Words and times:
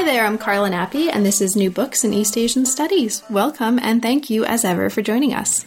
Hi 0.00 0.06
there, 0.06 0.24
I'm 0.24 0.38
Carla 0.38 0.70
Nappi, 0.70 1.10
and 1.12 1.26
this 1.26 1.42
is 1.42 1.54
New 1.54 1.70
Books 1.70 2.04
in 2.04 2.14
East 2.14 2.38
Asian 2.38 2.64
Studies. 2.64 3.22
Welcome, 3.28 3.78
and 3.78 4.00
thank 4.00 4.30
you 4.30 4.46
as 4.46 4.64
ever 4.64 4.88
for 4.88 5.02
joining 5.02 5.34
us. 5.34 5.66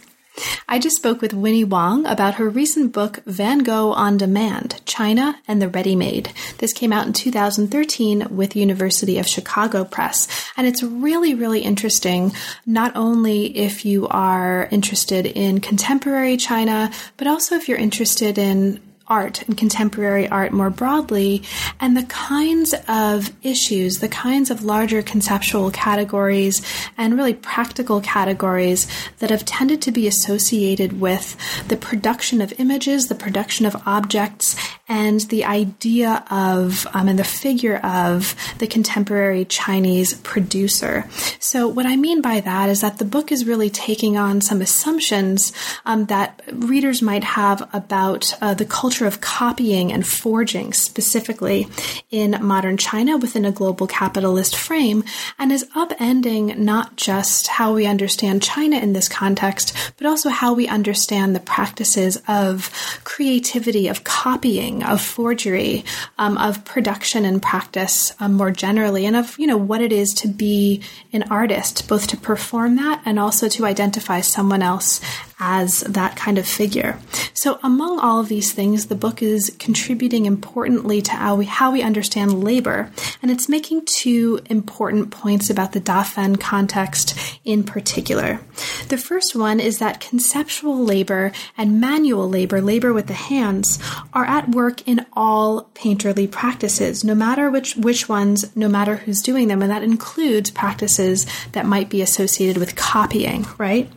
I 0.68 0.80
just 0.80 0.96
spoke 0.96 1.20
with 1.20 1.32
Winnie 1.32 1.62
Wong 1.62 2.04
about 2.04 2.34
her 2.34 2.48
recent 2.48 2.92
book, 2.92 3.20
Van 3.26 3.60
Gogh 3.60 3.92
on 3.92 4.16
Demand 4.16 4.80
China 4.86 5.36
and 5.46 5.62
the 5.62 5.68
Ready 5.68 5.94
Made. 5.94 6.32
This 6.58 6.72
came 6.72 6.92
out 6.92 7.06
in 7.06 7.12
2013 7.12 8.26
with 8.28 8.56
University 8.56 9.18
of 9.18 9.28
Chicago 9.28 9.84
Press. 9.84 10.26
And 10.56 10.66
it's 10.66 10.82
really, 10.82 11.36
really 11.36 11.60
interesting, 11.60 12.32
not 12.66 12.96
only 12.96 13.56
if 13.56 13.84
you 13.84 14.08
are 14.08 14.66
interested 14.72 15.26
in 15.26 15.60
contemporary 15.60 16.36
China, 16.38 16.90
but 17.18 17.28
also 17.28 17.54
if 17.54 17.68
you're 17.68 17.78
interested 17.78 18.36
in 18.36 18.80
art 19.06 19.42
and 19.46 19.56
contemporary 19.56 20.28
art 20.28 20.52
more 20.52 20.70
broadly, 20.70 21.42
and 21.80 21.96
the 21.96 22.04
kinds 22.04 22.74
of 22.88 23.30
issues, 23.42 23.98
the 23.98 24.08
kinds 24.08 24.50
of 24.50 24.64
larger 24.64 25.02
conceptual 25.02 25.70
categories 25.70 26.62
and 26.96 27.16
really 27.16 27.34
practical 27.34 28.00
categories 28.00 28.86
that 29.18 29.30
have 29.30 29.44
tended 29.44 29.82
to 29.82 29.92
be 29.92 30.06
associated 30.06 31.00
with 31.00 31.36
the 31.68 31.76
production 31.76 32.40
of 32.40 32.58
images, 32.58 33.08
the 33.08 33.14
production 33.14 33.66
of 33.66 33.76
objects, 33.86 34.56
and 34.88 35.20
the 35.22 35.44
idea 35.44 36.24
of 36.30 36.86
um, 36.94 37.08
and 37.08 37.18
the 37.18 37.24
figure 37.24 37.76
of 37.78 38.34
the 38.58 38.66
contemporary 38.66 39.44
Chinese 39.44 40.14
producer. 40.14 41.06
So, 41.38 41.68
what 41.68 41.86
I 41.86 41.96
mean 41.96 42.22
by 42.22 42.40
that 42.40 42.68
is 42.68 42.80
that 42.80 42.98
the 42.98 43.04
book 43.04 43.30
is 43.30 43.46
really 43.46 43.70
taking 43.70 44.16
on 44.16 44.40
some 44.40 44.60
assumptions 44.60 45.52
um, 45.84 46.06
that 46.06 46.40
readers 46.52 47.02
might 47.02 47.24
have 47.24 47.68
about 47.72 48.32
uh, 48.40 48.54
the 48.54 48.64
culture 48.64 48.94
culture 48.94 49.06
of 49.06 49.20
copying 49.20 49.92
and 49.92 50.06
forging 50.06 50.72
specifically 50.72 51.66
in 52.10 52.38
modern 52.40 52.76
China 52.76 53.16
within 53.16 53.44
a 53.44 53.50
global 53.50 53.86
capitalist 53.86 54.54
frame 54.56 55.02
and 55.38 55.50
is 55.50 55.64
upending 55.74 56.56
not 56.58 56.96
just 56.96 57.48
how 57.48 57.74
we 57.74 57.86
understand 57.86 58.42
China 58.42 58.76
in 58.76 58.92
this 58.92 59.08
context, 59.08 59.74
but 59.96 60.06
also 60.06 60.28
how 60.28 60.52
we 60.52 60.68
understand 60.68 61.34
the 61.34 61.40
practices 61.40 62.22
of 62.28 62.70
creativity, 63.04 63.88
of 63.88 64.04
copying, 64.04 64.73
of 64.82 65.00
forgery, 65.00 65.84
um, 66.18 66.36
of 66.38 66.64
production 66.64 67.24
and 67.24 67.40
practice 67.40 68.12
um, 68.20 68.34
more 68.34 68.50
generally, 68.50 69.06
and 69.06 69.16
of, 69.16 69.38
you 69.38 69.46
know, 69.46 69.56
what 69.56 69.80
it 69.80 69.92
is 69.92 70.12
to 70.14 70.28
be 70.28 70.82
an 71.12 71.22
artist, 71.24 71.88
both 71.88 72.06
to 72.08 72.16
perform 72.16 72.76
that 72.76 73.02
and 73.04 73.18
also 73.18 73.48
to 73.48 73.64
identify 73.64 74.20
someone 74.20 74.62
else 74.62 75.00
as 75.38 75.80
that 75.80 76.16
kind 76.16 76.38
of 76.38 76.46
figure. 76.46 76.98
So, 77.34 77.58
among 77.62 77.98
all 77.98 78.20
of 78.20 78.28
these 78.28 78.52
things, 78.52 78.86
the 78.86 78.94
book 78.94 79.22
is 79.22 79.54
contributing 79.58 80.26
importantly 80.26 81.02
to 81.02 81.12
how 81.12 81.36
we, 81.36 81.44
how 81.44 81.72
we 81.72 81.82
understand 81.82 82.42
labor, 82.42 82.90
and 83.20 83.30
it's 83.30 83.48
making 83.48 83.84
two 83.86 84.40
important 84.48 85.10
points 85.10 85.50
about 85.50 85.72
the 85.72 85.80
Dafen 85.80 86.40
context 86.40 87.18
in 87.44 87.64
particular. 87.64 88.40
The 88.88 88.98
first 88.98 89.34
one 89.34 89.60
is 89.60 89.78
that 89.78 90.00
conceptual 90.00 90.84
labor 90.84 91.32
and 91.56 91.80
manual 91.80 92.28
labor, 92.28 92.60
labor 92.60 92.92
with 92.92 93.06
the 93.06 93.14
hands, 93.14 93.78
are 94.12 94.24
at 94.24 94.50
work 94.50 94.86
in 94.86 95.06
all 95.12 95.70
painterly 95.74 96.30
practices, 96.30 97.04
no 97.04 97.14
matter 97.14 97.50
which, 97.50 97.76
which 97.76 98.08
ones, 98.08 98.54
no 98.56 98.68
matter 98.68 98.96
who's 98.96 99.22
doing 99.22 99.48
them, 99.48 99.62
and 99.62 99.70
that 99.70 99.82
includes 99.82 100.50
practices 100.50 101.26
that 101.52 101.66
might 101.66 101.88
be 101.88 102.02
associated 102.02 102.58
with 102.58 102.76
copying, 102.76 103.46
right? 103.58 103.90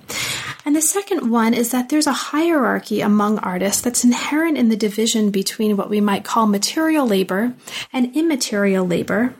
And 0.66 0.76
the 0.76 0.82
second 0.82 1.32
one 1.32 1.54
is 1.54 1.72
that 1.72 1.90
there's 1.90 2.08
a 2.08 2.12
hierarchy 2.12 3.02
among 3.02 3.40
artists 3.40 3.82
that's 3.82 4.04
inherent 4.04 4.58
in 4.58 4.70
the 4.70 4.76
division 4.76 5.32
between 5.32 5.78
what 5.78 5.90
we 5.90 6.02
might 6.02 6.26
call 6.26 6.46
material 6.46 7.08
labor 7.08 7.54
and 7.94 8.16
immaterial 8.16 8.86
labor. 8.86 9.34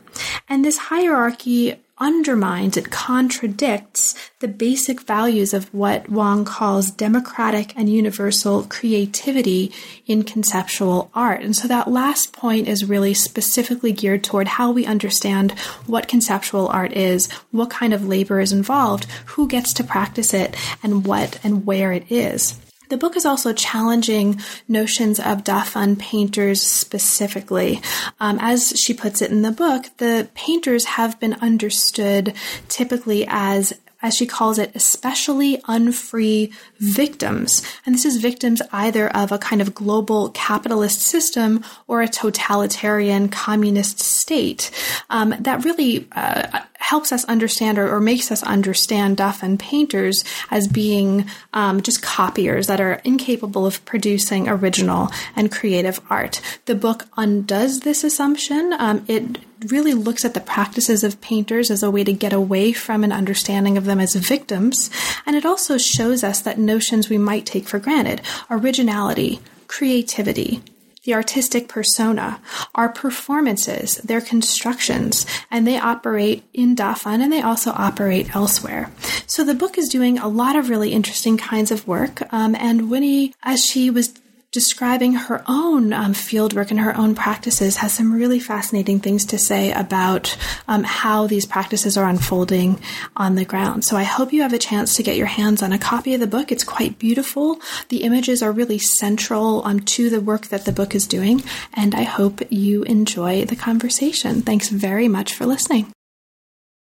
And 0.48 0.64
this 0.64 0.78
hierarchy 0.78 1.76
undermines, 2.00 2.76
it 2.76 2.90
contradicts 2.90 4.14
the 4.40 4.48
basic 4.48 5.02
values 5.02 5.52
of 5.52 5.72
what 5.74 6.08
Wong 6.08 6.44
calls 6.44 6.90
democratic 6.90 7.76
and 7.76 7.88
universal 7.88 8.64
creativity 8.64 9.72
in 10.06 10.22
conceptual 10.22 11.10
art. 11.14 11.42
And 11.42 11.56
so 11.56 11.68
that 11.68 11.90
last 11.90 12.32
point 12.32 12.68
is 12.68 12.84
really 12.84 13.14
specifically 13.14 13.92
geared 13.92 14.24
toward 14.24 14.48
how 14.48 14.70
we 14.70 14.86
understand 14.86 15.52
what 15.86 16.08
conceptual 16.08 16.68
art 16.68 16.92
is, 16.92 17.30
what 17.50 17.70
kind 17.70 17.92
of 17.92 18.06
labor 18.06 18.40
is 18.40 18.52
involved, 18.52 19.06
who 19.26 19.48
gets 19.48 19.72
to 19.74 19.84
practice 19.84 20.32
it, 20.32 20.56
and 20.82 21.06
what 21.06 21.38
and 21.42 21.66
where 21.66 21.92
it 21.92 22.10
is. 22.10 22.58
The 22.88 22.96
book 22.96 23.16
is 23.16 23.26
also 23.26 23.52
challenging 23.52 24.40
notions 24.66 25.20
of 25.20 25.44
Dafen 25.44 25.98
painters 25.98 26.62
specifically. 26.62 27.80
Um, 28.18 28.38
as 28.40 28.72
she 28.78 28.94
puts 28.94 29.20
it 29.20 29.30
in 29.30 29.42
the 29.42 29.50
book, 29.50 29.86
the 29.98 30.28
painters 30.34 30.84
have 30.84 31.20
been 31.20 31.34
understood 31.34 32.34
typically 32.68 33.26
as 33.28 33.74
as 34.00 34.14
she 34.14 34.26
calls 34.26 34.58
it, 34.58 34.70
especially 34.74 35.60
unfree 35.66 36.52
victims. 36.78 37.62
And 37.84 37.94
this 37.94 38.04
is 38.04 38.18
victims 38.18 38.62
either 38.72 39.08
of 39.08 39.32
a 39.32 39.38
kind 39.38 39.60
of 39.60 39.74
global 39.74 40.30
capitalist 40.30 41.00
system 41.00 41.64
or 41.86 42.02
a 42.02 42.08
totalitarian 42.08 43.28
communist 43.28 44.00
state 44.00 44.70
um, 45.10 45.34
that 45.40 45.64
really 45.64 46.06
uh, 46.12 46.60
helps 46.74 47.12
us 47.12 47.24
understand 47.24 47.78
or, 47.78 47.92
or, 47.92 48.00
makes 48.00 48.30
us 48.30 48.42
understand 48.44 49.16
Dafen 49.16 49.58
painters 49.58 50.24
as 50.50 50.68
being 50.68 51.28
um, 51.52 51.82
just 51.82 52.00
copiers 52.00 52.68
that 52.68 52.80
are 52.80 52.94
incapable 53.04 53.66
of 53.66 53.84
producing 53.84 54.48
original 54.48 55.10
and 55.34 55.50
creative 55.52 56.00
art. 56.08 56.40
The 56.66 56.74
book 56.74 57.06
undoes 57.16 57.80
this 57.80 58.04
assumption. 58.04 58.72
Um, 58.78 59.04
it 59.08 59.38
really 59.66 59.94
looks 59.94 60.24
at 60.24 60.34
the 60.34 60.40
practices 60.40 61.04
of 61.04 61.20
painters 61.20 61.70
as 61.70 61.82
a 61.82 61.90
way 61.90 62.04
to 62.04 62.12
get 62.12 62.32
away 62.32 62.72
from 62.72 63.04
an 63.04 63.12
understanding 63.12 63.76
of 63.76 63.84
them 63.84 64.00
as 64.00 64.14
victims. 64.14 64.90
And 65.26 65.36
it 65.36 65.44
also 65.44 65.78
shows 65.78 66.22
us 66.22 66.40
that 66.42 66.58
notions 66.58 67.08
we 67.08 67.18
might 67.18 67.46
take 67.46 67.66
for 67.66 67.78
granted 67.78 68.22
originality, 68.50 69.40
creativity, 69.66 70.62
the 71.04 71.14
artistic 71.14 71.68
persona, 71.68 72.38
are 72.74 72.90
performances, 72.90 73.96
they're 74.04 74.20
constructions, 74.20 75.24
and 75.50 75.66
they 75.66 75.78
operate 75.78 76.44
in 76.52 76.76
Dafen 76.76 77.22
and 77.22 77.32
they 77.32 77.40
also 77.40 77.70
operate 77.70 78.36
elsewhere. 78.36 78.90
So 79.26 79.42
the 79.42 79.54
book 79.54 79.78
is 79.78 79.88
doing 79.88 80.18
a 80.18 80.28
lot 80.28 80.54
of 80.54 80.68
really 80.68 80.92
interesting 80.92 81.38
kinds 81.38 81.70
of 81.70 81.88
work. 81.88 82.22
Um, 82.30 82.54
and 82.56 82.90
Winnie, 82.90 83.32
as 83.42 83.64
she 83.64 83.88
was 83.88 84.12
describing 84.58 85.12
her 85.12 85.40
own 85.46 85.92
um, 85.92 86.12
fieldwork 86.12 86.72
and 86.72 86.80
her 86.80 86.96
own 86.96 87.14
practices, 87.14 87.76
has 87.76 87.92
some 87.92 88.12
really 88.12 88.40
fascinating 88.40 88.98
things 88.98 89.24
to 89.24 89.38
say 89.38 89.70
about 89.70 90.36
um, 90.66 90.82
how 90.82 91.28
these 91.28 91.46
practices 91.46 91.96
are 91.96 92.08
unfolding 92.08 92.76
on 93.16 93.36
the 93.36 93.44
ground. 93.44 93.84
So 93.84 93.96
I 93.96 94.02
hope 94.02 94.32
you 94.32 94.42
have 94.42 94.52
a 94.52 94.58
chance 94.58 94.96
to 94.96 95.04
get 95.04 95.16
your 95.16 95.28
hands 95.28 95.62
on 95.62 95.72
a 95.72 95.78
copy 95.78 96.12
of 96.12 96.18
the 96.18 96.26
book. 96.26 96.50
It's 96.50 96.64
quite 96.64 96.98
beautiful. 96.98 97.60
The 97.88 98.02
images 98.02 98.42
are 98.42 98.50
really 98.50 98.80
central 98.80 99.64
um, 99.64 99.78
to 99.94 100.10
the 100.10 100.20
work 100.20 100.48
that 100.48 100.64
the 100.64 100.72
book 100.72 100.92
is 100.92 101.06
doing, 101.06 101.44
and 101.74 101.94
I 101.94 102.02
hope 102.02 102.40
you 102.50 102.82
enjoy 102.82 103.44
the 103.44 103.54
conversation. 103.54 104.42
Thanks 104.42 104.70
very 104.70 105.06
much 105.06 105.34
for 105.34 105.46
listening. 105.46 105.92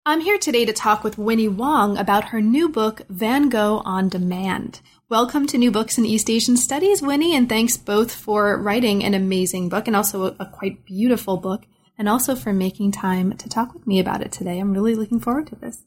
I'm 0.08 0.20
here 0.20 0.38
today 0.38 0.64
to 0.64 0.72
talk 0.72 1.02
with 1.02 1.18
Winnie 1.18 1.48
Wong 1.48 1.98
about 1.98 2.26
her 2.26 2.40
new 2.40 2.68
book, 2.68 3.02
Van 3.08 3.48
Gogh 3.48 3.82
on 3.84 4.08
Demand. 4.08 4.80
Welcome 5.08 5.48
to 5.48 5.58
New 5.58 5.72
Books 5.72 5.98
in 5.98 6.06
East 6.06 6.30
Asian 6.30 6.56
Studies, 6.56 7.02
Winnie, 7.02 7.34
and 7.34 7.48
thanks 7.48 7.76
both 7.76 8.14
for 8.14 8.56
writing 8.56 9.02
an 9.02 9.14
amazing 9.14 9.68
book 9.68 9.88
and 9.88 9.96
also 9.96 10.26
a, 10.26 10.36
a, 10.38 10.46
quite 10.46 10.84
beautiful 10.84 11.38
book, 11.38 11.64
and 11.98 12.08
also 12.08 12.36
for 12.36 12.52
making 12.52 12.92
time 12.92 13.36
to 13.36 13.48
talk 13.48 13.74
with 13.74 13.84
me 13.84 13.98
about 13.98 14.22
it 14.22 14.30
today. 14.30 14.60
I'm 14.60 14.72
really 14.72 14.94
looking 14.94 15.18
forward 15.18 15.48
to 15.48 15.56
this. 15.56 15.82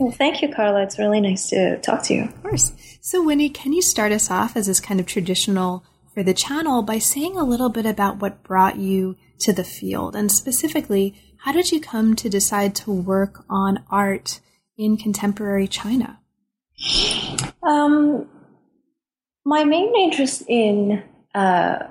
Well, 0.00 0.10
thank 0.10 0.42
you, 0.42 0.52
Carla. 0.52 0.82
It's 0.82 0.98
really 0.98 1.20
nice 1.20 1.48
to 1.50 1.78
talk 1.78 2.02
to 2.06 2.14
you. 2.14 2.24
Of 2.24 2.42
course. 2.42 2.72
So, 3.00 3.24
Winnie, 3.24 3.50
can 3.50 3.72
you 3.72 3.82
start 3.82 4.10
us 4.10 4.32
off 4.32 4.56
as 4.56 4.66
is 4.66 4.80
kind 4.80 4.98
of 4.98 5.06
traditional 5.06 5.84
for 6.12 6.24
the 6.24 6.34
channel 6.34 6.82
by 6.82 6.98
saying 6.98 7.36
a 7.36 7.44
little 7.44 7.68
bit 7.68 7.86
about 7.86 8.16
what 8.16 8.42
brought 8.42 8.78
you 8.78 9.16
to 9.42 9.52
the 9.52 9.62
field? 9.62 10.16
And 10.16 10.32
specifically, 10.32 11.14
how 11.42 11.52
did 11.52 11.72
you 11.72 11.80
come 11.80 12.14
to 12.16 12.28
decide 12.28 12.74
to 12.76 12.90
work 12.90 13.44
on 13.48 13.82
art 13.90 14.40
in 14.76 14.96
contemporary 14.96 15.66
China? 15.66 16.20
Um, 17.62 18.28
my 19.44 19.64
main 19.64 19.94
interest 19.96 20.42
in 20.48 21.02
uh, 21.34 21.86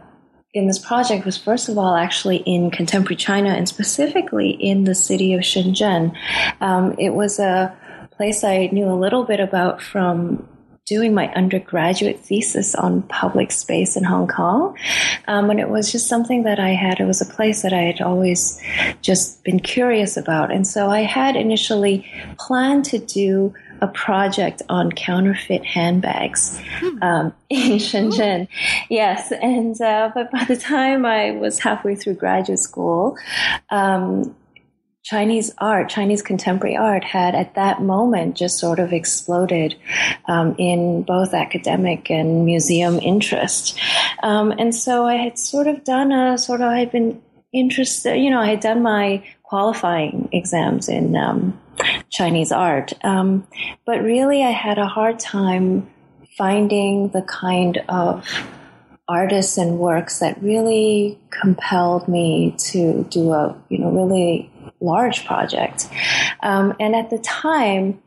in 0.53 0.67
this 0.67 0.79
project 0.79 1.25
was 1.25 1.37
first 1.37 1.69
of 1.69 1.77
all 1.77 1.95
actually 1.95 2.37
in 2.37 2.71
contemporary 2.71 3.15
China 3.15 3.49
and 3.49 3.69
specifically 3.69 4.49
in 4.49 4.83
the 4.83 4.95
city 4.95 5.33
of 5.33 5.41
Shenzhen. 5.41 6.15
Um, 6.59 6.95
it 6.97 7.11
was 7.11 7.39
a 7.39 7.77
place 8.11 8.43
I 8.43 8.69
knew 8.71 8.89
a 8.89 8.93
little 8.93 9.23
bit 9.23 9.39
about 9.39 9.81
from 9.81 10.47
doing 10.89 11.13
my 11.13 11.31
undergraduate 11.33 12.19
thesis 12.19 12.73
on 12.73 13.03
public 13.03 13.51
space 13.51 13.95
in 13.95 14.03
Hong 14.03 14.27
Kong. 14.27 14.75
Um, 15.27 15.51
and 15.51 15.59
it 15.59 15.69
was 15.69 15.91
just 15.91 16.07
something 16.07 16.43
that 16.43 16.59
I 16.59 16.69
had, 16.69 16.99
it 16.99 17.05
was 17.05 17.21
a 17.21 17.25
place 17.25 17.61
that 17.61 17.73
I 17.73 17.83
had 17.83 18.01
always 18.01 18.59
just 19.03 19.43
been 19.43 19.59
curious 19.59 20.17
about. 20.17 20.51
And 20.51 20.65
so 20.65 20.89
I 20.89 21.01
had 21.01 21.35
initially 21.35 22.09
planned 22.39 22.85
to 22.85 22.97
do 22.97 23.53
a 23.81 23.87
project 23.87 24.63
on 24.67 24.91
counterfeit 24.91 25.63
handbags 25.63 26.59
hmm. 26.79 27.01
um, 27.03 27.33
in 27.49 27.77
Shenzhen. 27.77 28.47
Yes, 28.89 29.31
and 29.31 29.79
uh, 29.79 30.11
but 30.13 30.31
by 30.31 30.43
the 30.45 30.57
time 30.57 31.05
I 31.05 31.31
was 31.31 31.59
halfway 31.59 31.95
through 31.95 32.15
graduate 32.15 32.59
school, 32.59 33.15
um, 33.69 34.35
Chinese 35.03 35.51
art, 35.57 35.89
Chinese 35.89 36.21
contemporary 36.21 36.75
art, 36.75 37.03
had 37.03 37.33
at 37.33 37.55
that 37.55 37.81
moment 37.81 38.35
just 38.35 38.59
sort 38.59 38.79
of 38.79 38.91
exploded 38.91 39.75
um, 40.27 40.55
in 40.57 41.03
both 41.03 41.33
academic 41.33 42.11
and 42.11 42.45
museum 42.45 42.99
interest. 42.99 43.79
Um, 44.23 44.51
and 44.51 44.75
so 44.75 45.05
I 45.05 45.15
had 45.15 45.39
sort 45.39 45.67
of 45.67 45.83
done 45.83 46.11
a 46.11 46.37
sort 46.37 46.61
of, 46.61 46.67
I 46.67 46.79
had 46.79 46.91
been 46.91 47.21
interested, 47.53 48.17
you 48.17 48.29
know, 48.29 48.41
I 48.41 48.47
had 48.47 48.59
done 48.59 48.83
my 48.83 49.23
qualifying 49.43 50.29
exams 50.31 50.89
in 50.89 51.15
um, 51.15 51.59
Chinese 52.09 52.51
art. 52.51 52.93
Um, 53.03 53.47
but 53.85 54.03
really, 54.03 54.43
I 54.43 54.51
had 54.51 54.77
a 54.77 54.85
hard 54.85 55.17
time 55.17 55.89
finding 56.37 57.09
the 57.09 57.21
kind 57.23 57.81
of 57.89 58.27
artists 59.07 59.57
and 59.57 59.79
works 59.79 60.19
that 60.19 60.41
really 60.43 61.19
compelled 61.31 62.07
me 62.07 62.55
to 62.59 63.03
do 63.09 63.33
a, 63.33 63.59
you 63.69 63.79
know, 63.79 63.89
really 63.89 64.51
large 64.81 65.25
project. 65.25 65.87
Um, 66.41 66.75
and 66.79 66.95
at 66.95 67.09
the 67.09 67.19
time, 67.19 68.01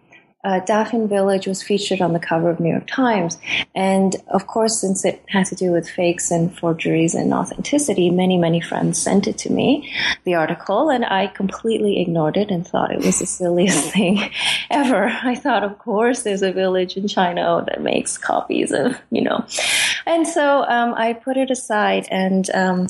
uh, 0.44 0.60
Village 1.06 1.46
was 1.46 1.62
featured 1.62 2.00
on 2.00 2.12
the 2.12 2.18
cover 2.18 2.50
of 2.50 2.58
New 2.58 2.70
York 2.70 2.86
Times. 2.88 3.38
And 3.74 4.16
of 4.28 4.46
course, 4.46 4.80
since 4.80 5.04
it 5.04 5.22
had 5.28 5.46
to 5.46 5.54
do 5.54 5.70
with 5.70 5.88
fakes 5.88 6.30
and 6.30 6.56
forgeries 6.58 7.14
and 7.14 7.32
authenticity, 7.32 8.10
many, 8.10 8.36
many 8.36 8.60
friends 8.60 9.00
sent 9.00 9.28
it 9.28 9.38
to 9.38 9.52
me, 9.52 9.92
the 10.24 10.34
article, 10.34 10.90
and 10.90 11.04
I 11.04 11.28
completely 11.28 12.00
ignored 12.00 12.36
it 12.36 12.50
and 12.50 12.66
thought 12.66 12.92
it 12.92 13.04
was 13.04 13.20
the 13.20 13.26
silliest 13.26 13.90
thing 13.92 14.30
ever. 14.70 15.04
I 15.22 15.36
thought, 15.36 15.62
of 15.62 15.78
course, 15.78 16.22
there's 16.22 16.42
a 16.42 16.52
village 16.52 16.96
in 16.96 17.06
China 17.06 17.64
that 17.68 17.80
makes 17.80 18.18
copies 18.18 18.72
of, 18.72 18.96
you 19.10 19.22
know. 19.22 19.46
And 20.06 20.26
so 20.26 20.64
um, 20.64 20.94
I 20.94 21.12
put 21.12 21.36
it 21.36 21.50
aside. 21.50 22.08
And 22.10 22.50
um, 22.50 22.88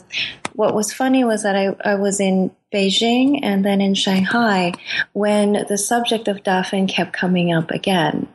what 0.55 0.75
was 0.75 0.93
funny 0.93 1.25
was 1.25 1.43
that 1.43 1.55
I, 1.55 1.77
I 1.85 1.97
was 1.97 2.19
in 2.19 2.51
Beijing 2.73 3.41
and 3.43 3.65
then 3.65 3.81
in 3.81 3.95
Shanghai 3.95 4.73
when 5.13 5.65
the 5.69 5.79
subject 5.79 6.29
of 6.29 6.43
Dafen 6.43 6.89
kept 6.89 7.13
coming 7.13 7.53
up 7.53 7.71
again. 7.71 8.29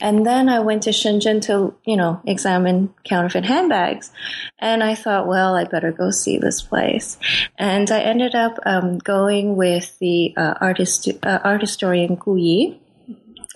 And 0.00 0.24
then 0.24 0.48
I 0.48 0.60
went 0.60 0.84
to 0.84 0.90
Shenzhen 0.90 1.42
to, 1.42 1.74
you 1.84 1.96
know, 1.96 2.20
examine 2.26 2.94
counterfeit 3.04 3.44
handbags. 3.44 4.10
And 4.58 4.82
I 4.82 4.94
thought, 4.94 5.26
well, 5.26 5.54
I 5.54 5.64
better 5.64 5.92
go 5.92 6.10
see 6.10 6.38
this 6.38 6.62
place. 6.62 7.18
And 7.58 7.90
I 7.90 8.00
ended 8.00 8.34
up 8.34 8.58
um, 8.64 8.98
going 8.98 9.56
with 9.56 9.98
the 9.98 10.32
uh, 10.36 10.54
artist, 10.60 11.08
uh, 11.22 11.40
art 11.44 11.60
historian 11.60 12.14
Gu 12.14 12.36
Yi 12.36 12.80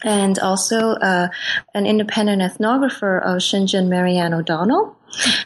and 0.05 0.39
also 0.39 0.93
uh, 0.93 1.29
an 1.75 1.87
independent 1.87 2.43
ethnographer 2.43 3.23
of 3.23 3.39
Shenzhen, 3.39 3.89
Mary 3.89 4.17
Ann 4.17 4.35
O'Donnell. 4.35 4.97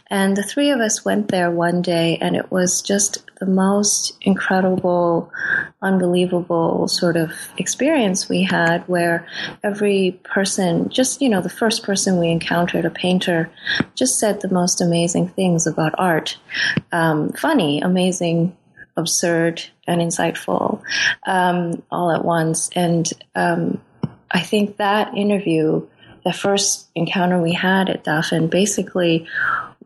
And 0.09 0.37
the 0.37 0.43
three 0.43 0.71
of 0.71 0.81
us 0.81 1.05
went 1.05 1.29
there 1.29 1.51
one 1.51 1.83
day, 1.83 2.19
and 2.21 2.37
it 2.37 2.51
was 2.51 2.83
just 2.83 3.23
the 3.39 3.47
most 3.47 4.17
incredible, 4.23 5.31
unbelievable 5.83 6.89
sort 6.89 7.17
of 7.17 7.33
experience 7.59 8.29
we 8.29 8.43
had 8.43 8.87
where 8.89 9.27
every 9.63 10.19
person, 10.25 10.89
just, 10.89 11.21
you 11.21 11.29
know, 11.29 11.41
the 11.41 11.49
first 11.49 11.83
person 11.83 12.19
we 12.19 12.31
encountered, 12.31 12.85
a 12.85 12.91
painter, 12.91 13.51
just 13.95 14.19
said 14.19 14.41
the 14.41 14.53
most 14.53 14.81
amazing 14.81 15.29
things 15.29 15.67
about 15.67 15.95
art. 15.99 16.39
Um, 16.93 17.31
funny, 17.33 17.81
amazing, 17.81 18.57
absurd, 18.97 19.63
and 19.87 20.01
insightful 20.01 20.83
um, 21.27 21.83
all 21.91 22.11
at 22.11 22.25
once. 22.25 22.71
And 22.75 23.11
um, 23.35 23.81
I 24.31 24.41
think 24.41 24.79
that 24.79 25.17
interview, 25.17 25.87
the 26.27 26.33
first 26.33 26.89
encounter 26.97 27.41
we 27.41 27.53
had 27.53 27.89
at 27.89 28.03
Dafen, 28.03 28.51
basically 28.51 29.29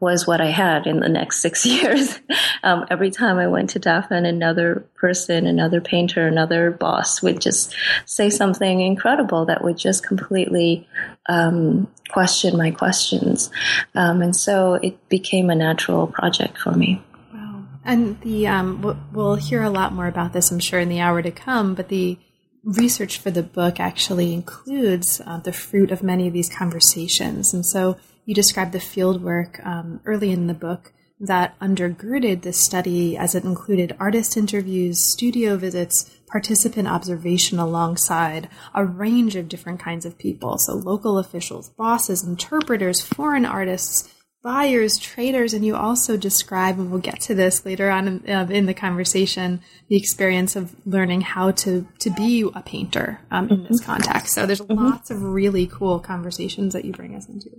was 0.01 0.27
what 0.27 0.41
I 0.41 0.47
had 0.47 0.87
in 0.87 1.01
the 1.01 1.09
next 1.11 1.41
six 1.41 1.67
years. 1.67 2.19
um, 2.63 2.87
every 2.91 3.11
time 3.11 3.37
I 3.37 3.47
went 3.47 3.69
to 3.71 3.79
Dafen, 3.79 4.27
another 4.27 4.87
person, 4.95 5.47
another 5.47 5.83
painter, 5.83 6.27
another 6.27 6.71
boss 6.71 7.21
would 7.21 7.43
just 7.43 7.77
say 8.07 8.31
something 8.31 8.81
incredible 8.81 9.45
that 9.45 9.63
would 9.63 9.77
just 9.77 10.03
completely 10.03 10.89
um, 11.29 11.87
question 12.09 12.57
my 12.57 12.71
questions. 12.71 13.51
Um, 13.95 14.23
and 14.23 14.35
so 14.35 14.75
it 14.83 15.11
became 15.11 15.51
a 15.51 15.55
natural 15.55 16.07
project 16.07 16.57
for 16.57 16.73
me. 16.73 17.03
Wow. 17.35 17.65
And 17.85 18.19
the 18.23 18.47
um, 18.47 18.97
we'll 19.13 19.35
hear 19.35 19.63
a 19.63 19.69
lot 19.69 19.93
more 19.93 20.07
about 20.07 20.33
this, 20.33 20.51
I'm 20.51 20.59
sure, 20.59 20.81
in 20.81 20.89
the 20.89 21.01
hour 21.01 21.21
to 21.21 21.31
come. 21.31 21.75
But 21.75 21.89
the 21.89 22.17
research 22.65 23.19
for 23.19 23.31
the 23.31 23.43
book 23.43 23.81
actually 23.81 24.33
includes 24.33 25.21
uh, 25.25 25.39
the 25.39 25.53
fruit 25.53 25.91
of 25.91 26.03
many 26.03 26.27
of 26.27 26.33
these 26.33 26.49
conversations. 26.49 27.55
And 27.55 27.65
so 27.65 27.97
you 28.25 28.35
describe 28.35 28.73
the 28.73 28.79
fieldwork 28.79 29.65
um, 29.67 30.01
early 30.05 30.31
in 30.31 30.47
the 30.47 30.55
book 30.55 30.93
that 31.19 31.59
undergirded 31.61 32.43
this 32.43 32.65
study 32.65 33.17
as 33.17 33.35
it 33.35 33.45
included 33.45 33.95
artist 34.01 34.37
interviews, 34.37 35.12
studio 35.12 35.57
visits, 35.57 36.11
participant 36.27 36.89
observation 36.89 37.59
alongside 37.59 38.49
a 38.75 38.85
range 38.85 39.37
of 39.37 39.49
different 39.49 39.81
kinds 39.81 40.06
of 40.06 40.17
people. 40.17 40.56
So 40.59 40.75
local 40.75 41.19
officials, 41.19 41.69
bosses, 41.71 42.25
interpreters, 42.25 43.03
foreign 43.03 43.45
artists, 43.45 44.09
buyers, 44.43 44.99
traders, 44.99 45.53
and 45.53 45.65
you 45.65 45.77
also 45.77 46.17
describe, 46.17 46.79
and 46.79 46.91
we'll 46.91 47.01
get 47.01 47.21
to 47.21 47.35
this 47.35 47.65
later 47.67 47.91
on 47.91 48.09
in, 48.09 48.31
uh, 48.31 48.47
in 48.51 48.67
the 48.67 48.75
conversation, 48.75 49.61
the 49.89 49.97
experience 49.97 50.57
of 50.57 50.75
learning 50.87 51.21
how 51.21 51.51
to 51.51 51.87
to 51.99 52.11
be 52.11 52.49
a 52.55 52.63
painter 52.63 53.21
um, 53.31 53.49
in 53.51 53.65
this 53.65 53.81
mm-hmm. 53.81 53.93
context. 53.93 54.35
So 54.35 54.47
there's 54.47 54.61
mm-hmm. 54.61 54.85
lots 54.85 55.11
of 55.11 55.23
really 55.23 55.67
cool 55.67 55.99
conversations 55.99 56.73
that 56.73 56.85
you 56.85 56.93
bring 56.93 57.15
us 57.15 57.29
into. 57.29 57.51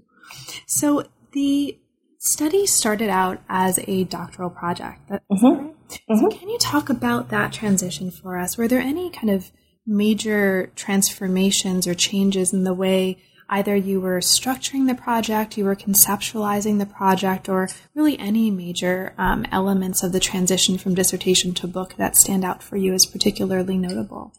So 0.68 1.04
the 1.34 1.78
study 2.20 2.66
started 2.66 3.10
out 3.10 3.42
as 3.50 3.80
a 3.88 4.04
doctoral 4.06 4.50
project. 4.50 5.02
mm-hmm. 5.10 5.46
right? 5.46 5.76
So 5.90 6.02
mm-hmm. 6.10 6.38
can 6.38 6.50
you 6.50 6.58
talk 6.58 6.90
about 6.90 7.30
that 7.30 7.52
transition 7.54 8.12
for 8.12 8.38
us? 8.38 8.58
Were 8.58 8.68
there 8.68 8.82
any 8.82 9.10
kind 9.10 9.30
of 9.30 9.52
major 9.86 10.72
transformations 10.76 11.88
or 11.88 11.94
changes 11.94 12.54
in 12.54 12.64
the 12.64 12.74
way 12.74 13.18
either 13.52 13.76
you 13.76 14.00
were 14.00 14.20
structuring 14.20 14.88
the 14.88 14.96
project, 14.96 15.58
you 15.58 15.66
were 15.66 15.76
conceptualizing 15.76 16.80
the 16.80 16.86
project, 16.86 17.50
or 17.50 17.70
really 17.94 18.18
any 18.18 18.50
major 18.50 19.14
um, 19.18 19.46
elements 19.52 20.02
of 20.02 20.14
the 20.14 20.20
transition 20.20 20.78
from 20.78 20.96
dissertation 20.96 21.54
to 21.54 21.68
book 21.68 21.96
that 21.98 22.16
stand 22.16 22.44
out 22.44 22.64
for 22.64 22.78
you 22.78 22.94
as 22.94 23.06
particularly 23.06 23.78
notable? 23.78 24.34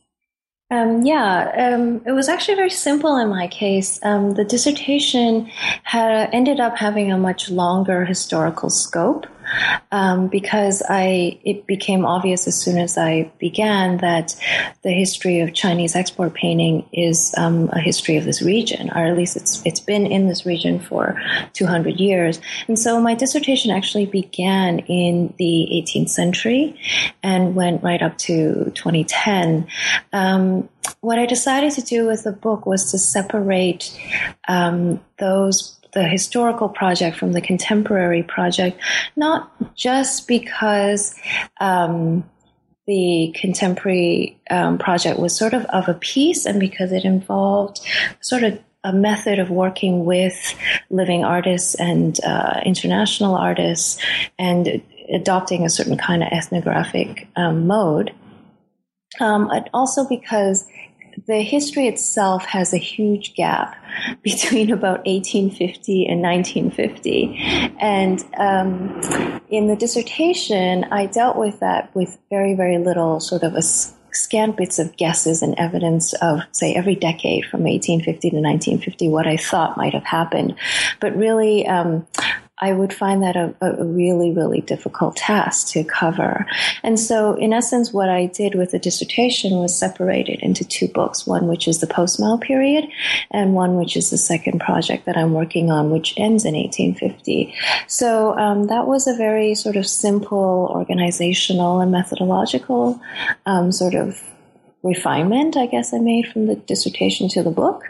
Um, 0.73 1.03
yeah, 1.03 1.75
um, 1.75 2.01
it 2.07 2.13
was 2.13 2.31
actually 2.31 2.55
very 2.55 2.71
simple 2.71 3.19
in 3.19 3.29
my 3.29 3.47
case. 3.47 4.01
Um, 4.03 4.33
the 4.33 4.45
dissertation 4.45 5.51
had 5.83 6.31
ended 6.33 6.61
up 6.61 6.79
having 6.79 7.13
a 7.13 7.19
much 7.19 7.51
longer 7.51 8.07
historical 8.07 8.71
scope 8.71 9.27
um, 9.91 10.29
because 10.29 10.83
I 10.89 11.39
it 11.45 11.67
became 11.67 12.05
obvious 12.05 12.47
as 12.47 12.59
soon 12.59 12.79
as 12.79 12.97
I 12.97 13.31
began 13.39 13.99
that 13.99 14.35
the 14.83 14.91
history 14.91 15.41
of 15.41 15.55
Chinese 15.55 15.95
export 15.95 16.35
painting 16.35 16.89
is 16.93 17.35
um, 17.37 17.69
a 17.73 17.81
history 17.81 18.17
of 18.17 18.25
this 18.25 18.43
region, 18.43 18.91
or 18.91 19.05
at 19.05 19.17
least 19.17 19.37
it's 19.37 19.63
it's 19.65 19.81
been 19.81 20.07
in 20.07 20.29
this 20.29 20.47
region 20.47 20.81
for 20.81 21.21
200 21.53 22.01
years. 22.01 22.41
And 22.69 22.79
so 22.79 23.01
my 23.01 23.15
dissertation 23.15 23.71
actually 23.71 24.07
began 24.07 24.81
in 24.81 25.35
the 25.39 25.69
18th 25.73 26.11
century 26.11 26.79
and 27.23 27.55
went 27.55 27.83
right 27.83 28.03
up 28.03 28.19
to 28.19 28.71
2010. 28.75 29.67
Um, 30.13 30.69
what 31.01 31.19
I 31.19 31.27
decided 31.27 31.73
to 31.73 31.83
do 31.83 32.07
with 32.07 32.25
the 32.25 32.33
book 32.33 32.67
was 32.67 32.91
to 32.91 32.99
separate 32.99 33.99
um, 34.49 35.01
those 35.19 35.79
the 35.93 36.05
historical 36.05 36.69
project 36.69 37.17
from 37.17 37.33
the 37.33 37.41
contemporary 37.41 38.23
project, 38.23 38.81
not 39.17 39.51
just 39.77 40.27
because 40.27 41.15
um, 41.61 42.25
the 42.87 43.35
contemporary 43.39 44.41
um, 44.51 44.79
project 44.79 45.19
was 45.19 45.37
sort 45.37 45.55
of 45.55 45.65
of 45.67 45.89
a 45.89 45.95
piece 45.95 46.47
and 46.47 46.59
because 46.59 46.93
it 46.93 47.05
involved 47.05 47.81
sort 48.21 48.43
of 48.43 48.59
a 48.85 48.93
method 48.93 49.39
of 49.39 49.51
working 49.51 50.05
with 50.05 50.55
living 50.91 51.25
artists 51.25 51.75
and 51.77 52.19
uh, 52.25 52.61
international 52.65 53.37
artists 53.37 54.03
and 54.39 54.83
adopting 55.13 55.65
a 55.65 55.71
certain 55.71 55.97
kind 55.97 56.23
of 56.23 56.29
ethnographic 56.33 57.29
um, 57.37 57.67
mode. 57.67 58.13
Um, 59.21 59.51
also 59.75 60.09
because 60.09 60.67
the 61.27 61.43
history 61.43 61.87
itself 61.89 62.45
has 62.47 62.73
a 62.73 62.79
huge 62.79 63.35
gap 63.35 63.77
between 64.23 64.71
about 64.71 65.05
1850 65.07 66.07
and 66.07 66.23
1950. 66.23 67.37
And 67.81 68.25
um, 68.39 69.41
in 69.49 69.67
the 69.67 69.77
dissertation, 69.77 70.85
I 70.85 71.07
dealt 71.07 71.37
with 71.37 71.61
that 71.61 71.95
with 71.95 72.19
very, 72.31 72.55
very 72.55 72.79
little 72.79 73.21
sort 73.21 73.43
of 73.43 73.55
a 73.55 73.63
scant 73.63 74.57
bits 74.57 74.79
of 74.79 74.97
guesses 74.97 75.43
and 75.43 75.55
evidence 75.59 76.13
of, 76.15 76.41
say, 76.53 76.75
every 76.75 76.95
decade 76.95 77.45
from 77.47 77.63
1850 77.63 78.31
to 78.31 78.37
1950, 78.37 79.09
what 79.09 79.27
I 79.27 79.37
thought 79.37 79.77
might 79.77 79.95
have 79.95 80.05
happened. 80.05 80.55
But 81.01 81.17
really, 81.17 81.67
um, 81.67 82.07
I 82.63 82.73
would 82.73 82.95
find 82.95 83.25
that 83.25 83.35
a, 83.35 83.53
a, 83.61 83.85
really, 83.85 84.33
really 84.33 84.61
difficult 84.61 85.17
task 85.17 85.67
to 85.73 85.83
cover. 85.83 86.47
And 86.85 86.99
so, 86.99 87.35
in 87.35 87.53
essence, 87.53 87.93
what 87.93 88.09
I 88.09 88.27
did 88.27 88.55
with 88.55 88.71
the 88.71 88.79
dissertation 88.79 89.59
was 89.59 89.77
separated 89.77 90.39
into 90.43 90.65
two 90.65 90.87
books 90.87 91.27
one 91.27 91.49
which 91.49 91.67
is 91.67 91.81
the 91.81 91.89
post 91.89 92.21
Mao 92.21 92.37
period, 92.37 92.85
and 93.33 93.55
one 93.55 93.75
which 93.75 93.97
is 93.97 94.11
the 94.11 94.17
second 94.17 94.61
project 94.61 95.07
that 95.07 95.17
I'm 95.17 95.33
working 95.33 95.73
on, 95.73 95.91
which 95.91 96.15
ends 96.17 96.45
in 96.45 96.55
1850. 96.55 97.53
So, 97.89 98.39
um, 98.39 98.69
that 98.69 98.87
was 98.87 99.09
a 99.09 99.17
very 99.17 99.57
sort 99.57 99.75
of 99.75 99.85
simple 99.85 100.71
organizational 100.71 101.81
and 101.81 101.91
methodological 101.91 103.01
um, 103.45 103.73
sort 103.73 103.95
of 103.95 104.23
refinement, 104.85 105.57
I 105.57 105.67
guess 105.67 105.93
I 105.93 105.99
made 105.99 106.27
from 106.27 106.47
the 106.47 106.57
dissertation 106.57 107.29
to 107.31 107.43
the 107.43 107.51
book. 107.51 107.83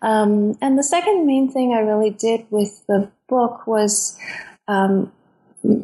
Um, 0.00 0.56
and 0.62 0.78
the 0.78 0.82
second 0.82 1.26
main 1.26 1.50
thing 1.50 1.74
I 1.74 1.80
really 1.80 2.10
did 2.10 2.46
with 2.50 2.82
the 2.86 3.10
book 3.28 3.66
was 3.66 4.16
um, 4.68 5.12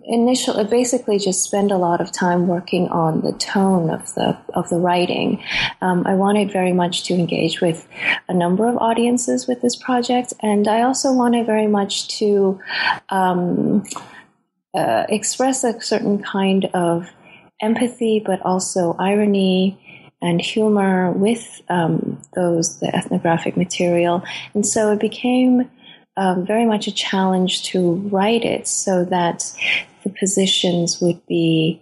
initially 0.05 0.65
basically 0.65 1.19
just 1.19 1.43
spend 1.43 1.73
a 1.73 1.77
lot 1.77 2.01
of 2.01 2.13
time 2.13 2.47
working 2.47 2.89
on 2.89 3.23
the 3.23 3.33
tone 3.33 3.91
of 3.91 4.15
the 4.15 4.37
of 4.55 4.69
the 4.69 4.77
writing. 4.77 5.43
Um, 5.81 6.07
I 6.07 6.15
wanted 6.15 6.53
very 6.53 6.73
much 6.73 7.05
to 7.05 7.15
engage 7.15 7.61
with 7.61 7.89
a 8.29 8.35
number 8.35 8.69
of 8.69 8.77
audiences 8.77 9.47
with 9.47 9.61
this 9.61 9.77
project, 9.77 10.33
and 10.41 10.69
I 10.69 10.83
also 10.83 11.13
wanted 11.13 11.47
very 11.47 11.67
much 11.67 12.09
to 12.19 12.61
um, 13.09 13.85
uh, 14.75 15.05
express 15.09 15.65
a 15.65 15.81
certain 15.81 16.23
kind 16.23 16.67
of 16.75 17.11
empathy, 17.61 18.23
but 18.25 18.41
also 18.43 18.95
irony 18.99 19.79
and 20.21 20.41
humor 20.41 21.11
with 21.11 21.61
um, 21.69 22.21
those 22.35 22.79
the 22.79 22.95
ethnographic 22.95 23.57
material, 23.57 24.23
and 24.55 24.65
so 24.65 24.93
it 24.93 25.01
became 25.01 25.69
um, 26.17 26.47
very 26.47 26.67
much 26.67 26.87
a 26.87 26.93
challenge 26.93 27.63
to 27.65 27.95
write 28.11 28.45
it 28.45 28.67
so 28.69 29.05
that 29.07 29.53
the 30.05 30.11
positions 30.11 31.01
would 31.01 31.25
be 31.27 31.81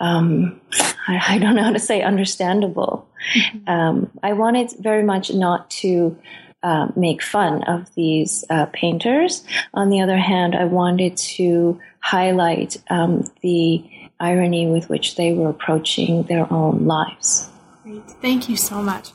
um, 0.00 0.60
I, 1.08 1.34
I, 1.34 1.38
don't 1.38 1.56
know 1.56 1.62
how 1.62 1.72
to 1.72 1.78
say 1.78 2.02
understandable. 2.02 3.08
Mm-hmm. 3.34 3.68
Um, 3.68 4.10
I 4.22 4.32
wanted 4.34 4.72
very 4.80 5.02
much 5.02 5.32
not 5.32 5.70
to. 5.82 6.16
Uh, 6.62 6.88
make 6.96 7.22
fun 7.22 7.62
of 7.64 7.94
these 7.94 8.44
uh, 8.50 8.66
painters. 8.72 9.44
On 9.74 9.88
the 9.88 10.00
other 10.00 10.16
hand, 10.16 10.56
I 10.56 10.64
wanted 10.64 11.16
to 11.16 11.78
highlight 12.00 12.76
um, 12.90 13.30
the 13.42 13.84
irony 14.18 14.66
with 14.66 14.88
which 14.88 15.14
they 15.14 15.32
were 15.32 15.50
approaching 15.50 16.24
their 16.24 16.52
own 16.52 16.86
lives. 16.86 17.48
Great. 17.84 18.02
Thank 18.20 18.48
you 18.48 18.56
so 18.56 18.82
much. 18.82 19.10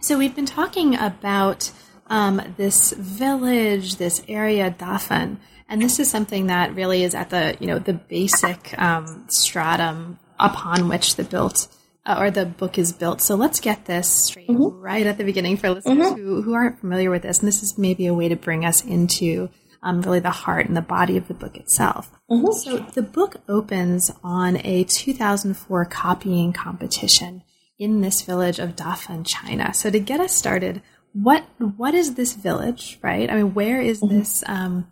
So, 0.00 0.18
we've 0.18 0.34
been 0.34 0.46
talking 0.46 0.96
about 0.96 1.70
um, 2.14 2.54
this 2.56 2.92
village, 2.92 3.96
this 3.96 4.22
area, 4.28 4.70
Dafen, 4.70 5.38
and 5.68 5.82
this 5.82 5.98
is 5.98 6.08
something 6.08 6.46
that 6.46 6.74
really 6.74 7.02
is 7.02 7.12
at 7.14 7.30
the 7.30 7.56
you 7.58 7.66
know 7.66 7.80
the 7.80 7.92
basic 7.92 8.78
um, 8.78 9.26
stratum 9.28 10.20
upon 10.38 10.88
which 10.88 11.16
the 11.16 11.24
built 11.24 11.66
uh, 12.06 12.16
or 12.18 12.30
the 12.30 12.46
book 12.46 12.78
is 12.78 12.92
built. 12.92 13.20
So 13.20 13.34
let's 13.34 13.58
get 13.58 13.86
this 13.86 14.26
straight 14.26 14.48
mm-hmm. 14.48 14.78
right 14.78 15.06
at 15.06 15.18
the 15.18 15.24
beginning 15.24 15.56
for 15.56 15.70
listeners 15.70 16.06
mm-hmm. 16.06 16.22
who, 16.22 16.42
who 16.42 16.54
aren't 16.54 16.78
familiar 16.78 17.10
with 17.10 17.22
this. 17.22 17.40
And 17.40 17.48
this 17.48 17.62
is 17.62 17.76
maybe 17.76 18.06
a 18.06 18.14
way 18.14 18.28
to 18.28 18.36
bring 18.36 18.64
us 18.64 18.84
into 18.84 19.48
um, 19.82 20.00
really 20.02 20.20
the 20.20 20.30
heart 20.30 20.66
and 20.66 20.76
the 20.76 20.82
body 20.82 21.16
of 21.16 21.26
the 21.26 21.34
book 21.34 21.56
itself. 21.56 22.12
Mm-hmm. 22.30 22.52
So 22.52 22.78
the 22.78 23.02
book 23.02 23.36
opens 23.48 24.10
on 24.22 24.58
a 24.64 24.84
2004 24.84 25.84
copying 25.86 26.52
competition 26.52 27.42
in 27.78 28.02
this 28.02 28.22
village 28.22 28.58
of 28.58 28.76
Dafen, 28.76 29.26
China. 29.26 29.74
So 29.74 29.90
to 29.90 29.98
get 29.98 30.20
us 30.20 30.32
started, 30.32 30.80
what 31.14 31.44
what 31.58 31.94
is 31.94 32.14
this 32.14 32.34
village, 32.34 32.98
right? 33.00 33.30
I 33.30 33.36
mean, 33.36 33.54
where 33.54 33.80
is 33.80 34.02
mm-hmm. 34.02 34.18
this? 34.18 34.44
Um, 34.46 34.88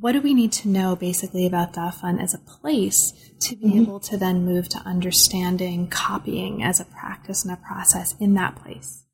what 0.00 0.12
do 0.12 0.20
we 0.20 0.34
need 0.34 0.52
to 0.52 0.68
know 0.68 0.94
basically 0.94 1.46
about 1.46 1.72
Dafen 1.72 2.22
as 2.22 2.34
a 2.34 2.38
place 2.38 3.30
to 3.40 3.56
be 3.56 3.68
mm-hmm. 3.68 3.82
able 3.82 4.00
to 4.00 4.18
then 4.18 4.44
move 4.44 4.68
to 4.70 4.78
understanding 4.78 5.88
copying 5.88 6.62
as 6.62 6.80
a 6.80 6.84
practice 6.84 7.44
and 7.44 7.54
a 7.54 7.56
process 7.56 8.14
in 8.20 8.34
that 8.34 8.56
place? 8.56 9.04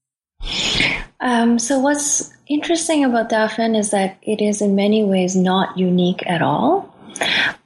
Um, 1.20 1.58
so 1.58 1.78
what's 1.78 2.32
interesting 2.48 3.04
about 3.04 3.30
Dafen 3.30 3.78
is 3.78 3.90
that 3.90 4.18
it 4.22 4.40
is 4.40 4.60
in 4.60 4.74
many 4.74 5.04
ways 5.04 5.36
not 5.36 5.78
unique 5.78 6.26
at 6.26 6.42
all. 6.42 6.94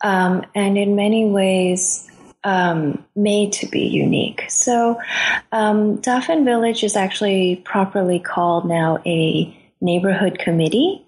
Um, 0.02 0.44
and 0.54 0.76
in 0.76 0.94
many 0.94 1.28
ways, 1.30 2.09
um, 2.44 3.04
made 3.14 3.52
to 3.54 3.66
be 3.66 3.86
unique. 3.86 4.44
So, 4.48 5.00
um, 5.52 5.98
Dafen 5.98 6.44
Village 6.44 6.84
is 6.84 6.96
actually 6.96 7.56
properly 7.64 8.18
called 8.18 8.66
now 8.66 8.98
a 9.06 9.56
neighborhood 9.80 10.38
committee. 10.38 11.04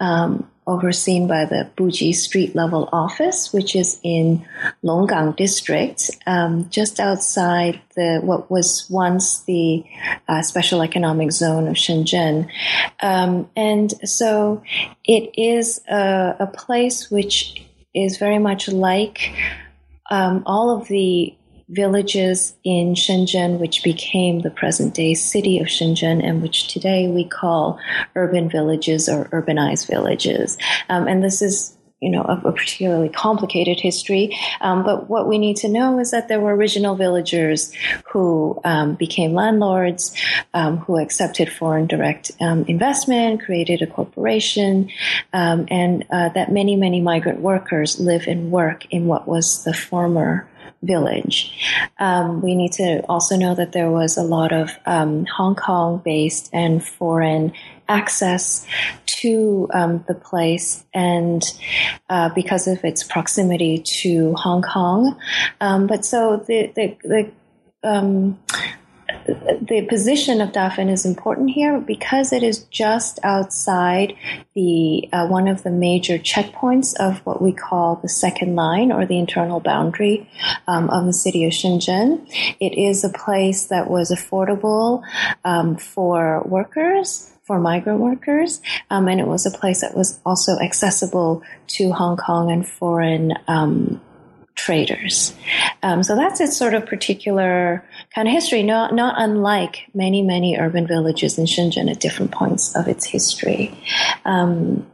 Um, 0.00 0.48
overseen 0.66 1.26
by 1.26 1.44
the 1.44 1.68
Buji 1.76 2.14
Street 2.14 2.54
Level 2.54 2.88
Office, 2.92 3.52
which 3.52 3.74
is 3.74 3.98
in 4.02 4.46
Longgang 4.84 5.36
District, 5.36 6.10
um, 6.26 6.68
just 6.70 7.00
outside 7.00 7.80
the 7.96 8.20
what 8.22 8.50
was 8.50 8.86
once 8.88 9.40
the 9.40 9.84
uh, 10.28 10.42
Special 10.42 10.82
Economic 10.82 11.32
Zone 11.32 11.66
of 11.66 11.74
Shenzhen. 11.74 12.48
Um, 13.00 13.50
and 13.56 13.92
so 14.08 14.62
it 15.04 15.32
is 15.36 15.80
a, 15.88 16.36
a 16.38 16.46
place 16.46 17.10
which 17.10 17.64
is 17.94 18.18
very 18.18 18.38
much 18.38 18.68
like 18.68 19.32
um, 20.12 20.42
all 20.44 20.76
of 20.76 20.88
the 20.88 21.34
villages 21.70 22.54
in 22.64 22.94
Shenzhen, 22.94 23.58
which 23.58 23.82
became 23.82 24.40
the 24.40 24.50
present 24.50 24.92
day 24.92 25.14
city 25.14 25.58
of 25.58 25.68
Shenzhen, 25.68 26.22
and 26.22 26.42
which 26.42 26.68
today 26.68 27.08
we 27.08 27.24
call 27.24 27.80
urban 28.14 28.50
villages 28.50 29.08
or 29.08 29.24
urbanized 29.30 29.88
villages. 29.88 30.58
Um, 30.90 31.08
and 31.08 31.24
this 31.24 31.40
is 31.40 31.74
you 32.02 32.10
know, 32.10 32.22
a, 32.22 32.48
a 32.48 32.52
particularly 32.52 33.08
complicated 33.08 33.80
history. 33.80 34.36
Um, 34.60 34.82
but 34.82 35.08
what 35.08 35.28
we 35.28 35.38
need 35.38 35.56
to 35.58 35.68
know 35.68 36.00
is 36.00 36.10
that 36.10 36.26
there 36.28 36.40
were 36.40 36.54
original 36.54 36.96
villagers 36.96 37.72
who 38.10 38.60
um, 38.64 38.94
became 38.94 39.32
landlords, 39.34 40.14
um, 40.52 40.78
who 40.78 40.98
accepted 40.98 41.50
foreign 41.50 41.86
direct 41.86 42.32
um, 42.40 42.64
investment, 42.66 43.42
created 43.42 43.82
a 43.82 43.86
corporation, 43.86 44.90
um, 45.32 45.66
and 45.70 46.04
uh, 46.10 46.28
that 46.30 46.50
many, 46.50 46.74
many 46.74 47.00
migrant 47.00 47.40
workers 47.40 48.00
live 48.00 48.26
and 48.26 48.50
work 48.50 48.84
in 48.90 49.06
what 49.06 49.28
was 49.28 49.62
the 49.62 49.72
former 49.72 50.48
village. 50.82 51.56
Um, 51.98 52.42
we 52.42 52.54
need 52.54 52.72
to 52.72 53.04
also 53.08 53.36
know 53.36 53.54
that 53.54 53.72
there 53.72 53.90
was 53.90 54.16
a 54.16 54.22
lot 54.22 54.52
of 54.52 54.70
um, 54.86 55.26
Hong 55.26 55.54
Kong 55.54 56.02
based 56.04 56.50
and 56.52 56.84
foreign 56.84 57.52
access 57.88 58.66
to 59.06 59.68
um, 59.74 60.04
the 60.08 60.14
place, 60.14 60.84
and 60.94 61.42
uh, 62.08 62.30
because 62.34 62.66
of 62.66 62.84
its 62.84 63.02
proximity 63.04 63.78
to 63.78 64.34
Hong 64.34 64.62
Kong. 64.62 65.16
Um, 65.60 65.86
but 65.86 66.04
so 66.04 66.42
the, 66.46 66.72
the, 66.74 66.96
the 67.02 67.30
um, 67.84 68.38
the 69.26 69.86
position 69.88 70.40
of 70.40 70.52
Dafen 70.52 70.90
is 70.90 71.04
important 71.04 71.50
here 71.50 71.80
because 71.80 72.32
it 72.32 72.42
is 72.42 72.64
just 72.64 73.18
outside 73.22 74.14
the 74.54 75.08
uh, 75.12 75.26
one 75.26 75.48
of 75.48 75.62
the 75.62 75.70
major 75.70 76.18
checkpoints 76.18 76.94
of 76.96 77.18
what 77.24 77.40
we 77.40 77.52
call 77.52 77.96
the 77.96 78.08
second 78.08 78.56
line 78.56 78.90
or 78.90 79.06
the 79.06 79.18
internal 79.18 79.60
boundary 79.60 80.28
um, 80.66 80.90
of 80.90 81.06
the 81.06 81.12
city 81.12 81.44
of 81.44 81.52
Shenzhen. 81.52 82.26
It 82.60 82.78
is 82.78 83.04
a 83.04 83.10
place 83.10 83.66
that 83.66 83.88
was 83.88 84.10
affordable 84.10 85.02
um, 85.44 85.76
for 85.76 86.42
workers 86.44 87.28
for 87.44 87.58
migrant 87.58 87.98
workers, 87.98 88.62
um, 88.88 89.08
and 89.08 89.18
it 89.18 89.26
was 89.26 89.46
a 89.46 89.50
place 89.50 89.80
that 89.80 89.96
was 89.96 90.20
also 90.24 90.58
accessible 90.60 91.42
to 91.66 91.90
Hong 91.90 92.16
Kong 92.16 92.52
and 92.52 92.66
foreign 92.66 93.34
um, 93.48 94.00
traders. 94.54 95.34
Um, 95.82 96.02
so 96.02 96.16
that's 96.16 96.40
its 96.40 96.56
sort 96.56 96.74
of 96.74 96.86
particular 96.86 97.84
kind 98.14 98.28
of 98.28 98.34
history, 98.34 98.62
not, 98.62 98.94
not 98.94 99.14
unlike 99.18 99.88
many, 99.94 100.22
many 100.22 100.56
urban 100.58 100.86
villages 100.86 101.38
in 101.38 101.46
Shenzhen 101.46 101.90
at 101.90 102.00
different 102.00 102.30
points 102.32 102.76
of 102.76 102.88
its 102.88 103.04
history. 103.04 103.74
Um, 104.24 104.86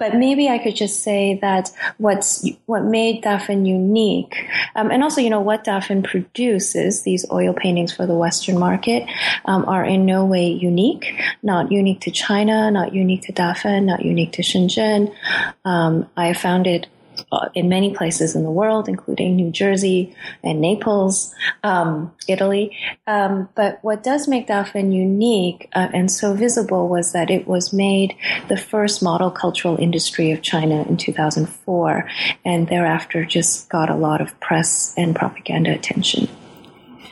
But 0.00 0.14
maybe 0.14 0.48
I 0.48 0.56
could 0.56 0.74
just 0.74 1.02
say 1.02 1.38
that 1.42 1.70
what's 1.98 2.48
what 2.64 2.84
made 2.84 3.22
Dafen 3.22 3.66
unique, 3.66 4.34
um, 4.74 4.90
and 4.90 5.02
also 5.02 5.20
you 5.20 5.28
know 5.28 5.40
what 5.42 5.62
Dafen 5.62 6.02
produces, 6.02 7.02
these 7.02 7.30
oil 7.30 7.52
paintings 7.52 7.92
for 7.92 8.06
the 8.06 8.14
Western 8.14 8.58
market, 8.58 9.06
um, 9.44 9.66
are 9.68 9.84
in 9.84 10.06
no 10.06 10.24
way 10.24 10.48
unique. 10.48 11.20
Not 11.42 11.70
unique 11.70 12.00
to 12.00 12.10
China, 12.10 12.70
not 12.70 12.94
unique 12.94 13.24
to 13.24 13.32
Dafen, 13.34 13.84
not 13.84 14.02
unique 14.02 14.32
to 14.32 14.42
Shenzhen. 14.42 15.14
Um, 15.66 16.08
I 16.16 16.32
found 16.32 16.66
it 16.66 16.86
uh, 17.32 17.48
in 17.54 17.68
many 17.68 17.94
places 17.94 18.34
in 18.34 18.42
the 18.42 18.50
world, 18.50 18.88
including 18.88 19.36
New 19.36 19.50
Jersey 19.50 20.14
and 20.42 20.60
Naples, 20.60 21.34
um, 21.62 22.12
Italy. 22.28 22.76
Um, 23.06 23.48
but 23.54 23.78
what 23.82 24.02
does 24.02 24.26
make 24.28 24.48
Dafen 24.48 24.92
unique 24.92 25.68
uh, 25.74 25.88
and 25.92 26.10
so 26.10 26.34
visible 26.34 26.88
was 26.88 27.12
that 27.12 27.30
it 27.30 27.46
was 27.46 27.72
made 27.72 28.16
the 28.48 28.56
first 28.56 29.02
model 29.02 29.30
cultural 29.30 29.76
industry 29.76 30.32
of 30.32 30.42
China 30.42 30.82
in 30.82 30.96
2004, 30.96 32.08
and 32.44 32.68
thereafter 32.68 33.24
just 33.24 33.68
got 33.68 33.90
a 33.90 33.96
lot 33.96 34.20
of 34.20 34.38
press 34.40 34.94
and 34.96 35.14
propaganda 35.14 35.72
attention. 35.72 36.28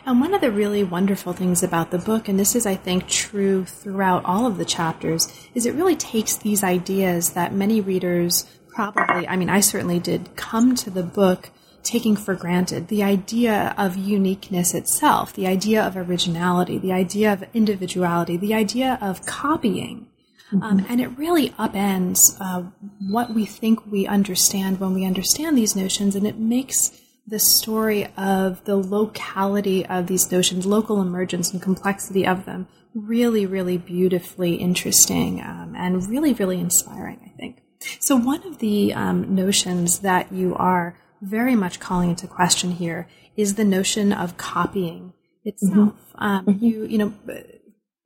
And 0.08 0.22
one 0.22 0.32
of 0.32 0.40
the 0.40 0.50
really 0.50 0.84
wonderful 0.84 1.34
things 1.34 1.62
about 1.62 1.90
the 1.90 1.98
book, 1.98 2.28
and 2.28 2.40
this 2.40 2.56
is, 2.56 2.64
I 2.64 2.76
think, 2.76 3.08
true 3.08 3.66
throughout 3.66 4.24
all 4.24 4.46
of 4.46 4.56
the 4.56 4.64
chapters, 4.64 5.30
is 5.54 5.66
it 5.66 5.74
really 5.74 5.96
takes 5.96 6.34
these 6.34 6.64
ideas 6.64 7.34
that 7.34 7.52
many 7.52 7.82
readers 7.82 8.46
probably, 8.78 9.26
I 9.26 9.34
mean, 9.34 9.50
I 9.50 9.58
certainly 9.58 9.98
did, 9.98 10.36
come 10.36 10.76
to 10.76 10.90
the 10.90 11.02
book 11.02 11.50
taking 11.82 12.14
for 12.14 12.36
granted 12.36 12.86
the 12.86 13.02
idea 13.02 13.74
of 13.76 13.96
uniqueness 13.96 14.72
itself, 14.72 15.32
the 15.32 15.48
idea 15.48 15.84
of 15.84 15.96
originality, 15.96 16.78
the 16.78 16.92
idea 16.92 17.32
of 17.32 17.42
individuality, 17.54 18.36
the 18.36 18.54
idea 18.54 18.96
of 19.00 19.26
copying. 19.26 20.06
Mm-hmm. 20.52 20.62
Um, 20.62 20.86
and 20.88 21.00
it 21.00 21.08
really 21.18 21.50
upends 21.50 22.20
uh, 22.40 22.62
what 23.00 23.34
we 23.34 23.46
think 23.46 23.84
we 23.84 24.06
understand 24.06 24.78
when 24.78 24.94
we 24.94 25.04
understand 25.04 25.58
these 25.58 25.74
notions, 25.74 26.14
and 26.14 26.24
it 26.24 26.38
makes 26.38 27.00
the 27.26 27.40
story 27.40 28.06
of 28.16 28.64
the 28.64 28.76
locality 28.76 29.84
of 29.86 30.06
these 30.06 30.30
notions, 30.30 30.66
local 30.66 31.02
emergence 31.02 31.52
and 31.52 31.60
complexity 31.60 32.24
of 32.24 32.44
them, 32.44 32.68
really, 32.94 33.44
really 33.44 33.76
beautifully 33.76 34.54
interesting 34.54 35.40
um, 35.40 35.74
and 35.76 36.08
really, 36.08 36.32
really 36.32 36.60
inspiring, 36.60 37.18
I 37.24 37.36
think. 37.36 37.62
So, 38.00 38.16
one 38.16 38.46
of 38.46 38.58
the 38.58 38.92
um, 38.94 39.34
notions 39.34 40.00
that 40.00 40.32
you 40.32 40.54
are 40.56 40.96
very 41.20 41.54
much 41.54 41.80
calling 41.80 42.10
into 42.10 42.26
question 42.26 42.72
here 42.72 43.08
is 43.36 43.54
the 43.54 43.64
notion 43.64 44.12
of 44.12 44.36
copying 44.36 45.12
itself. 45.44 45.94
Mm-hmm. 45.94 46.24
Um, 46.24 46.46
mm-hmm. 46.46 46.64
You, 46.64 46.84
you 46.86 46.98
know, 46.98 47.12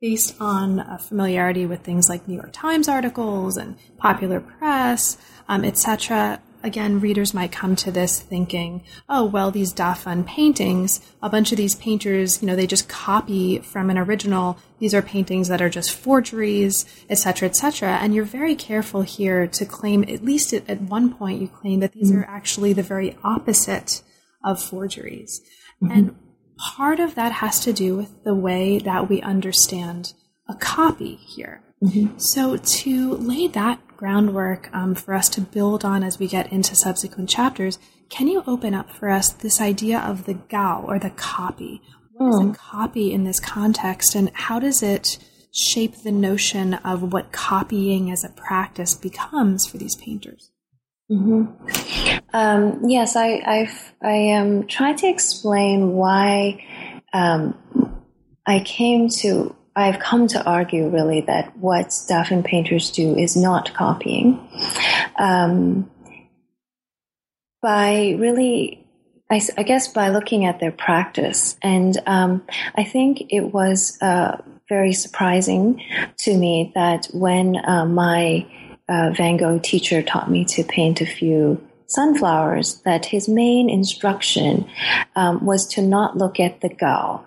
based 0.01 0.35
on 0.39 0.99
familiarity 0.99 1.65
with 1.65 1.81
things 1.81 2.09
like 2.09 2.27
New 2.27 2.35
York 2.35 2.51
Times 2.53 2.87
articles 2.87 3.57
and 3.57 3.77
popular 3.97 4.39
press, 4.39 5.17
um, 5.47 5.63
etc 5.63 6.41
again, 6.63 7.01
readers 7.01 7.33
might 7.33 7.51
come 7.51 7.75
to 7.75 7.91
this 7.91 8.19
thinking, 8.19 8.83
oh, 9.09 9.25
well, 9.25 9.51
these 9.51 9.73
Dafen 9.73 10.25
paintings, 10.25 11.01
a 11.21 11.29
bunch 11.29 11.51
of 11.51 11.57
these 11.57 11.75
painters, 11.75 12.41
you 12.41 12.47
know, 12.47 12.55
they 12.55 12.65
just 12.65 12.87
copy 12.87 13.59
from 13.59 13.89
an 13.89 13.97
original. 13.97 14.57
These 14.79 14.93
are 14.93 15.01
paintings 15.01 15.49
that 15.49 15.61
are 15.61 15.69
just 15.69 15.91
forgeries, 15.91 16.85
etc., 17.09 17.49
etc. 17.49 17.97
And 18.01 18.15
you're 18.15 18.25
very 18.25 18.55
careful 18.55 19.01
here 19.01 19.45
to 19.45 19.65
claim, 19.65 20.03
at 20.03 20.23
least 20.23 20.53
at, 20.53 20.67
at 20.69 20.81
one 20.81 21.13
point, 21.13 21.41
you 21.41 21.49
claim 21.49 21.81
that 21.81 21.91
these 21.91 22.11
mm-hmm. 22.11 22.21
are 22.21 22.25
actually 22.25 22.73
the 22.73 22.83
very 22.83 23.17
opposite 23.23 24.01
of 24.43 24.61
forgeries. 24.63 25.41
Mm-hmm. 25.81 25.91
And 25.91 26.15
part 26.57 26.99
of 26.99 27.15
that 27.15 27.33
has 27.33 27.59
to 27.61 27.73
do 27.73 27.97
with 27.97 28.23
the 28.23 28.35
way 28.35 28.79
that 28.79 29.09
we 29.09 29.21
understand 29.21 30.13
a 30.47 30.55
copy 30.55 31.15
here. 31.15 31.61
Mm-hmm. 31.83 32.17
So 32.17 32.57
to 32.57 33.13
lay 33.15 33.47
that 33.47 33.79
groundwork 33.97 34.69
um, 34.73 34.95
for 34.95 35.13
us 35.13 35.27
to 35.29 35.41
build 35.41 35.83
on 35.83 36.03
as 36.03 36.17
we 36.17 36.27
get 36.27 36.51
into 36.51 36.75
subsequent 36.75 37.29
chapters, 37.29 37.77
can 38.09 38.27
you 38.27 38.43
open 38.47 38.73
up 38.73 38.89
for 38.91 39.09
us 39.09 39.29
this 39.29 39.59
idea 39.59 39.99
of 39.99 40.25
the 40.25 40.35
gao 40.35 40.83
or 40.87 40.99
the 40.99 41.09
copy? 41.09 41.81
What 42.13 42.29
is 42.29 42.39
a 42.39 42.43
hmm. 42.43 42.51
copy 42.51 43.11
in 43.11 43.23
this 43.23 43.39
context, 43.39 44.13
and 44.13 44.29
how 44.33 44.59
does 44.59 44.83
it 44.83 45.17
shape 45.51 45.95
the 46.03 46.11
notion 46.11 46.75
of 46.75 47.11
what 47.11 47.31
copying 47.31 48.11
as 48.11 48.23
a 48.23 48.29
practice 48.29 48.93
becomes 48.93 49.65
for 49.65 49.77
these 49.77 49.95
painters? 49.95 50.51
Mm-hmm. 51.11 52.17
Um, 52.33 52.81
yes, 52.87 53.15
I 53.15 53.41
I've, 53.45 53.93
I 54.01 54.13
am 54.13 54.67
trying 54.67 54.95
to 54.97 55.07
explain 55.07 55.93
why 55.93 56.63
um, 57.13 57.57
I 58.45 58.59
came 58.59 59.09
to 59.21 59.55
I've 59.75 59.99
come 59.99 60.27
to 60.27 60.43
argue 60.45 60.89
really 60.89 61.21
that 61.21 61.57
what 61.57 61.87
Dafen 61.87 62.45
painters 62.45 62.91
do 62.91 63.17
is 63.17 63.35
not 63.35 63.73
copying. 63.73 64.39
Um, 65.17 65.89
by 67.61 68.15
really, 68.19 68.85
I, 69.31 69.41
I, 69.57 69.63
guess 69.63 69.87
by 69.87 70.09
looking 70.09 70.45
at 70.45 70.59
their 70.59 70.71
practice. 70.71 71.57
And 71.61 71.97
um, 72.05 72.43
I 72.75 72.83
think 72.83 73.23
it 73.29 73.53
was 73.53 73.97
uh, 74.01 74.41
very 74.69 74.93
surprising 74.93 75.81
to 76.17 76.37
me 76.37 76.71
that 76.75 77.07
when 77.13 77.57
uh, 77.65 77.85
my 77.85 78.45
uh, 78.89 79.11
Van 79.15 79.37
Gogh 79.37 79.59
teacher 79.59 80.03
taught 80.03 80.29
me 80.29 80.45
to 80.45 80.63
paint 80.63 81.01
a 81.01 81.05
few 81.05 81.65
sunflowers, 81.87 82.81
that 82.81 83.05
his 83.05 83.29
main 83.29 83.69
instruction 83.69 84.69
um, 85.15 85.43
was 85.45 85.67
to 85.67 85.81
not 85.81 86.17
look 86.17 86.39
at 86.39 86.61
the 86.61 86.69
gao 86.69 87.23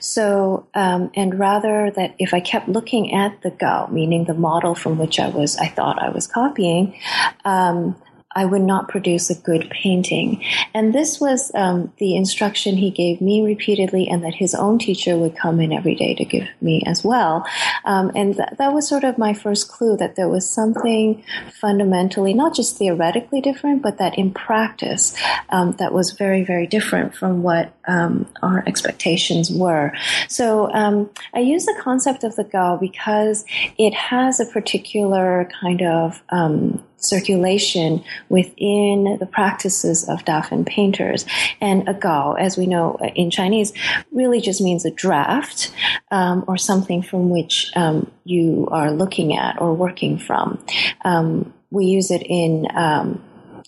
so, 0.00 0.66
um, 0.74 1.10
and 1.14 1.38
rather 1.38 1.90
that 1.96 2.14
if 2.18 2.32
I 2.34 2.40
kept 2.40 2.68
looking 2.68 3.14
at 3.14 3.42
the 3.42 3.50
Gao, 3.50 3.86
meaning 3.88 4.24
the 4.24 4.34
model 4.34 4.74
from 4.74 4.98
which 4.98 5.18
I 5.18 5.28
was, 5.28 5.56
I 5.56 5.68
thought 5.68 6.02
I 6.02 6.10
was 6.10 6.26
copying, 6.26 6.98
um, 7.44 7.96
I 8.34 8.44
would 8.44 8.62
not 8.62 8.88
produce 8.88 9.30
a 9.30 9.34
good 9.34 9.70
painting. 9.70 10.44
And 10.74 10.94
this 10.94 11.20
was 11.20 11.50
um, 11.54 11.92
the 11.98 12.16
instruction 12.16 12.76
he 12.76 12.90
gave 12.90 13.20
me 13.20 13.42
repeatedly, 13.42 14.08
and 14.08 14.22
that 14.24 14.34
his 14.34 14.54
own 14.54 14.78
teacher 14.78 15.16
would 15.16 15.36
come 15.36 15.60
in 15.60 15.72
every 15.72 15.94
day 15.94 16.14
to 16.14 16.24
give 16.24 16.46
me 16.60 16.82
as 16.86 17.02
well. 17.04 17.46
Um, 17.84 18.12
and 18.14 18.36
th- 18.36 18.50
that 18.58 18.74
was 18.74 18.88
sort 18.88 19.04
of 19.04 19.16
my 19.16 19.32
first 19.32 19.68
clue 19.68 19.96
that 19.96 20.16
there 20.16 20.28
was 20.28 20.48
something 20.48 21.22
fundamentally, 21.60 22.34
not 22.34 22.54
just 22.54 22.76
theoretically 22.76 23.40
different, 23.40 23.82
but 23.82 23.98
that 23.98 24.18
in 24.18 24.32
practice, 24.32 25.16
um, 25.50 25.72
that 25.78 25.92
was 25.92 26.10
very, 26.12 26.44
very 26.44 26.66
different 26.66 27.14
from 27.14 27.42
what 27.42 27.72
um, 27.88 28.26
our 28.42 28.62
expectations 28.66 29.50
were. 29.50 29.92
So 30.28 30.70
um, 30.72 31.08
I 31.34 31.40
use 31.40 31.64
the 31.64 31.78
concept 31.80 32.24
of 32.24 32.36
the 32.36 32.44
Gao 32.44 32.76
because 32.76 33.44
it 33.78 33.94
has 33.94 34.40
a 34.40 34.46
particular 34.46 35.48
kind 35.60 35.82
of 35.82 36.22
um, 36.30 36.82
circulation 37.08 38.04
within 38.28 39.16
the 39.18 39.26
practices 39.26 40.08
of 40.08 40.24
Dafen 40.24 40.66
painters. 40.66 41.26
And 41.60 41.88
a 41.88 41.94
gao, 41.94 42.34
as 42.34 42.56
we 42.56 42.66
know 42.66 42.98
in 43.14 43.30
Chinese, 43.30 43.72
really 44.12 44.40
just 44.40 44.60
means 44.60 44.84
a 44.84 44.90
draft 44.90 45.72
um, 46.10 46.44
or 46.46 46.56
something 46.56 47.02
from 47.02 47.30
which 47.30 47.70
um, 47.76 48.10
you 48.24 48.68
are 48.70 48.90
looking 48.90 49.36
at 49.36 49.60
or 49.60 49.74
working 49.74 50.18
from. 50.18 50.62
Um, 51.04 51.52
we 51.70 51.86
use 51.86 52.10
it 52.10 52.22
in 52.22 52.66
um, 52.74 53.22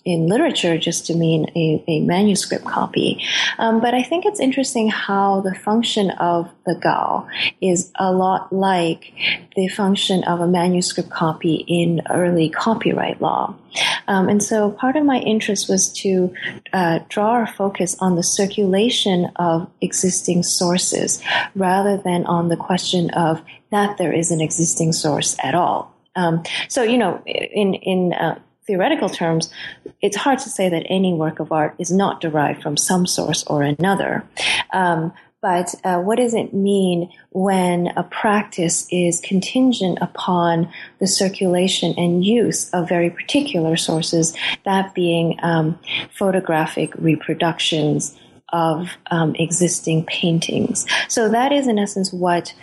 in 0.09 0.27
literature 0.27 0.77
just 0.77 1.05
to 1.05 1.13
mean 1.13 1.45
a, 1.55 1.83
a 1.87 1.99
manuscript 1.99 2.65
copy. 2.65 3.23
Um, 3.59 3.79
but 3.79 3.93
I 3.93 4.01
think 4.01 4.25
it's 4.25 4.39
interesting 4.39 4.89
how 4.89 5.41
the 5.41 5.53
function 5.53 6.09
of 6.11 6.49
the 6.65 6.73
Gao 6.75 7.27
is 7.61 7.91
a 7.95 8.11
lot 8.11 8.51
like 8.51 9.13
the 9.55 9.67
function 9.67 10.23
of 10.23 10.39
a 10.39 10.47
manuscript 10.47 11.11
copy 11.11 11.63
in 11.67 12.01
early 12.09 12.49
copyright 12.49 13.21
law. 13.21 13.55
Um, 14.07 14.29
and 14.29 14.41
so 14.41 14.71
part 14.71 14.95
of 14.95 15.05
my 15.05 15.19
interest 15.19 15.69
was 15.69 15.93
to 16.01 16.33
uh, 16.73 16.99
draw 17.07 17.33
our 17.33 17.47
focus 17.47 17.95
on 17.99 18.15
the 18.15 18.23
circulation 18.23 19.31
of 19.35 19.69
existing 19.79 20.41
sources 20.41 21.21
rather 21.53 21.97
than 21.97 22.25
on 22.25 22.49
the 22.49 22.57
question 22.57 23.11
of 23.11 23.43
that 23.71 23.99
there 23.99 24.11
is 24.11 24.31
an 24.31 24.41
existing 24.41 24.91
source 24.91 25.37
at 25.43 25.53
all. 25.53 25.93
Um, 26.15 26.43
so, 26.67 26.81
you 26.81 26.97
know, 26.97 27.21
in, 27.25 27.75
in, 27.75 28.13
uh, 28.13 28.39
theoretical 28.69 29.09
terms, 29.09 29.51
it's 29.99 30.15
hard 30.15 30.37
to 30.37 30.49
say 30.49 30.69
that 30.69 30.85
any 30.89 31.11
work 31.11 31.39
of 31.39 31.51
art 31.51 31.73
is 31.79 31.91
not 31.91 32.21
derived 32.21 32.61
from 32.61 32.77
some 32.77 33.07
source 33.07 33.43
or 33.47 33.63
another. 33.63 34.23
Um, 34.71 35.11
but 35.41 35.73
uh, 35.83 35.99
what 36.01 36.17
does 36.17 36.35
it 36.35 36.53
mean 36.53 37.09
when 37.31 37.87
a 37.95 38.03
practice 38.03 38.87
is 38.91 39.21
contingent 39.21 39.97
upon 40.01 40.71
the 40.99 41.07
circulation 41.07 41.95
and 41.97 42.23
use 42.23 42.69
of 42.69 42.87
very 42.87 43.09
particular 43.09 43.75
sources, 43.75 44.35
that 44.65 44.93
being 44.93 45.39
um, 45.41 45.79
photographic 46.13 46.93
reproductions 46.95 48.15
of 48.53 48.97
um, 49.09 49.33
existing 49.35 50.05
paintings? 50.05 50.85
So 51.07 51.29
that 51.29 51.51
is, 51.51 51.67
in 51.67 51.79
essence, 51.79 52.13
what 52.13 52.53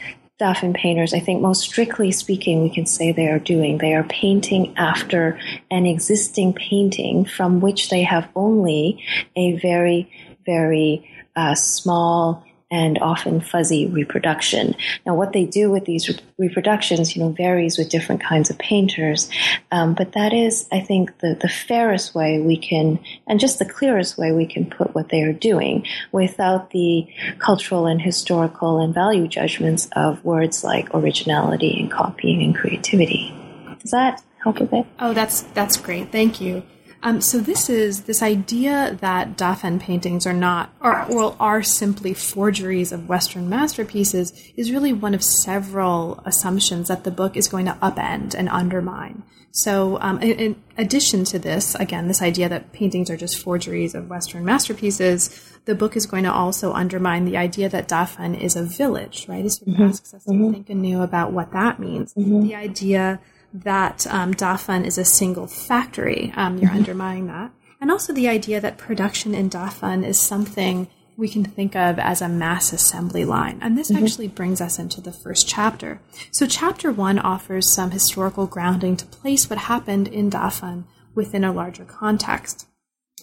Dafen 0.41 0.75
painters, 0.75 1.15
I 1.15 1.21
think 1.21 1.41
most 1.41 1.63
strictly 1.63 2.13
speaking, 2.13 2.63
we 2.63 2.69
can 2.69 2.85
say 2.85 3.11
they 3.11 3.29
are 3.29 3.39
doing. 3.39 3.79
They 3.79 3.95
are 3.95 4.05
painting 4.05 4.75
after 4.77 5.41
an 5.71 5.87
existing 5.87 6.53
painting 6.53 7.25
from 7.25 7.61
which 7.61 7.89
they 7.89 8.03
have 8.03 8.29
only 8.37 9.03
a 9.35 9.57
very, 9.59 10.11
very 10.45 11.09
uh, 11.35 11.55
small 11.55 12.46
and 12.71 12.99
often 12.99 13.41
fuzzy 13.41 13.87
reproduction. 13.87 14.75
Now, 15.05 15.15
what 15.15 15.33
they 15.33 15.45
do 15.45 15.71
with 15.71 15.85
these 15.85 16.09
re- 16.09 16.19
reproductions, 16.39 17.15
you 17.15 17.23
know, 17.23 17.31
varies 17.31 17.79
with 17.79 17.89
different 17.89 18.23
kinds 18.23 18.51
of 18.51 18.59
painters. 18.59 19.31
Um, 19.71 19.95
but 19.95 20.13
that 20.13 20.33
is, 20.33 20.67
I 20.73 20.81
think, 20.81 21.19
the, 21.21 21.39
the 21.41 21.49
fairest 21.49 22.15
way 22.15 22.41
we 22.41 22.57
can, 22.57 22.99
and 23.27 23.39
just 23.39 23.59
the 23.61 23.65
clearest 23.65 24.19
way 24.19 24.33
we 24.33 24.47
can 24.47 24.69
put 24.69 24.95
what 24.95 25.11
they 25.11 25.23
are 25.23 25.33
doing 25.33 25.87
without 26.11 26.71
the 26.71 27.07
cultural 27.39 27.87
and 27.87 28.01
historical 28.01 28.81
and 28.81 28.93
value 28.93 29.29
judgments 29.29 29.89
of 29.95 30.25
words 30.25 30.65
like 30.65 30.93
originality 30.93 31.79
and 31.79 31.91
copying 31.91 32.43
and 32.43 32.57
creativity. 32.57 33.33
Does 33.81 33.93
that 33.93 34.23
help 34.43 34.61
a 34.61 34.65
bit? 34.65 34.87
Oh, 34.99 35.13
that's 35.15 35.43
that's 35.55 35.77
great. 35.77 36.11
Thank 36.11 36.41
you. 36.41 36.65
Um, 37.07 37.21
so 37.21 37.39
this 37.39 37.71
is 37.71 38.03
this 38.03 38.21
idea 38.21 38.99
that 39.01 39.37
Dafen 39.37 39.79
paintings 39.79 40.27
are 40.27 40.33
not, 40.33 40.73
or 40.81 41.07
well, 41.09 41.37
are 41.39 41.63
simply 41.63 42.15
forgeries 42.15 42.91
of 42.91 43.09
Western 43.09 43.49
masterpieces 43.49 44.33
is 44.57 44.73
really 44.73 44.93
one 44.93 45.15
of 45.15 45.23
several 45.23 46.21
assumptions 46.25 46.89
that 46.89 47.05
the 47.05 47.13
book 47.13 47.37
is 47.37 47.47
going 47.47 47.67
to 47.67 47.75
upend 47.75 48.35
and 48.35 48.49
undermine. 48.49 49.23
So, 49.53 50.01
um, 50.01 50.21
in, 50.21 50.33
in, 50.33 50.63
addition 50.77 51.23
to 51.27 51.39
this, 51.39 51.77
again, 51.77 52.09
this 52.09 52.21
idea 52.21 52.49
that 52.49 52.73
paintings 52.73 53.09
are 53.09 53.17
just 53.17 53.41
forgeries 53.41 53.95
of 53.95 54.11
Western 54.11 54.45
masterpieces, 54.45 55.31
the 55.65 55.77
book 55.77 55.97
is 55.97 56.07
going 56.07 56.25
to 56.25 56.33
also 56.33 56.73
undermine 56.73 57.25
the 57.25 57.37
idea 57.37 57.69
that 57.69 57.89
Dafen 57.89 58.39
is 58.39 58.57
a 58.57 58.65
village, 58.65 59.27
right? 59.29 59.45
It 59.45 59.51
sort 59.51 59.69
of 59.69 59.75
mm-hmm. 59.75 59.83
asks 59.85 60.13
us 60.13 60.25
mm-hmm. 60.25 60.45
to 60.45 60.53
think 60.53 60.71
anew 60.71 61.03
about 61.03 61.31
what 61.31 61.53
that 61.53 61.79
means. 61.79 62.15
Mm-hmm. 62.15 62.49
The 62.49 62.57
idea 62.57 63.21
that 63.65 64.07
um, 64.09 64.35
Dafen 64.35 64.85
is 64.85 64.99
a 64.99 65.05
single 65.05 65.47
factory, 65.47 66.33
um, 66.37 66.59
you're 66.59 66.69
mm-hmm. 66.69 66.79
undermining 66.79 67.27
that. 67.29 67.53
And 67.81 67.91
also 67.91 68.13
the 68.13 68.29
idea 68.29 68.61
that 68.61 68.79
production 68.79 69.35
in 69.35 69.51
Dafen 69.51 70.05
is 70.05 70.21
something 70.21 70.89
we 71.17 71.29
can 71.29 71.45
think 71.45 71.75
of 71.75 71.99
as 71.99 72.21
a 72.21 72.29
mass 72.29 72.73
assembly 72.73 73.25
line. 73.25 73.59
And 73.63 73.77
this 73.77 73.91
mm-hmm. 73.91 74.05
actually 74.05 74.29
brings 74.29 74.61
us 74.61 74.79
into 74.79 75.01
the 75.01 75.13
first 75.13 75.49
chapter. 75.49 76.01
So, 76.31 76.47
chapter 76.47 76.93
one 76.93 77.19
offers 77.19 77.75
some 77.75 77.91
historical 77.91 78.47
grounding 78.47 78.97
to 78.99 79.07
place 79.07 79.49
what 79.49 79.59
happened 79.61 80.09
in 80.09 80.31
Dafen 80.31 80.85
within 81.15 81.45
a 81.45 81.53
larger 81.53 81.85
context. 81.85 82.67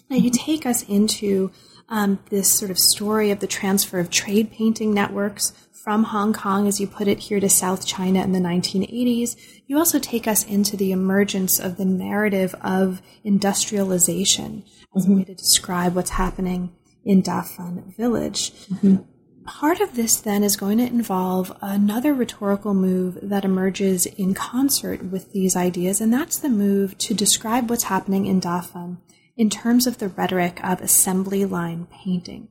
Now, 0.09 0.17
you 0.17 0.31
mm-hmm. 0.31 0.43
take 0.43 0.65
us 0.65 0.83
into 0.83 1.51
um, 1.89 2.19
this 2.29 2.51
sort 2.53 2.71
of 2.71 2.79
story 2.79 3.29
of 3.29 3.39
the 3.39 3.47
transfer 3.47 3.99
of 3.99 4.09
trade 4.09 4.51
painting 4.51 4.93
networks 4.93 5.53
from 5.83 6.05
Hong 6.05 6.31
Kong, 6.31 6.65
as 6.65 6.79
you 6.79 6.87
put 6.87 7.09
it, 7.09 7.19
here 7.19 7.41
to 7.41 7.49
South 7.49 7.85
China 7.85 8.23
in 8.23 8.31
the 8.31 8.39
1980s. 8.39 9.35
You 9.67 9.77
also 9.77 9.99
take 9.99 10.27
us 10.27 10.45
into 10.45 10.77
the 10.77 10.93
emergence 10.93 11.59
of 11.59 11.75
the 11.75 11.83
narrative 11.83 12.55
of 12.61 13.01
industrialization 13.25 14.63
as 14.95 15.03
mm-hmm. 15.03 15.11
a 15.11 15.15
way 15.17 15.23
to 15.25 15.35
describe 15.35 15.93
what's 15.93 16.11
happening 16.11 16.73
in 17.03 17.21
Dafen 17.21 17.93
village. 17.97 18.53
Mm-hmm. 18.67 19.03
Part 19.43 19.81
of 19.81 19.95
this 19.95 20.21
then 20.21 20.41
is 20.41 20.55
going 20.55 20.77
to 20.77 20.85
involve 20.85 21.51
another 21.61 22.13
rhetorical 22.13 22.73
move 22.73 23.19
that 23.21 23.43
emerges 23.43 24.05
in 24.05 24.33
concert 24.33 25.03
with 25.03 25.33
these 25.33 25.57
ideas, 25.57 25.99
and 25.99 26.13
that's 26.13 26.37
the 26.37 26.47
move 26.47 26.97
to 26.99 27.13
describe 27.13 27.69
what's 27.69 27.83
happening 27.83 28.25
in 28.25 28.39
Dafen 28.39 28.99
in 29.35 29.49
terms 29.49 29.85
of 29.85 29.97
the 29.97 30.07
rhetoric 30.07 30.63
of 30.63 30.79
assembly 30.79 31.43
line 31.43 31.87
painting. 31.91 32.47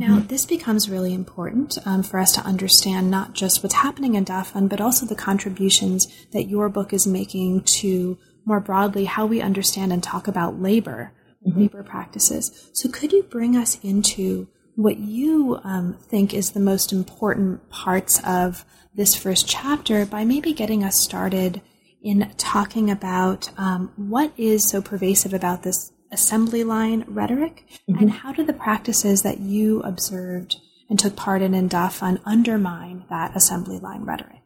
Now, 0.00 0.18
this 0.20 0.46
becomes 0.46 0.88
really 0.88 1.12
important 1.12 1.76
um, 1.84 2.02
for 2.02 2.18
us 2.18 2.32
to 2.32 2.40
understand 2.40 3.10
not 3.10 3.34
just 3.34 3.62
what's 3.62 3.74
happening 3.74 4.14
in 4.14 4.24
Dafen, 4.24 4.68
but 4.68 4.80
also 4.80 5.04
the 5.04 5.14
contributions 5.14 6.06
that 6.32 6.48
your 6.48 6.68
book 6.68 6.92
is 6.92 7.06
making 7.06 7.64
to 7.78 8.18
more 8.46 8.60
broadly 8.60 9.04
how 9.04 9.26
we 9.26 9.42
understand 9.42 9.92
and 9.92 10.02
talk 10.02 10.26
about 10.26 10.60
labor 10.60 11.12
mm-hmm. 11.46 11.60
labor 11.60 11.82
practices. 11.82 12.70
So, 12.72 12.88
could 12.88 13.12
you 13.12 13.22
bring 13.24 13.56
us 13.56 13.78
into 13.82 14.48
what 14.76 14.98
you 14.98 15.58
um, 15.64 15.98
think 16.08 16.32
is 16.32 16.52
the 16.52 16.60
most 16.60 16.92
important 16.92 17.68
parts 17.70 18.20
of 18.24 18.64
this 18.94 19.14
first 19.14 19.46
chapter 19.46 20.06
by 20.06 20.24
maybe 20.24 20.52
getting 20.52 20.82
us 20.82 21.02
started 21.02 21.60
in 22.02 22.32
talking 22.38 22.90
about 22.90 23.50
um, 23.58 23.92
what 23.96 24.32
is 24.38 24.68
so 24.68 24.80
pervasive 24.80 25.34
about 25.34 25.62
this 25.62 25.92
assembly 26.12 26.64
line 26.64 27.04
rhetoric 27.06 27.64
mm-hmm. 27.88 28.00
and 28.00 28.10
how 28.10 28.32
do 28.32 28.44
the 28.44 28.52
practices 28.52 29.22
that 29.22 29.40
you 29.40 29.80
observed 29.82 30.56
and 30.88 30.98
took 30.98 31.16
part 31.16 31.42
in 31.42 31.54
in 31.54 31.68
Dafen 31.68 32.20
undermine 32.24 33.04
that 33.08 33.36
assembly 33.36 33.78
line 33.78 34.04
rhetoric? 34.04 34.40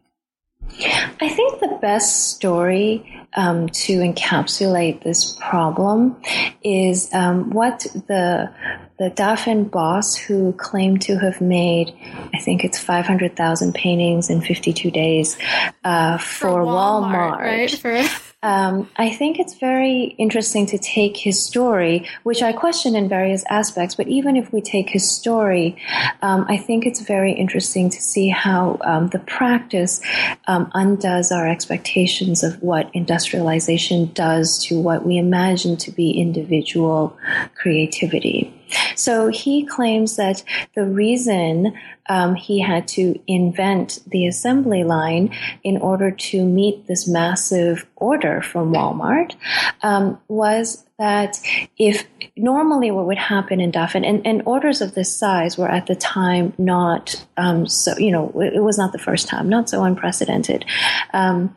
I 1.20 1.28
think 1.28 1.60
the 1.60 1.78
best 1.80 2.34
story 2.34 3.26
um, 3.34 3.68
to 3.68 3.98
encapsulate 3.98 5.02
this 5.02 5.36
problem 5.40 6.20
is 6.62 7.12
um, 7.12 7.50
what 7.50 7.80
the 8.08 8.52
the 8.98 9.10
Dafen 9.10 9.70
boss 9.70 10.14
who 10.14 10.52
claimed 10.52 11.02
to 11.02 11.18
have 11.18 11.40
made, 11.40 11.92
I 12.32 12.38
think 12.38 12.64
it's 12.64 12.78
500,000 12.78 13.74
paintings 13.74 14.30
in 14.30 14.40
52 14.40 14.90
days 14.92 15.36
uh, 15.82 16.16
for, 16.18 16.48
for, 16.48 16.60
Walmart. 16.60 17.32
Walmart 17.32 17.38
right? 17.38 17.70
For- 17.70 18.23
um, 18.44 18.90
I 18.96 19.08
think 19.08 19.38
it's 19.38 19.54
very 19.54 20.14
interesting 20.18 20.66
to 20.66 20.76
take 20.76 21.16
his 21.16 21.42
story, 21.42 22.06
which 22.24 22.42
I 22.42 22.52
question 22.52 22.94
in 22.94 23.08
various 23.08 23.42
aspects, 23.48 23.94
but 23.94 24.06
even 24.06 24.36
if 24.36 24.52
we 24.52 24.60
take 24.60 24.90
his 24.90 25.10
story, 25.10 25.78
um, 26.20 26.44
I 26.46 26.58
think 26.58 26.84
it's 26.84 27.00
very 27.00 27.32
interesting 27.32 27.88
to 27.88 28.02
see 28.02 28.28
how 28.28 28.76
um, 28.82 29.08
the 29.08 29.20
practice 29.20 30.02
um, 30.46 30.70
undoes 30.74 31.32
our 31.32 31.48
expectations 31.48 32.44
of 32.44 32.62
what 32.62 32.90
industrialization 32.92 34.12
does 34.12 34.62
to 34.66 34.78
what 34.78 35.06
we 35.06 35.16
imagine 35.16 35.78
to 35.78 35.90
be 35.90 36.10
individual 36.10 37.16
creativity. 37.54 38.52
So 38.96 39.28
he 39.28 39.64
claims 39.64 40.16
that 40.16 40.42
the 40.74 40.84
reason 40.84 41.74
um, 42.08 42.34
he 42.34 42.60
had 42.60 42.86
to 42.88 43.18
invent 43.26 44.00
the 44.06 44.26
assembly 44.26 44.84
line 44.84 45.34
in 45.62 45.78
order 45.78 46.10
to 46.10 46.44
meet 46.44 46.86
this 46.86 47.08
massive 47.08 47.86
order 47.96 48.42
from 48.42 48.72
Walmart 48.72 49.34
um, 49.82 50.20
was 50.28 50.84
that 50.98 51.40
if 51.78 52.06
normally 52.36 52.90
what 52.90 53.06
would 53.06 53.18
happen 53.18 53.60
in 53.60 53.72
Dafen 53.72 54.06
and, 54.06 54.24
and 54.26 54.42
orders 54.44 54.80
of 54.80 54.94
this 54.94 55.14
size 55.14 55.56
were 55.58 55.68
at 55.68 55.86
the 55.86 55.96
time 55.96 56.52
not 56.58 57.24
um, 57.36 57.66
so 57.66 57.96
you 57.98 58.12
know 58.12 58.30
it, 58.40 58.62
was 58.62 58.78
not 58.78 58.92
the 58.92 58.98
first 58.98 59.26
time 59.26 59.48
not 59.48 59.68
so 59.68 59.82
unprecedented. 59.82 60.64
Um, 61.12 61.54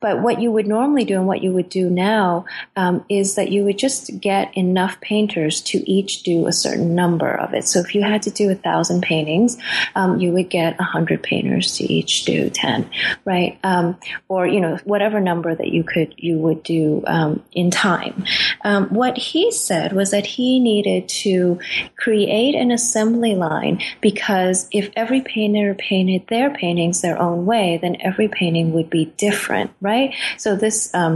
but 0.00 0.22
what 0.22 0.40
you 0.40 0.52
would 0.52 0.66
normally 0.66 1.04
do 1.04 1.16
and 1.16 1.26
what 1.26 1.42
you 1.42 1.52
would 1.52 1.68
do 1.68 1.90
now 1.90 2.44
um, 2.76 3.04
is 3.08 3.34
that 3.34 3.50
you 3.50 3.64
would 3.64 3.78
just 3.78 4.20
get 4.20 4.56
enough 4.56 5.00
painters 5.00 5.60
to 5.60 5.78
each 5.90 6.22
do 6.22 6.46
a 6.46 6.52
certain 6.52 6.94
number 6.94 7.28
of 7.28 7.52
it. 7.52 7.64
So 7.64 7.80
if 7.80 7.94
you 7.94 8.02
had 8.02 8.22
to 8.22 8.30
do 8.30 8.48
a 8.50 8.54
thousand 8.54 9.02
paintings, 9.02 9.58
um, 9.96 10.20
you 10.20 10.30
would 10.32 10.50
get 10.50 10.78
a 10.78 10.84
hundred 10.84 11.22
painters 11.24 11.76
to 11.78 11.84
each 11.84 12.24
do 12.24 12.48
ten, 12.48 12.88
right? 13.24 13.58
Um, 13.64 13.98
or 14.28 14.46
you 14.46 14.60
know 14.60 14.78
whatever 14.84 15.20
number 15.20 15.52
that 15.54 15.68
you 15.68 15.82
could 15.82 16.14
you 16.16 16.38
would 16.38 16.62
do 16.62 17.02
um, 17.06 17.42
in 17.52 17.72
time. 17.72 18.24
Um, 18.62 18.88
what 18.90 19.16
he 19.16 19.50
said 19.50 19.92
was 19.92 20.12
that 20.12 20.26
he 20.26 20.60
needed 20.60 21.08
to 21.08 21.58
create 21.96 22.54
an 22.54 22.70
assembly 22.70 23.34
line 23.34 23.82
because 24.00 24.68
if 24.70 24.90
every 24.94 25.22
painter 25.22 25.74
painted 25.74 26.28
their 26.28 26.50
paintings 26.54 27.00
their 27.00 27.20
own 27.20 27.46
way, 27.46 27.78
then 27.82 27.96
every 28.00 28.28
painting 28.28 28.72
would 28.72 28.90
be 28.90 29.06
different. 29.16 29.72
Right? 29.80 29.87
Right? 29.88 30.10
So 30.36 30.48
this 30.64 30.94
um, 30.94 31.14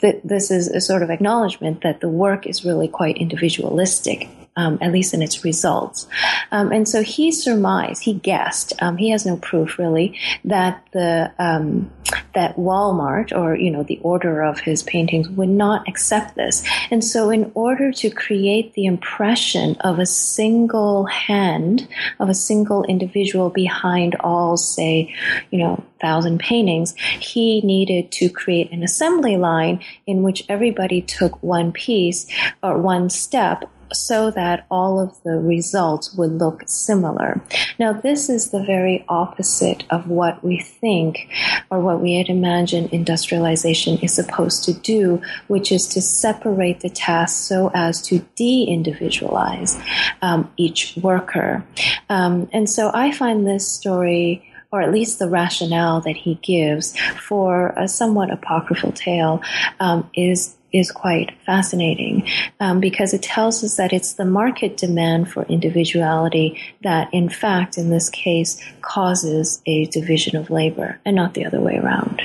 th- 0.00 0.20
this 0.24 0.50
is 0.50 0.68
a 0.68 0.80
sort 0.80 1.02
of 1.02 1.10
acknowledgement 1.10 1.82
that 1.82 2.00
the 2.00 2.08
work 2.24 2.46
is 2.46 2.64
really 2.64 2.88
quite 2.88 3.16
individualistic 3.16 4.28
um, 4.56 4.78
at 4.80 4.92
least 4.92 5.14
in 5.14 5.22
its 5.22 5.44
results. 5.44 6.06
Um, 6.52 6.72
and 6.72 6.88
so 6.88 7.02
he 7.02 7.32
surmised, 7.32 8.04
he 8.04 8.14
guessed, 8.14 8.72
um, 8.80 8.96
he 8.96 9.10
has 9.10 9.26
no 9.26 9.36
proof 9.36 9.78
really, 9.78 10.18
that 10.44 10.86
the 10.92 11.32
um, 11.38 11.90
that 12.34 12.56
Walmart 12.56 13.36
or 13.36 13.56
you 13.56 13.70
know 13.70 13.82
the 13.82 13.98
order 14.02 14.42
of 14.42 14.60
his 14.60 14.82
paintings 14.82 15.28
would 15.30 15.48
not 15.48 15.88
accept 15.88 16.34
this. 16.36 16.64
And 16.90 17.02
so, 17.02 17.30
in 17.30 17.50
order 17.54 17.92
to 17.92 18.10
create 18.10 18.74
the 18.74 18.86
impression 18.86 19.76
of 19.80 19.98
a 19.98 20.06
single 20.06 21.06
hand, 21.06 21.88
of 22.18 22.28
a 22.28 22.34
single 22.34 22.84
individual 22.84 23.50
behind 23.50 24.16
all, 24.20 24.56
say, 24.56 25.14
you 25.50 25.58
know, 25.58 25.82
thousand 26.00 26.38
paintings, 26.38 26.94
he 27.18 27.60
needed 27.62 28.12
to 28.12 28.28
create 28.28 28.70
an 28.72 28.82
assembly 28.82 29.36
line 29.36 29.80
in 30.06 30.22
which 30.22 30.44
everybody 30.48 31.00
took 31.00 31.42
one 31.42 31.72
piece 31.72 32.26
or 32.62 32.78
one 32.78 33.08
step 33.08 33.64
so 33.94 34.30
that 34.30 34.66
all 34.70 35.00
of 35.00 35.22
the 35.22 35.38
results 35.38 36.14
would 36.14 36.32
look 36.32 36.62
similar. 36.66 37.40
Now, 37.78 37.92
this 37.92 38.28
is 38.28 38.50
the 38.50 38.62
very 38.62 39.04
opposite 39.08 39.84
of 39.90 40.08
what 40.08 40.44
we 40.44 40.60
think 40.60 41.28
or 41.70 41.80
what 41.80 42.00
we 42.00 42.16
had 42.16 42.28
imagined 42.28 42.90
industrialization 42.92 43.98
is 43.98 44.14
supposed 44.14 44.64
to 44.64 44.72
do, 44.72 45.22
which 45.48 45.72
is 45.72 45.86
to 45.88 46.00
separate 46.00 46.80
the 46.80 46.90
tasks 46.90 47.38
so 47.38 47.70
as 47.74 48.02
to 48.02 48.24
de 48.36 48.64
individualize 48.64 49.78
um, 50.22 50.50
each 50.56 50.96
worker. 50.96 51.64
Um, 52.08 52.48
and 52.52 52.68
so 52.68 52.90
I 52.92 53.12
find 53.12 53.46
this 53.46 53.70
story 53.70 54.50
or 54.74 54.82
at 54.82 54.90
least 54.90 55.20
the 55.20 55.28
rationale 55.28 56.00
that 56.00 56.16
he 56.16 56.34
gives 56.42 56.98
for 57.28 57.68
a 57.76 57.86
somewhat 57.86 58.32
apocryphal 58.32 58.90
tale, 58.90 59.40
um, 59.78 60.10
is 60.16 60.56
is 60.74 60.90
quite 60.90 61.30
fascinating 61.46 62.28
um, 62.58 62.80
because 62.80 63.14
it 63.14 63.22
tells 63.22 63.62
us 63.62 63.76
that 63.76 63.92
it's 63.92 64.14
the 64.14 64.24
market 64.24 64.76
demand 64.76 65.30
for 65.30 65.44
individuality 65.44 66.60
that, 66.82 67.08
in 67.14 67.28
fact, 67.28 67.78
in 67.78 67.90
this 67.90 68.10
case, 68.10 68.60
causes 68.82 69.62
a 69.66 69.86
division 69.86 70.36
of 70.36 70.50
labor 70.50 71.00
and 71.04 71.14
not 71.14 71.34
the 71.34 71.46
other 71.46 71.60
way 71.60 71.76
around. 71.76 72.20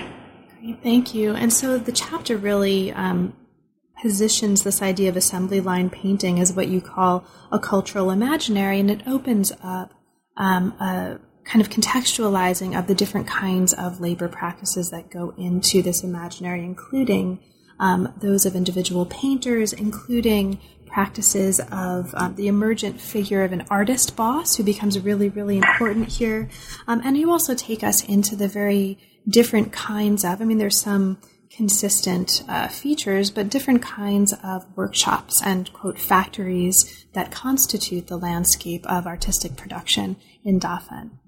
Thank 0.81 1.13
you. 1.13 1.35
And 1.35 1.53
so 1.53 1.77
the 1.77 1.91
chapter 1.91 2.37
really 2.37 2.91
um, 2.91 3.33
positions 4.01 4.63
this 4.63 4.81
idea 4.81 5.09
of 5.09 5.15
assembly 5.15 5.61
line 5.61 5.91
painting 5.91 6.39
as 6.39 6.51
what 6.51 6.67
you 6.67 6.81
call 6.81 7.25
a 7.51 7.59
cultural 7.59 8.09
imaginary, 8.09 8.79
and 8.79 8.89
it 8.89 9.07
opens 9.07 9.51
up 9.61 9.93
um, 10.37 10.71
a 10.79 11.19
kind 11.43 11.61
of 11.61 11.69
contextualizing 11.69 12.77
of 12.77 12.87
the 12.87 12.95
different 12.95 13.27
kinds 13.27 13.73
of 13.73 13.99
labor 13.99 14.27
practices 14.27 14.89
that 14.89 15.09
go 15.09 15.33
into 15.37 15.81
this 15.81 16.03
imaginary, 16.03 16.63
including 16.63 17.39
um, 17.79 18.13
those 18.21 18.45
of 18.45 18.55
individual 18.55 19.05
painters, 19.05 19.73
including 19.73 20.59
practices 20.85 21.61
of 21.71 22.13
um, 22.15 22.35
the 22.35 22.47
emergent 22.47 22.99
figure 22.99 23.43
of 23.43 23.51
an 23.53 23.63
artist 23.69 24.15
boss 24.15 24.55
who 24.55 24.63
becomes 24.63 24.99
really, 24.99 25.29
really 25.29 25.57
important 25.57 26.07
here. 26.07 26.49
Um, 26.87 27.01
and 27.05 27.15
you 27.17 27.31
also 27.31 27.53
take 27.53 27.83
us 27.83 28.03
into 28.03 28.35
the 28.35 28.47
very 28.47 28.97
different 29.27 29.71
kinds 29.71 30.25
of, 30.25 30.41
I 30.41 30.45
mean, 30.45 30.57
there's 30.57 30.81
some 30.81 31.19
consistent 31.51 32.43
uh, 32.47 32.67
features, 32.67 33.31
but 33.31 33.49
different 33.49 33.81
kinds 33.81 34.33
of 34.43 34.65
workshops 34.75 35.41
and, 35.43 35.71
quote, 35.73 35.99
factories 35.99 37.05
that 37.13 37.31
constitute 37.31 38.07
the 38.07 38.17
landscape 38.17 38.85
of 38.87 39.05
artistic 39.05 39.55
production 39.55 40.15
in 40.43 40.59
Dafen. 40.59 41.18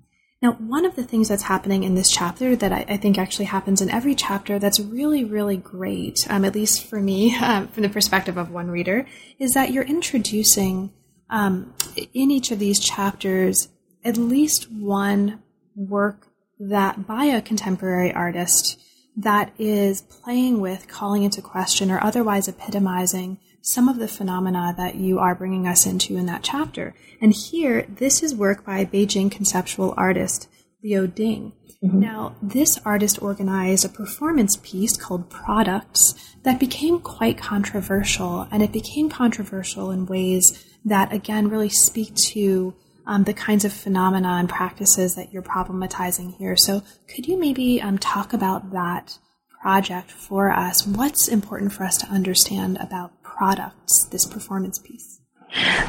Now, 0.41 0.53
one 0.53 0.85
of 0.85 0.95
the 0.95 1.03
things 1.03 1.29
that's 1.29 1.43
happening 1.43 1.83
in 1.83 1.93
this 1.93 2.09
chapter 2.09 2.55
that 2.55 2.73
I, 2.73 2.85
I 2.89 2.97
think 2.97 3.19
actually 3.19 3.45
happens 3.45 3.79
in 3.79 3.91
every 3.91 4.15
chapter 4.15 4.57
that's 4.57 4.79
really, 4.79 5.23
really 5.23 5.55
great, 5.57 6.25
um, 6.31 6.43
at 6.43 6.55
least 6.55 6.83
for 6.83 6.99
me, 6.99 7.35
um, 7.41 7.67
from 7.67 7.83
the 7.83 7.89
perspective 7.89 8.37
of 8.37 8.49
one 8.49 8.71
reader, 8.71 9.05
is 9.37 9.51
that 9.51 9.71
you're 9.71 9.83
introducing 9.83 10.91
um, 11.29 11.73
in 11.95 12.31
each 12.31 12.51
of 12.51 12.59
these 12.59 12.79
chapters 12.79 13.69
at 14.03 14.17
least 14.17 14.71
one 14.71 15.43
work 15.75 16.27
that 16.59 17.05
by 17.07 17.25
a 17.25 17.41
contemporary 17.41 18.11
artist 18.11 18.79
that 19.15 19.53
is 19.59 20.01
playing 20.01 20.59
with, 20.59 20.87
calling 20.87 21.23
into 21.23 21.41
question, 21.41 21.91
or 21.91 22.03
otherwise 22.03 22.47
epitomizing 22.47 23.37
some 23.61 23.87
of 23.87 23.97
the 23.97 24.07
phenomena 24.07 24.73
that 24.77 24.95
you 24.95 25.19
are 25.19 25.35
bringing 25.35 25.67
us 25.67 25.85
into 25.85 26.17
in 26.17 26.25
that 26.25 26.43
chapter. 26.43 26.95
And 27.21 27.33
here, 27.33 27.85
this 27.87 28.23
is 28.23 28.33
work 28.33 28.65
by 28.65 28.85
Beijing 28.85 29.31
conceptual 29.31 29.93
artist 29.97 30.47
Liu 30.83 31.07
Ding. 31.07 31.53
Mm-hmm. 31.83 31.99
Now, 31.99 32.35
this 32.41 32.79
artist 32.85 33.21
organized 33.21 33.85
a 33.85 33.89
performance 33.89 34.57
piece 34.61 34.97
called 34.97 35.29
Products 35.29 36.13
that 36.43 36.59
became 36.59 36.99
quite 36.99 37.37
controversial, 37.37 38.47
and 38.51 38.61
it 38.61 38.71
became 38.71 39.09
controversial 39.09 39.89
in 39.89 40.05
ways 40.05 40.63
that, 40.85 41.11
again, 41.11 41.49
really 41.49 41.69
speak 41.69 42.13
to 42.29 42.75
um, 43.07 43.23
the 43.23 43.33
kinds 43.33 43.65
of 43.65 43.73
phenomena 43.73 44.29
and 44.29 44.47
practices 44.47 45.15
that 45.15 45.33
you're 45.33 45.41
problematizing 45.41 46.35
here. 46.37 46.55
So, 46.55 46.83
could 47.07 47.27
you 47.27 47.39
maybe 47.39 47.81
um, 47.81 47.97
talk 47.97 48.33
about 48.33 48.71
that 48.71 49.17
project 49.61 50.11
for 50.11 50.51
us? 50.51 50.85
What's 50.85 51.27
important 51.27 51.73
for 51.73 51.83
us 51.83 51.97
to 51.97 52.07
understand 52.07 52.77
about 52.79 53.20
products, 53.41 54.05
this 54.11 54.23
performance 54.27 54.77
piece? 54.77 55.19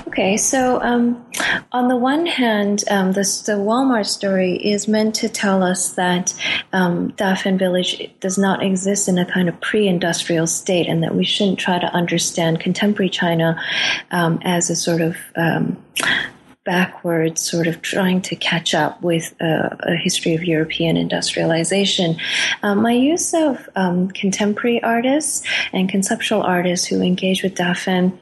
Okay, 0.09 0.39
so 0.39 0.81
um, 0.81 1.23
on 1.71 1.89
the 1.89 1.97
one 1.99 2.25
hand, 2.25 2.83
um, 2.89 3.13
this, 3.13 3.43
the 3.43 3.53
Walmart 3.53 4.07
story 4.07 4.57
is 4.57 4.89
meant 4.89 5.15
to 5.17 5.29
tell 5.29 5.63
us 5.63 5.93
that 5.93 6.33
um, 6.73 7.13
Dafen 7.13 7.59
Village 7.59 8.11
does 8.21 8.39
not 8.39 8.63
exist 8.63 9.07
in 9.07 9.19
a 9.19 9.27
kind 9.27 9.51
of 9.51 9.61
pre-industrial 9.61 10.47
state, 10.47 10.89
and 10.89 11.03
that 11.03 11.15
we 11.15 11.27
shouldn't 11.27 11.59
try 11.59 11.79
to 11.79 11.95
understand 11.95 12.59
contemporary 12.59 13.11
China 13.11 13.61
um, 14.13 14.41
as 14.45 14.71
a 14.71 14.75
sort 14.75 15.03
of 15.03 15.17
um, 15.37 15.77
backwards, 16.65 17.43
sort 17.43 17.67
of 17.67 17.83
trying 17.83 18.21
to 18.23 18.37
catch 18.37 18.75
up 18.75 19.03
with 19.03 19.35
uh, 19.41 19.71
a 19.81 19.97
history 19.97 20.35
of 20.35 20.45
European 20.45 20.97
industrialization. 20.97 22.17
Um, 22.63 22.83
my 22.83 22.93
use 22.93 23.35
of 23.35 23.69
um, 23.75 24.09
contemporary 24.11 24.83
artists 24.83 25.47
and 25.73 25.89
conceptual 25.89 26.43
artists 26.43 26.87
who 26.87 27.03
engage 27.03 27.43
with 27.43 27.55
Dafen 27.55 28.19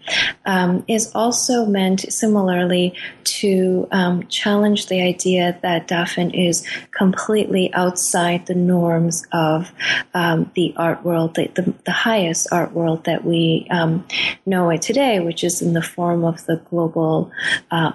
um, 0.46 0.84
is 0.88 1.10
also 1.14 1.66
meant 1.66 2.10
similarly 2.12 2.94
to 3.24 3.86
um, 3.92 4.26
challenge 4.28 4.86
the 4.86 5.02
idea 5.02 5.58
that 5.62 5.88
Dafen 5.88 6.30
is 6.34 6.66
completely 6.92 7.72
outside 7.74 8.46
the 8.46 8.54
norms 8.54 9.26
of 9.32 9.70
um, 10.14 10.50
the 10.54 10.72
art 10.76 11.04
world, 11.04 11.34
the, 11.34 11.48
the, 11.54 11.74
the, 11.84 11.92
highest 12.00 12.46
art 12.50 12.72
world 12.72 13.04
that 13.04 13.24
we 13.24 13.66
um, 13.70 14.06
know 14.46 14.70
it 14.70 14.80
today, 14.80 15.20
which 15.20 15.44
is 15.44 15.60
in 15.60 15.74
the 15.74 15.82
form 15.82 16.24
of 16.24 16.44
the 16.46 16.56
global 16.70 17.30
uh, 17.70 17.92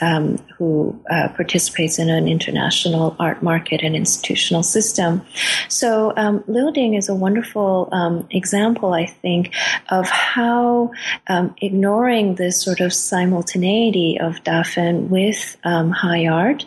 um, 0.00 0.38
who 0.56 0.98
uh, 1.10 1.28
participates 1.28 1.98
in 1.98 2.08
an 2.10 2.28
international 2.28 3.16
art 3.18 3.42
market 3.42 3.82
and 3.82 3.94
institutional 3.94 4.62
system. 4.62 5.22
So 5.68 6.12
um, 6.16 6.44
Liu 6.46 6.72
Ding 6.72 6.94
is 6.94 7.08
a 7.08 7.14
wonderful 7.14 7.88
um, 7.92 8.26
example, 8.30 8.92
I 8.94 9.06
think, 9.06 9.54
of 9.90 10.08
how 10.08 10.92
um, 11.28 11.54
ignoring 11.60 12.36
this 12.36 12.60
sort 12.60 12.80
of 12.80 12.92
simultaneity 12.92 14.18
of 14.20 14.42
Dafen 14.44 15.08
with 15.08 15.56
um, 15.64 15.90
high 15.90 16.26
art 16.26 16.66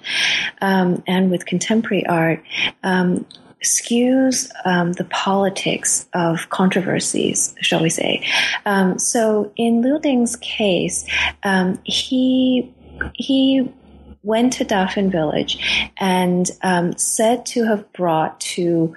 um, 0.62 1.04
and 1.08 1.32
with 1.32 1.46
contemporary 1.46 2.06
art 2.06 2.44
skews 3.66 4.50
um, 4.66 4.94
the 4.94 5.04
politics 5.06 6.08
of 6.14 6.50
controversies, 6.50 7.56
shall 7.62 7.82
we 7.82 7.90
say. 7.90 8.26
Um, 8.66 8.98
so 8.98 9.52
in 9.58 9.82
Liu 9.82 10.00
Ding's 10.00 10.36
case, 10.38 11.06
um, 11.44 11.80
he 11.84 12.74
he 13.14 13.72
went 14.26 14.54
to 14.54 14.66
Dafen 14.66 15.12
village 15.12 15.90
and 15.98 16.50
um, 16.64 16.98
said 16.98 17.46
to 17.46 17.64
have 17.66 17.92
brought 17.94 18.40
to 18.40 18.96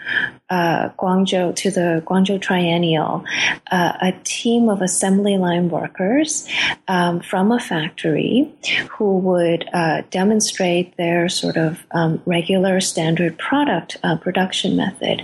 uh, 0.48 0.88
Guangzhou, 0.98 1.54
to 1.54 1.70
the 1.70 2.02
Guangzhou 2.06 2.40
Triennial, 2.40 3.24
uh, 3.70 3.92
a 4.00 4.12
team 4.24 4.70
of 4.70 4.80
assembly 4.80 5.36
line 5.36 5.68
workers 5.68 6.48
um, 6.88 7.20
from 7.20 7.52
a 7.52 7.60
factory 7.60 8.50
who 8.90 9.18
would 9.18 9.68
uh, 9.74 10.00
demonstrate 10.10 10.96
their 10.96 11.28
sort 11.28 11.58
of 11.58 11.84
um, 11.90 12.22
regular 12.24 12.80
standard 12.80 13.36
product 13.36 13.98
uh, 14.02 14.16
production 14.16 14.76
method. 14.76 15.22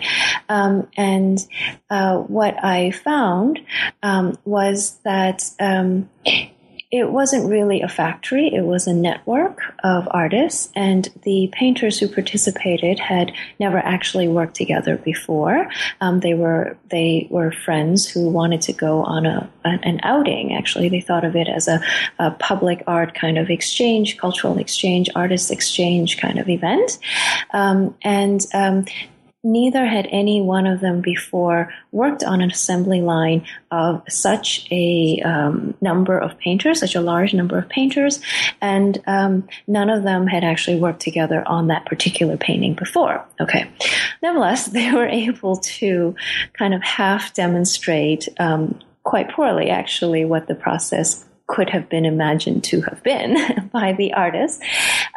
Um, 0.51 0.87
and 0.99 1.39
uh, 1.89 2.19
what 2.19 2.63
I 2.63 2.91
found 2.91 3.59
um, 4.03 4.39
was 4.45 4.99
that 5.05 5.51
um, 5.59 6.11
it 6.95 7.11
wasn't 7.11 7.51
really 7.51 7.83
a 7.83 7.89
factory, 7.89 8.55
it 8.55 8.65
was 8.65 8.87
a 8.87 8.95
network 8.95 9.59
of 9.83 10.07
artists, 10.13 10.71
and 10.77 11.09
the 11.25 11.51
painters 11.53 11.99
who 11.99 12.07
participated 12.07 13.01
had 13.01 13.33
never 13.59 13.79
actually 13.79 14.29
worked 14.29 14.55
together 14.55 14.97
before. 14.99 15.69
Um, 16.01 16.21
they 16.21 16.35
were 16.35 16.77
they 16.91 17.27
were 17.31 17.51
friends 17.51 18.09
who 18.09 18.29
wanted 18.29 18.63
to 18.63 18.73
go 18.73 19.03
on 19.03 19.27
a 19.27 19.51
an 19.65 19.99
outing. 20.05 20.55
Actually, 20.55 20.89
they 20.89 21.01
thought 21.01 21.25
of 21.25 21.35
it 21.35 21.49
as 21.49 21.67
a, 21.67 21.81
a 22.21 22.31
public 22.31 22.85
art 22.87 23.13
kind 23.13 23.39
of 23.39 23.51
exchange, 23.51 24.17
cultural 24.17 24.59
exchange, 24.59 25.11
artist 25.17 25.51
exchange 25.51 26.19
kind 26.19 26.39
of 26.39 26.49
event, 26.49 26.99
um, 27.53 27.93
and 28.03 28.47
um, 28.55 28.85
neither 29.45 29.85
had 29.85 30.09
any 30.11 30.41
one 30.41 30.67
of 30.67 30.81
them 30.81 31.01
before 31.01 31.73
worked 31.93 32.25
on 32.25 32.41
an 32.41 32.51
assembly 32.51 33.03
line 33.03 33.45
of 33.71 34.03
such 34.09 34.67
a 34.71 35.21
um, 35.25 35.75
number 35.81 36.19
of 36.19 36.37
painters, 36.39 36.81
such 36.81 36.95
a 36.95 37.01
large 37.01 37.35
number 37.35 37.59
of 37.59 37.69
painters, 37.69 38.21
and 38.61 39.01
um, 39.07 39.47
none 39.67 39.91
of 39.91 40.03
them 40.03 40.27
had 40.27 40.43
actually 40.43 40.79
worked 40.79 41.01
together 41.01 41.47
on 41.47 41.69
that 41.69 41.85
particular 41.85 42.37
painting 42.37 42.75
before. 42.75 43.25
Okay. 43.41 43.71
Nevertheless, 44.23 44.67
they 44.75 44.91
were 44.91 45.07
able 45.07 45.57
to 45.57 46.15
kind 46.55 46.75
of 46.75 46.83
half 46.83 47.35
demonstrate 47.35 48.29
um, 48.39 48.81
quite 49.03 49.31
poorly, 49.31 49.69
actually, 49.69 50.25
what 50.25 50.49
the 50.49 50.55
process 50.55 51.25
could 51.47 51.69
have 51.71 51.89
been 51.89 52.05
imagined 52.07 52.65
to 52.65 52.81
have 52.83 53.03
been 53.03 53.37
by 53.73 53.93
the 53.93 54.15
artist. 54.15 54.63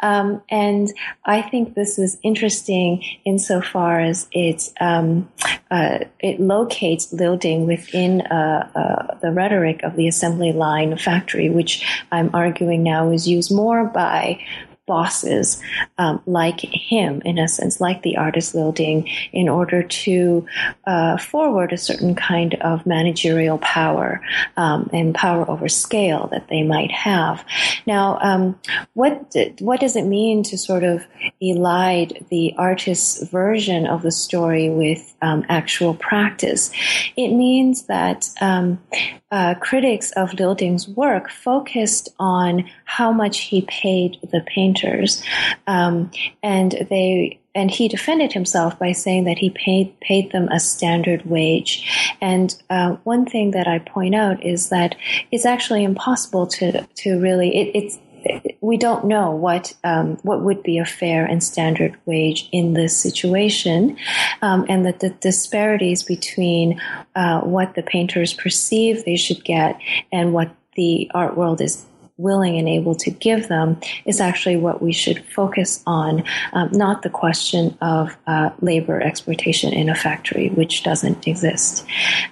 Um, 0.02 0.42
and 0.50 0.92
I 1.24 1.42
think 1.42 1.74
this 1.74 1.98
is 1.98 2.18
interesting 2.22 3.02
insofar 3.24 4.00
as 4.00 4.28
it 4.32 4.70
um, 4.80 5.30
uh, 5.70 6.00
it 6.20 6.40
locates 6.40 7.12
Liu 7.12 7.36
Ding 7.36 7.66
within 7.66 8.20
uh, 8.22 8.70
uh, 8.74 9.18
the 9.20 9.32
rhetoric 9.32 9.82
of 9.82 9.96
the 9.96 10.08
assembly 10.08 10.52
line 10.52 10.96
factory, 10.98 11.48
which 11.50 12.04
I'm 12.12 12.30
arguing 12.34 12.82
now 12.82 13.10
is 13.10 13.26
used 13.26 13.54
more 13.54 13.84
by 13.84 14.44
bosses 14.88 15.62
um, 15.98 16.20
like 16.26 16.60
him, 16.60 17.22
in 17.24 17.38
a 17.38 17.46
sense, 17.46 17.80
like 17.80 18.02
the 18.02 18.16
artist 18.16 18.54
Liu 18.54 18.72
Ding, 18.72 19.08
in 19.32 19.48
order 19.48 19.84
to 19.84 20.46
uh, 20.86 21.16
forward 21.18 21.72
a 21.72 21.76
certain 21.76 22.16
kind 22.16 22.54
of 22.54 22.86
managerial 22.86 23.58
power 23.58 24.20
um, 24.56 24.90
and 24.92 25.14
power 25.14 25.48
over 25.48 25.68
scale 25.68 26.28
that 26.32 26.48
they 26.48 26.62
might 26.62 26.90
have. 26.90 27.44
Now, 27.86 28.18
um, 28.20 28.58
what 28.94 29.36
what 29.60 29.78
does 29.78 29.94
it 29.94 30.06
mean 30.06 30.42
to 30.44 30.58
sort 30.58 30.82
of 30.82 31.06
elide 31.42 32.28
the 32.30 32.54
artist's 32.56 33.28
version 33.28 33.86
of 33.86 34.02
the 34.02 34.10
story 34.10 34.70
with 34.70 35.14
um, 35.22 35.44
actual 35.48 35.94
practice? 35.94 36.72
It 37.16 37.28
means 37.28 37.82
that 37.82 38.30
um, 38.40 38.80
uh, 39.30 39.54
critics 39.60 40.10
of 40.12 40.32
Liu 40.34 40.54
Ding's 40.54 40.88
work 40.88 41.30
focused 41.30 42.08
on 42.18 42.64
how 42.88 43.12
much 43.12 43.40
he 43.40 43.60
paid 43.62 44.16
the 44.32 44.40
painters, 44.46 45.22
um, 45.66 46.10
and 46.42 46.72
they 46.88 47.38
and 47.54 47.70
he 47.70 47.86
defended 47.86 48.32
himself 48.32 48.78
by 48.78 48.92
saying 48.92 49.24
that 49.24 49.36
he 49.36 49.50
paid 49.50 49.92
paid 50.00 50.32
them 50.32 50.48
a 50.48 50.58
standard 50.58 51.26
wage. 51.26 52.14
And 52.22 52.54
uh, 52.70 52.96
one 53.04 53.26
thing 53.26 53.50
that 53.50 53.68
I 53.68 53.80
point 53.80 54.14
out 54.14 54.42
is 54.44 54.70
that 54.70 54.96
it's 55.30 55.44
actually 55.44 55.84
impossible 55.84 56.46
to 56.46 56.86
to 56.86 57.20
really 57.20 57.54
it, 57.54 57.70
it's 57.74 57.98
we 58.62 58.78
don't 58.78 59.04
know 59.04 59.32
what 59.32 59.76
um, 59.84 60.16
what 60.22 60.40
would 60.40 60.62
be 60.62 60.78
a 60.78 60.86
fair 60.86 61.26
and 61.26 61.44
standard 61.44 61.94
wage 62.06 62.48
in 62.52 62.72
this 62.72 62.96
situation, 62.96 63.98
um, 64.40 64.64
and 64.70 64.86
that 64.86 65.00
the 65.00 65.10
disparities 65.10 66.02
between 66.02 66.80
uh, 67.14 67.40
what 67.42 67.74
the 67.74 67.82
painters 67.82 68.32
perceive 68.32 69.04
they 69.04 69.16
should 69.16 69.44
get 69.44 69.78
and 70.10 70.32
what 70.32 70.50
the 70.74 71.10
art 71.12 71.36
world 71.36 71.60
is 71.60 71.84
willing 72.18 72.58
and 72.58 72.68
able 72.68 72.96
to 72.96 73.10
give 73.10 73.48
them 73.48 73.80
is 74.04 74.20
actually 74.20 74.56
what 74.56 74.82
we 74.82 74.92
should 74.92 75.24
focus 75.26 75.82
on, 75.86 76.24
um, 76.52 76.68
not 76.72 77.02
the 77.02 77.10
question 77.10 77.78
of 77.80 78.14
uh, 78.26 78.50
labor 78.60 79.00
exploitation 79.00 79.72
in 79.72 79.88
a 79.88 79.94
factory, 79.94 80.48
which 80.50 80.82
doesn't 80.82 81.26
exist. 81.26 81.86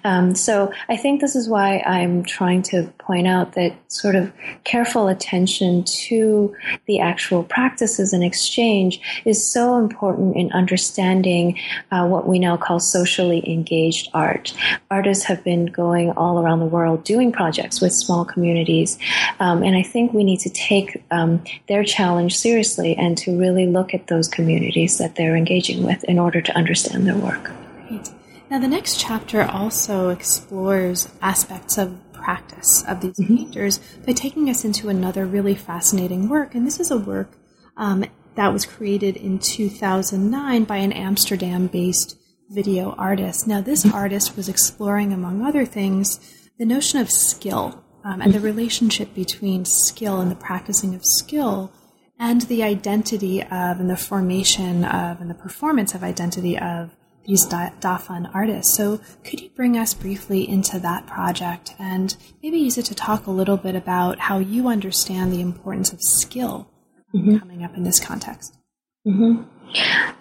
Um, 0.05 0.35
so 0.35 0.73
I 0.89 0.97
think 0.97 1.21
this 1.21 1.37
is 1.37 1.49
why 1.49 1.79
I'm 1.87 2.25
trying 2.25 2.63
to 2.65 2.93
point 2.99 3.29
out 3.29 3.53
that 3.53 3.73
sort 3.87 4.17
of 4.17 4.33
careful 4.65 5.07
attention 5.07 5.85
to 5.85 6.55
the 6.87 6.99
actual 6.99 7.45
practices 7.45 8.13
and 8.13 8.25
exchange 8.25 9.01
is 9.25 9.47
so 9.47 9.79
important 9.79 10.35
in 10.37 10.51
understanding 10.53 11.59
uh, 11.93 12.07
what 12.07 12.27
we 12.27 12.41
now 12.41 12.57
call 12.57 12.81
socially 12.81 13.49
engaged 13.49 14.09
art. 14.13 14.53
Artists 14.91 15.25
have 15.25 15.45
been 15.45 15.67
going 15.67 16.11
all 16.13 16.41
around 16.41 16.59
the 16.59 16.67
world 16.67 17.05
doing 17.05 17.31
projects 17.31 17.81
with 17.81 17.93
small 17.93 18.25
communities, 18.25 18.99
um, 19.39 19.63
and 19.63 19.76
I 19.77 19.83
think 19.83 20.13
we 20.13 20.25
need 20.25 20.41
to 20.41 20.51
take 20.51 21.05
um, 21.11 21.45
their 21.69 21.85
challenge 21.85 22.37
seriously 22.37 22.97
and 22.97 23.17
to 23.19 23.39
really 23.39 23.67
look 23.67 23.95
at 23.95 24.07
those 24.07 24.29
communities 24.29 24.99
that 24.99 25.17
they're 25.17 25.37
engaging 25.37 25.85
with 25.85 26.03
in 26.05 26.19
order 26.19 26.41
to 26.41 26.57
understand 26.57 27.07
their 27.07 27.17
work. 27.17 27.53
Great. 27.89 28.11
Now, 28.51 28.59
the 28.59 28.69
next 28.69 28.99
chapter 28.99 29.43
also 29.43 30.09
explores 30.09 31.09
aspects 31.21 31.79
of 31.79 32.01
practice 32.13 32.85
of 32.89 33.01
these 33.01 33.19
mm-hmm. 33.19 33.37
painters 33.37 33.79
by 34.07 34.13
taking 34.13 34.49
us 34.49 34.65
into 34.65 34.89
another 34.89 35.27
really 35.27 35.55
fascinating 35.55 36.29
work. 36.29 36.55
And 36.55 36.67
this 36.67 36.81
is 36.81 36.91
a 36.91 36.97
work 36.97 37.33
um, 37.77 38.05
that 38.35 38.53
was 38.53 38.67
created 38.67 39.17
in 39.17 39.39
2009 39.39 40.65
by 40.65 40.77
an 40.79 40.93
Amsterdam 40.93 41.67
based 41.67 42.19
video 42.49 42.93
artist. 42.93 43.47
Now, 43.47 43.61
this 43.61 43.85
mm-hmm. 43.85 43.95
artist 43.95 44.37
was 44.37 44.49
exploring, 44.49 45.13
among 45.13 45.43
other 45.43 45.65
things, 45.65 46.19
the 46.59 46.65
notion 46.65 47.01
of 47.01 47.11
skill 47.11 47.85
um, 48.07 48.23
and 48.23 48.33
the 48.33 48.41
relationship 48.41 49.13
between 49.15 49.65
skill 49.65 50.21
and 50.21 50.31
the 50.31 50.37
practicing 50.37 50.95
of 50.95 51.03
skill 51.05 51.73
and 52.19 52.43
the 52.43 52.63
identity 52.63 53.43
of 53.43 53.81
and 53.81 53.91
the 53.91 53.97
formation 53.97 54.85
of 54.85 55.21
and 55.21 55.29
the 55.29 55.35
performance 55.35 55.93
of 55.93 56.05
identity 56.05 56.57
of 56.57 56.95
these 57.27 57.45
da- 57.45 57.73
Dafen 57.81 58.31
artists. 58.33 58.77
So, 58.77 59.01
could 59.25 59.41
you 59.41 59.51
bring 59.51 59.77
us 59.77 59.93
briefly 59.93 60.49
into 60.49 60.79
that 60.79 61.09
project 61.09 61.75
and 61.81 62.17
maybe 62.43 62.59
use 62.59 62.79
it 62.79 62.85
to 62.87 62.95
talk 62.95 63.27
a 63.27 63.33
little 63.33 63.57
bit 63.57 63.75
about 63.75 64.21
how 64.21 64.39
you 64.39 64.69
understand 64.69 65.33
the 65.33 65.41
importance 65.41 65.93
of 65.93 65.99
skill 66.01 66.71
mm-hmm. 67.13 67.39
coming 67.39 67.65
up 67.65 67.77
in 67.77 67.83
this 67.83 67.99
context? 67.99 68.57
Mm-hmm. 69.05 69.43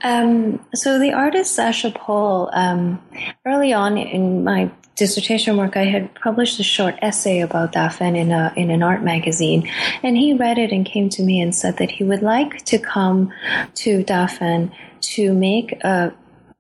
Um, 0.04 0.66
so 0.74 0.98
the 0.98 1.14
artist 1.14 1.58
Sascha 1.58 1.94
Pohle, 1.94 2.50
um, 2.52 3.02
early 3.46 3.74
on 3.74 3.96
in 4.00 4.44
my 4.44 4.72
dissertation 4.96 5.58
work, 5.58 5.76
I 5.76 5.86
had 5.86 6.14
published 6.16 6.60
a 6.60 6.64
short 6.64 6.96
essay 7.02 7.42
about 7.42 7.74
Dafen 7.74 8.18
in 8.18 8.32
a 8.32 8.54
in 8.56 8.72
an 8.72 8.82
art 8.82 9.04
magazine, 9.04 9.70
and 10.02 10.18
he 10.18 10.34
read 10.34 10.58
it 10.58 10.72
and 10.72 10.86
came 10.86 11.10
to 11.10 11.24
me 11.24 11.42
and 11.42 11.54
said 11.54 11.78
that 11.78 11.92
he 11.92 12.04
would 12.04 12.22
like 12.22 12.64
to 12.66 12.80
come 12.80 13.32
to 13.76 14.04
Dafen 14.04 14.72
to 15.02 15.34
make 15.34 15.74
a 15.84 16.14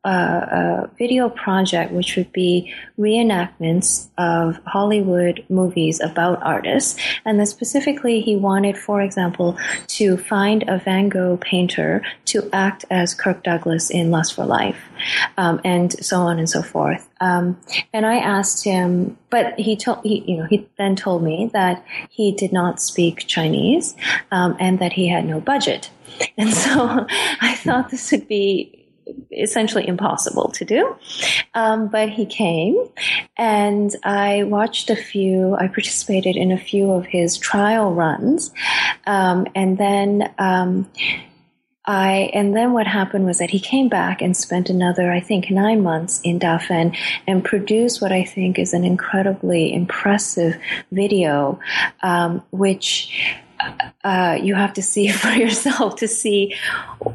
a, 0.05 0.09
a, 0.09 0.89
video 0.97 1.29
project 1.29 1.91
which 1.91 2.15
would 2.15 2.31
be 2.31 2.73
reenactments 2.97 4.07
of 4.17 4.59
Hollywood 4.65 5.43
movies 5.49 5.99
about 5.99 6.41
artists. 6.41 6.97
And 7.25 7.39
then 7.39 7.45
specifically, 7.45 8.21
he 8.21 8.35
wanted, 8.35 8.77
for 8.77 9.01
example, 9.01 9.57
to 9.87 10.17
find 10.17 10.63
a 10.67 10.77
Van 10.77 11.09
Gogh 11.09 11.37
painter 11.37 12.03
to 12.25 12.49
act 12.53 12.85
as 12.89 13.13
Kirk 13.13 13.43
Douglas 13.43 13.89
in 13.89 14.11
Lust 14.11 14.35
for 14.35 14.45
Life, 14.45 14.81
um, 15.37 15.59
and 15.65 15.91
so 16.05 16.21
on 16.21 16.39
and 16.39 16.49
so 16.49 16.61
forth. 16.61 17.09
Um, 17.19 17.59
and 17.91 18.05
I 18.05 18.17
asked 18.17 18.63
him, 18.63 19.17
but 19.29 19.59
he 19.59 19.75
told, 19.75 19.99
he, 20.03 20.23
you 20.27 20.37
know, 20.37 20.45
he 20.45 20.67
then 20.77 20.95
told 20.95 21.23
me 21.23 21.49
that 21.53 21.83
he 22.09 22.31
did 22.31 22.53
not 22.53 22.79
speak 22.79 23.25
Chinese, 23.27 23.95
um, 24.31 24.55
and 24.59 24.79
that 24.79 24.93
he 24.93 25.09
had 25.09 25.25
no 25.25 25.41
budget. 25.41 25.89
And 26.37 26.53
so 26.53 27.05
I 27.41 27.55
thought 27.55 27.89
this 27.89 28.11
would 28.11 28.27
be 28.27 28.84
essentially 29.31 29.87
impossible 29.87 30.49
to 30.51 30.65
do. 30.65 30.95
Um, 31.53 31.87
but 31.87 32.09
he 32.09 32.25
came, 32.25 32.77
and 33.37 33.95
I 34.03 34.43
watched 34.43 34.89
a 34.89 34.95
few. 34.95 35.55
I 35.55 35.67
participated 35.67 36.35
in 36.35 36.51
a 36.51 36.57
few 36.57 36.91
of 36.91 37.05
his 37.05 37.37
trial 37.37 37.93
runs, 37.93 38.51
um, 39.05 39.47
and 39.55 39.77
then. 39.77 40.33
Um, 40.37 40.89
I 41.87 42.31
and 42.33 42.55
then 42.55 42.73
what 42.73 42.87
happened 42.87 43.27
was 43.27 43.37
that 43.37 43.51
he 43.51 43.59
came 43.59 43.89
back 43.89 44.19
and 44.19 44.35
spent 44.35 44.71
another, 44.71 45.11
I 45.11 45.19
think, 45.19 45.51
nine 45.51 45.83
months 45.83 46.19
in 46.23 46.39
Dafen 46.39 46.97
and 47.27 47.45
produced 47.45 48.01
what 48.01 48.11
I 48.11 48.23
think 48.23 48.57
is 48.57 48.73
an 48.73 48.83
incredibly 48.83 49.71
impressive 49.71 50.57
video, 50.91 51.59
um, 52.01 52.41
which 52.49 53.35
uh, 54.04 54.38
you 54.41 54.56
have 54.56 54.73
to 54.73 54.82
see 54.82 55.08
for 55.23 55.30
yourself 55.30 55.95
to 55.97 56.08
see 56.08 56.56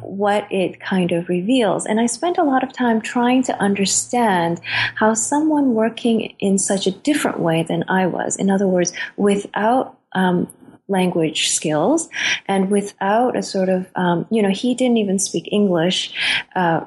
what 0.00 0.50
it 0.50 0.80
kind 0.80 1.12
of 1.12 1.28
reveals. 1.28 1.86
And 1.86 2.00
I 2.00 2.06
spent 2.06 2.38
a 2.38 2.44
lot 2.44 2.62
of 2.62 2.72
time 2.72 3.00
trying 3.00 3.42
to 3.44 3.60
understand 3.60 4.60
how 4.94 5.14
someone 5.14 5.74
working 5.74 6.34
in 6.38 6.58
such 6.58 6.86
a 6.86 6.90
different 6.90 7.40
way 7.40 7.62
than 7.62 7.84
I 7.88 8.06
was, 8.06 8.36
in 8.36 8.50
other 8.50 8.66
words, 8.66 8.92
without 9.16 9.98
um, 10.12 10.48
language 10.88 11.50
skills 11.50 12.08
and 12.46 12.70
without 12.70 13.36
a 13.36 13.42
sort 13.42 13.68
of, 13.68 13.86
um, 13.94 14.26
you 14.30 14.42
know, 14.42 14.50
he 14.50 14.74
didn't 14.74 14.96
even 14.96 15.18
speak 15.18 15.48
English. 15.50 16.12
Uh, 16.54 16.84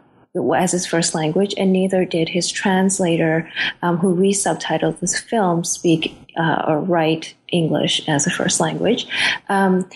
as 0.55 0.71
his 0.71 0.87
first 0.87 1.13
language, 1.13 1.53
and 1.57 1.71
neither 1.71 2.05
did 2.05 2.27
his 2.27 2.49
translator, 2.49 3.47
um, 3.83 3.97
who 3.97 4.15
resubtitled 4.15 4.99
this 4.99 5.19
film, 5.19 5.63
speak 5.63 6.22
uh, 6.37 6.63
or 6.67 6.79
write 6.79 7.33
English 7.49 8.07
as 8.07 8.25
a 8.25 8.29
first 8.29 8.59
language, 8.59 9.07
um, 9.49 9.89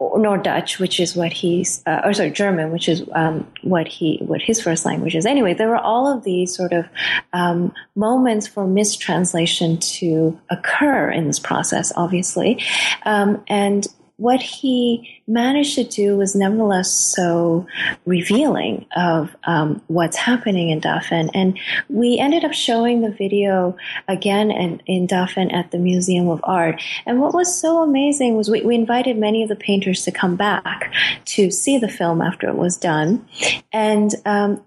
nor 0.00 0.38
Dutch, 0.38 0.78
which 0.78 1.00
is 1.00 1.14
what 1.14 1.32
he's, 1.32 1.82
uh, 1.86 2.00
or 2.04 2.12
sorry, 2.12 2.30
German, 2.30 2.72
which 2.72 2.88
is 2.88 3.02
um, 3.12 3.46
what 3.62 3.86
he, 3.86 4.18
what 4.22 4.40
his 4.40 4.60
first 4.60 4.84
language 4.84 5.14
is. 5.14 5.26
Anyway, 5.26 5.54
there 5.54 5.68
were 5.68 5.76
all 5.76 6.06
of 6.06 6.24
these 6.24 6.54
sort 6.54 6.72
of 6.72 6.86
um, 7.32 7.72
moments 7.94 8.46
for 8.46 8.66
mistranslation 8.66 9.78
to 9.78 10.38
occur 10.50 11.10
in 11.10 11.26
this 11.26 11.38
process, 11.38 11.92
obviously, 11.96 12.62
um, 13.04 13.42
and 13.48 13.86
what 14.24 14.40
he 14.40 15.20
managed 15.26 15.74
to 15.74 15.84
do 15.84 16.16
was 16.16 16.34
nevertheless 16.34 16.90
so 16.90 17.66
revealing 18.06 18.86
of 18.96 19.36
um, 19.44 19.82
what's 19.88 20.16
happening 20.16 20.70
in 20.70 20.80
Dafen. 20.80 21.28
And 21.34 21.58
we 21.90 22.18
ended 22.18 22.42
up 22.42 22.54
showing 22.54 23.02
the 23.02 23.10
video 23.10 23.76
again 24.08 24.50
in, 24.50 24.80
in 24.86 25.06
Dafen 25.06 25.52
at 25.52 25.72
the 25.72 25.78
Museum 25.78 26.30
of 26.30 26.40
Art. 26.42 26.82
And 27.04 27.20
what 27.20 27.34
was 27.34 27.60
so 27.60 27.82
amazing 27.82 28.34
was 28.34 28.48
we, 28.48 28.62
we 28.62 28.74
invited 28.74 29.18
many 29.18 29.42
of 29.42 29.50
the 29.50 29.56
painters 29.56 30.04
to 30.04 30.10
come 30.10 30.36
back 30.36 30.90
to 31.26 31.50
see 31.50 31.76
the 31.76 31.90
film 31.90 32.22
after 32.22 32.48
it 32.48 32.56
was 32.56 32.78
done. 32.78 33.28
And 33.74 34.10
um, 34.24 34.62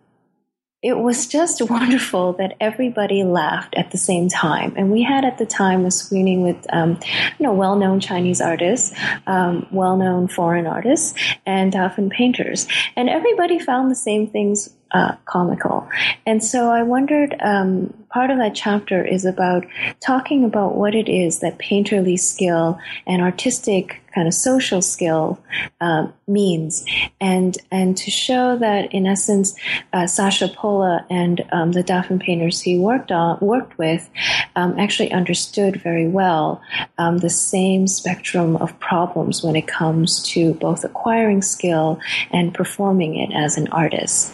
it 0.83 0.97
was 0.97 1.27
just 1.27 1.61
wonderful 1.69 2.33
that 2.33 2.55
everybody 2.59 3.23
laughed 3.23 3.75
at 3.75 3.91
the 3.91 3.97
same 3.97 4.29
time. 4.29 4.73
And 4.77 4.91
we 4.91 5.03
had 5.03 5.25
at 5.25 5.37
the 5.37 5.45
time 5.45 5.85
a 5.85 5.91
screening 5.91 6.41
with, 6.43 6.65
um, 6.71 6.99
you 7.39 7.45
know, 7.45 7.53
well-known 7.53 7.99
Chinese 7.99 8.41
artists, 8.41 8.93
um, 9.25 9.67
well-known 9.71 10.27
foreign 10.27 10.67
artists, 10.67 11.17
and 11.45 11.75
often 11.75 12.09
painters. 12.09 12.67
And 12.95 13.09
everybody 13.09 13.59
found 13.59 13.89
the 13.89 13.95
same 13.95 14.27
things 14.27 14.76
uh, 14.91 15.15
comical. 15.25 15.87
And 16.25 16.43
so 16.43 16.69
I 16.71 16.83
wondered, 16.83 17.35
um, 17.41 17.93
part 18.09 18.31
of 18.31 18.37
that 18.37 18.55
chapter 18.55 19.05
is 19.05 19.25
about 19.25 19.65
talking 19.99 20.43
about 20.43 20.75
what 20.75 20.95
it 20.95 21.09
is 21.09 21.39
that 21.39 21.57
painterly 21.59 22.17
skill 22.19 22.79
and 23.05 23.21
artistic 23.21 24.01
kind 24.17 24.27
of 24.27 24.33
social 24.33 24.81
skill 24.81 25.39
uh, 25.79 26.07
means, 26.27 26.83
and 27.21 27.55
and 27.71 27.95
to 27.97 28.09
show 28.09 28.57
that 28.57 28.91
in 28.91 29.05
essence, 29.05 29.55
uh, 29.93 30.05
Sascha 30.05 30.51
Pohle 30.55 31.05
and 31.11 31.45
um, 31.51 31.73
the 31.73 31.83
Dafen 31.83 32.19
painters 32.19 32.59
he 32.59 32.79
worked 32.79 33.11
on 33.11 33.37
worked 33.41 33.77
with 33.77 34.09
um, 34.55 34.79
actually 34.79 35.11
understood 35.11 35.81
very 35.83 36.07
well 36.07 36.59
um, 36.97 37.19
the 37.19 37.29
same 37.29 37.85
spectrum 37.85 38.55
of 38.55 38.79
problems 38.79 39.43
when 39.43 39.55
it 39.55 39.67
comes 39.67 40.23
to 40.29 40.55
both 40.55 40.83
acquiring 40.83 41.43
skill 41.43 41.99
and 42.31 42.55
performing 42.55 43.17
it 43.17 43.31
as 43.35 43.55
an 43.57 43.67
artist. 43.67 44.33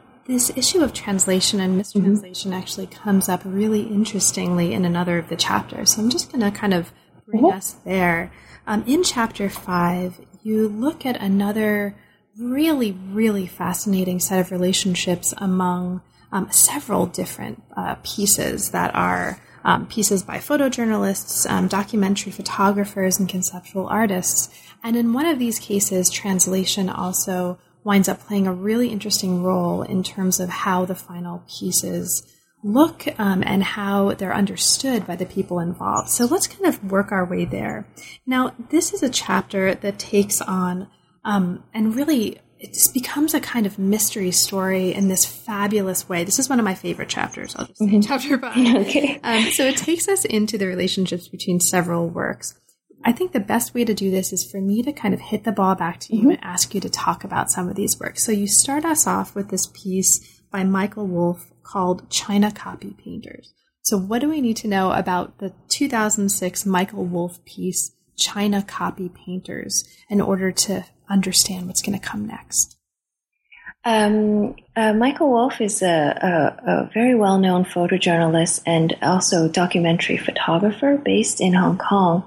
this 0.25 0.51
issue 0.55 0.81
of 0.81 0.93
translation 0.93 1.59
and 1.59 1.77
mistranslation 1.77 2.51
mm-hmm. 2.51 2.59
actually 2.59 2.87
comes 2.87 3.27
up 3.27 3.41
really 3.43 3.81
interestingly 3.81 4.73
in 4.73 4.85
another 4.85 5.17
of 5.17 5.29
the 5.29 5.35
chapters. 5.35 5.95
So 5.95 6.01
I'm 6.01 6.09
just 6.09 6.31
going 6.31 6.41
to 6.41 6.57
kind 6.57 6.73
of 6.73 6.91
bring 7.25 7.43
mm-hmm. 7.43 7.57
us 7.57 7.73
there. 7.85 8.31
Um, 8.67 8.83
in 8.85 9.03
chapter 9.03 9.49
five, 9.49 10.19
you 10.43 10.67
look 10.67 11.05
at 11.05 11.21
another 11.21 11.95
really, 12.37 12.91
really 12.91 13.47
fascinating 13.47 14.19
set 14.19 14.39
of 14.39 14.51
relationships 14.51 15.33
among 15.37 16.01
um, 16.31 16.49
several 16.51 17.05
different 17.05 17.61
uh, 17.75 17.95
pieces 18.03 18.71
that 18.71 18.93
are 18.95 19.39
um, 19.63 19.85
pieces 19.87 20.23
by 20.23 20.37
photojournalists, 20.37 21.49
um, 21.49 21.67
documentary 21.67 22.31
photographers, 22.31 23.19
and 23.19 23.29
conceptual 23.29 23.87
artists. 23.87 24.49
And 24.83 24.95
in 24.95 25.13
one 25.13 25.25
of 25.25 25.39
these 25.39 25.59
cases, 25.59 26.09
translation 26.09 26.89
also 26.89 27.59
winds 27.83 28.07
up 28.07 28.19
playing 28.21 28.47
a 28.47 28.53
really 28.53 28.89
interesting 28.89 29.43
role 29.43 29.81
in 29.81 30.03
terms 30.03 30.39
of 30.39 30.49
how 30.49 30.85
the 30.85 30.95
final 30.95 31.43
pieces 31.47 32.25
look 32.63 33.07
um, 33.17 33.43
and 33.45 33.63
how 33.63 34.13
they're 34.13 34.35
understood 34.35 35.07
by 35.07 35.15
the 35.15 35.25
people 35.25 35.59
involved. 35.59 36.09
So 36.09 36.25
let's 36.25 36.47
kind 36.47 36.65
of 36.65 36.91
work 36.91 37.11
our 37.11 37.25
way 37.25 37.45
there. 37.45 37.87
Now, 38.25 38.53
this 38.69 38.93
is 38.93 39.01
a 39.01 39.09
chapter 39.09 39.73
that 39.73 39.97
takes 39.97 40.41
on 40.41 40.87
um, 41.23 41.63
and 41.73 41.95
really 41.95 42.39
it 42.59 42.73
just 42.73 42.93
becomes 42.93 43.33
a 43.33 43.39
kind 43.39 43.65
of 43.65 43.79
mystery 43.79 44.29
story 44.29 44.93
in 44.93 45.07
this 45.07 45.25
fabulous 45.25 46.07
way. 46.07 46.23
This 46.23 46.37
is 46.37 46.47
one 46.47 46.59
of 46.59 46.65
my 46.65 46.75
favorite 46.75 47.09
chapters. 47.09 47.55
I'll 47.55 47.65
just 47.65 47.79
say 47.79 47.85
mm-hmm. 47.85 48.01
chapter 48.01 48.37
five. 48.37 48.55
okay. 48.87 49.19
Um, 49.23 49.45
so 49.51 49.65
it 49.65 49.77
takes 49.77 50.07
us 50.07 50.25
into 50.25 50.59
the 50.59 50.67
relationships 50.67 51.27
between 51.27 51.59
several 51.59 52.07
works. 52.07 52.53
I 53.03 53.11
think 53.11 53.31
the 53.31 53.39
best 53.39 53.73
way 53.73 53.85
to 53.85 53.93
do 53.93 54.11
this 54.11 54.31
is 54.31 54.49
for 54.49 54.61
me 54.61 54.83
to 54.83 54.93
kind 54.93 55.13
of 55.13 55.19
hit 55.19 55.43
the 55.43 55.51
ball 55.51 55.75
back 55.75 55.99
to 56.01 56.15
you 56.15 56.21
mm-hmm. 56.21 56.31
and 56.31 56.43
ask 56.43 56.73
you 56.75 56.81
to 56.81 56.89
talk 56.89 57.23
about 57.23 57.49
some 57.49 57.67
of 57.67 57.75
these 57.75 57.99
works. 57.99 58.25
So 58.25 58.31
you 58.31 58.47
start 58.47 58.85
us 58.85 59.07
off 59.07 59.35
with 59.35 59.49
this 59.49 59.67
piece 59.73 60.41
by 60.51 60.63
Michael 60.63 61.07
Wolf 61.07 61.51
called 61.63 62.09
China 62.09 62.51
Copy 62.51 62.95
Painters. 63.03 63.53
So 63.83 63.97
what 63.97 64.21
do 64.21 64.29
we 64.29 64.41
need 64.41 64.57
to 64.57 64.67
know 64.67 64.91
about 64.91 65.39
the 65.39 65.53
2006 65.69 66.65
Michael 66.65 67.05
Wolf 67.05 67.43
piece, 67.45 67.91
China 68.17 68.61
Copy 68.61 69.09
Painters, 69.09 69.83
in 70.09 70.21
order 70.21 70.51
to 70.51 70.85
understand 71.09 71.67
what's 71.67 71.81
going 71.81 71.99
to 71.99 72.05
come 72.05 72.27
next? 72.27 72.77
Um, 73.83 74.55
uh, 74.75 74.93
Michael 74.93 75.29
Wolf 75.29 75.59
is 75.59 75.81
a, 75.81 75.87
a, 76.65 76.71
a 76.71 76.89
very 76.93 77.13
well 77.13 77.37
known 77.37 77.65
photojournalist 77.65 78.61
and 78.65 78.95
also 79.01 79.49
documentary 79.49 80.17
photographer 80.17 80.97
based 80.97 81.41
in 81.41 81.53
Hong 81.53 81.77
Kong. 81.77 82.23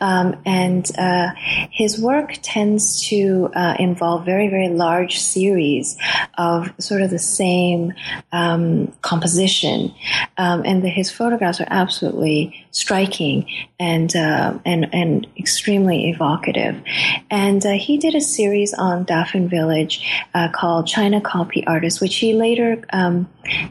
Um, 0.00 0.40
and 0.46 0.90
uh, 0.96 1.30
his 1.70 2.00
work 2.00 2.38
tends 2.42 3.06
to 3.08 3.50
uh, 3.54 3.74
involve 3.78 4.24
very, 4.24 4.48
very 4.48 4.68
large 4.68 5.18
series 5.18 5.98
of 6.38 6.72
sort 6.78 7.02
of 7.02 7.10
the 7.10 7.18
same 7.18 7.92
um, 8.32 8.92
composition. 9.02 9.94
Um, 10.38 10.62
and 10.64 10.82
the, 10.82 10.88
his 10.88 11.10
photographs 11.10 11.60
are 11.60 11.68
absolutely 11.68 12.64
striking 12.70 13.46
and, 13.78 14.14
uh, 14.16 14.58
and, 14.64 14.88
and 14.94 15.26
extremely 15.36 16.10
evocative. 16.10 16.80
And 17.30 17.64
uh, 17.66 17.72
he 17.72 17.98
did 17.98 18.14
a 18.14 18.20
series 18.20 18.72
on 18.72 19.04
Dafen 19.04 19.50
Village 19.50 20.08
called 20.52 20.86
China 20.86 21.20
Copy 21.20 21.64
artist, 21.72 22.00
which 22.00 22.16
he 22.16 22.34
later 22.34 22.70
um, 22.92 23.28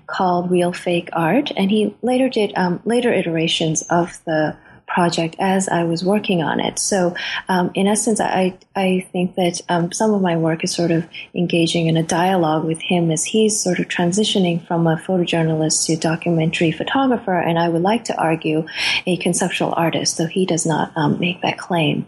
called 0.08 0.52
Real 0.52 0.74
Fake 0.74 1.10
Art, 1.14 1.52
and 1.56 1.70
he 1.70 1.96
later 2.02 2.30
did 2.30 2.54
um, 2.56 2.82
later 2.86 3.12
iterations 3.14 3.84
of 3.84 4.20
the 4.26 4.56
project 4.94 5.36
as 5.40 5.70
I 5.70 5.84
was 5.84 6.04
working 6.04 6.44
on 6.44 6.60
it. 6.60 6.78
So, 6.78 7.16
um, 7.48 7.72
in 7.74 7.88
essence, 7.88 8.20
I 8.20 8.58
I 8.76 9.08
think 9.12 9.36
that 9.36 9.62
um, 9.70 9.92
some 9.92 10.14
of 10.14 10.22
my 10.22 10.38
work 10.38 10.64
is 10.64 10.74
sort 10.74 10.92
of 10.92 11.08
engaging 11.34 11.88
in 11.88 11.98
a 11.98 12.04
dialogue 12.04 12.66
with 12.66 12.82
him 12.82 13.12
as 13.12 13.24
he's 13.24 13.60
sort 13.60 13.80
of 13.80 13.88
transitioning 13.88 14.66
from 14.68 14.88
a 14.88 14.98
photojournalist 14.98 15.86
to 15.88 15.96
documentary 15.96 16.72
photographer, 16.72 17.38
and 17.40 17.58
I 17.58 17.70
would 17.70 17.82
like 17.82 18.04
to 18.06 18.18
argue 18.18 18.66
a 19.06 19.18
conceptual 19.18 19.74
artist, 19.76 20.18
though 20.18 20.28
he 20.28 20.46
does 20.46 20.66
not 20.66 20.92
um, 20.96 21.20
make 21.20 21.42
that 21.42 21.58
claim. 21.58 22.06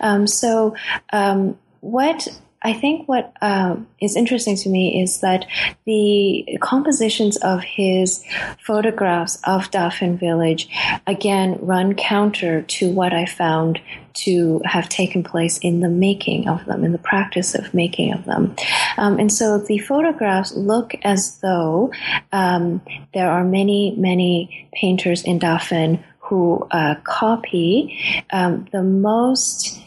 Um, 0.00 0.26
so, 0.26 0.76
um, 1.12 1.58
what 1.80 2.28
I 2.62 2.74
think 2.74 3.08
what 3.08 3.32
uh, 3.40 3.76
is 4.00 4.16
interesting 4.16 4.56
to 4.56 4.68
me 4.68 5.02
is 5.02 5.20
that 5.20 5.46
the 5.86 6.58
compositions 6.60 7.38
of 7.38 7.62
his 7.62 8.22
photographs 8.58 9.36
of 9.44 9.70
Dafen 9.70 10.18
Village 10.18 10.68
again 11.06 11.58
run 11.62 11.94
counter 11.94 12.62
to 12.62 12.90
what 12.90 13.14
I 13.14 13.24
found 13.24 13.80
to 14.12 14.60
have 14.64 14.88
taken 14.88 15.22
place 15.22 15.56
in 15.58 15.80
the 15.80 15.88
making 15.88 16.48
of 16.48 16.66
them, 16.66 16.84
in 16.84 16.92
the 16.92 16.98
practice 16.98 17.54
of 17.54 17.72
making 17.72 18.12
of 18.12 18.26
them. 18.26 18.54
Um, 18.98 19.18
and 19.18 19.32
so 19.32 19.58
the 19.58 19.78
photographs 19.78 20.54
look 20.54 20.94
as 21.02 21.38
though 21.40 21.92
um, 22.32 22.82
there 23.14 23.30
are 23.30 23.44
many, 23.44 23.94
many 23.96 24.68
painters 24.74 25.22
in 25.22 25.38
Dafen 25.38 26.02
who 26.18 26.66
uh, 26.70 26.96
copy 27.04 28.24
um, 28.30 28.66
the 28.70 28.82
most 28.82 29.80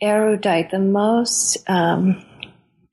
erudite, 0.00 0.70
the 0.70 0.78
most 0.78 1.58
um, 1.68 2.24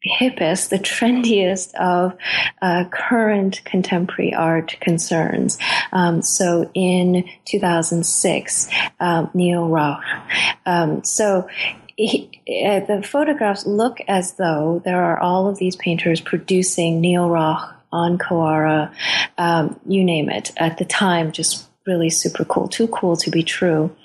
hippest, 0.06 0.70
the 0.70 0.80
trendiest 0.80 1.74
of 1.76 2.16
uh, 2.62 2.86
current 2.92 3.62
contemporary 3.66 4.34
art 4.34 4.76
concerns. 4.82 5.58
Um, 5.92 6.22
so 6.22 6.70
in 6.74 7.30
2006, 7.46 8.70
um, 9.00 9.30
Neo 9.34 9.68
Rauch. 9.68 10.04
Um, 10.66 11.04
so 11.04 11.48
he, 11.96 12.30
uh, 12.66 12.82
the 12.82 13.04
photographs 13.04 13.66
look 13.66 14.00
as 14.08 14.34
though 14.34 14.82
there 14.84 15.04
are 15.04 15.20
all 15.20 15.48
of 15.48 15.58
these 15.58 15.76
painters 15.76 16.20
producing 16.20 17.00
Neo 17.02 17.28
Rauch 17.30 17.74
On 17.92 18.18
Kawara, 18.18 18.92
um, 19.38 19.80
you 19.86 20.04
name 20.04 20.30
it, 20.30 20.52
at 20.58 20.80
the 20.80 20.86
time, 20.86 21.32
just 21.32 21.70
really 21.86 22.10
super 22.10 22.46
cool, 22.46 22.68
too 22.68 22.88
cool 22.88 23.18
to 23.18 23.30
be 23.30 23.44
true. 23.44 23.96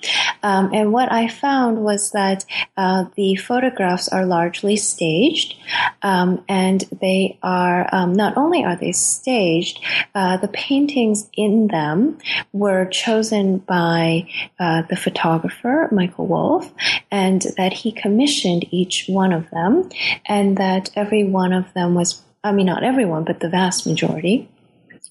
Um, 0.43 0.71
and 0.73 0.91
what 0.91 1.11
I 1.11 1.27
found 1.27 1.79
was 1.79 2.11
that 2.11 2.45
uh, 2.75 3.05
the 3.15 3.35
photographs 3.35 4.09
are 4.09 4.25
largely 4.25 4.75
staged, 4.75 5.55
um, 6.01 6.43
and 6.49 6.83
they 7.01 7.37
are 7.41 7.87
um, 7.91 8.13
not 8.13 8.37
only 8.37 8.63
are 8.63 8.75
they 8.75 8.91
staged, 8.91 9.79
uh, 10.13 10.37
the 10.37 10.47
paintings 10.49 11.29
in 11.33 11.67
them 11.67 12.17
were 12.51 12.85
chosen 12.85 13.59
by 13.59 14.27
uh, 14.59 14.83
the 14.89 14.95
photographer 14.95 15.87
Michael 15.91 16.27
Wolf, 16.27 16.71
and 17.11 17.45
that 17.57 17.73
he 17.73 17.91
commissioned 17.91 18.65
each 18.71 19.05
one 19.07 19.31
of 19.31 19.49
them, 19.51 19.89
and 20.25 20.57
that 20.57 20.89
every 20.95 21.23
one 21.23 21.53
of 21.53 21.71
them 21.73 21.95
was. 21.95 22.21
I 22.41 22.53
mean, 22.53 22.67
not 22.67 22.85
everyone, 22.85 23.25
but 23.25 23.41
the 23.41 23.49
vast 23.49 23.85
majority 23.85 24.47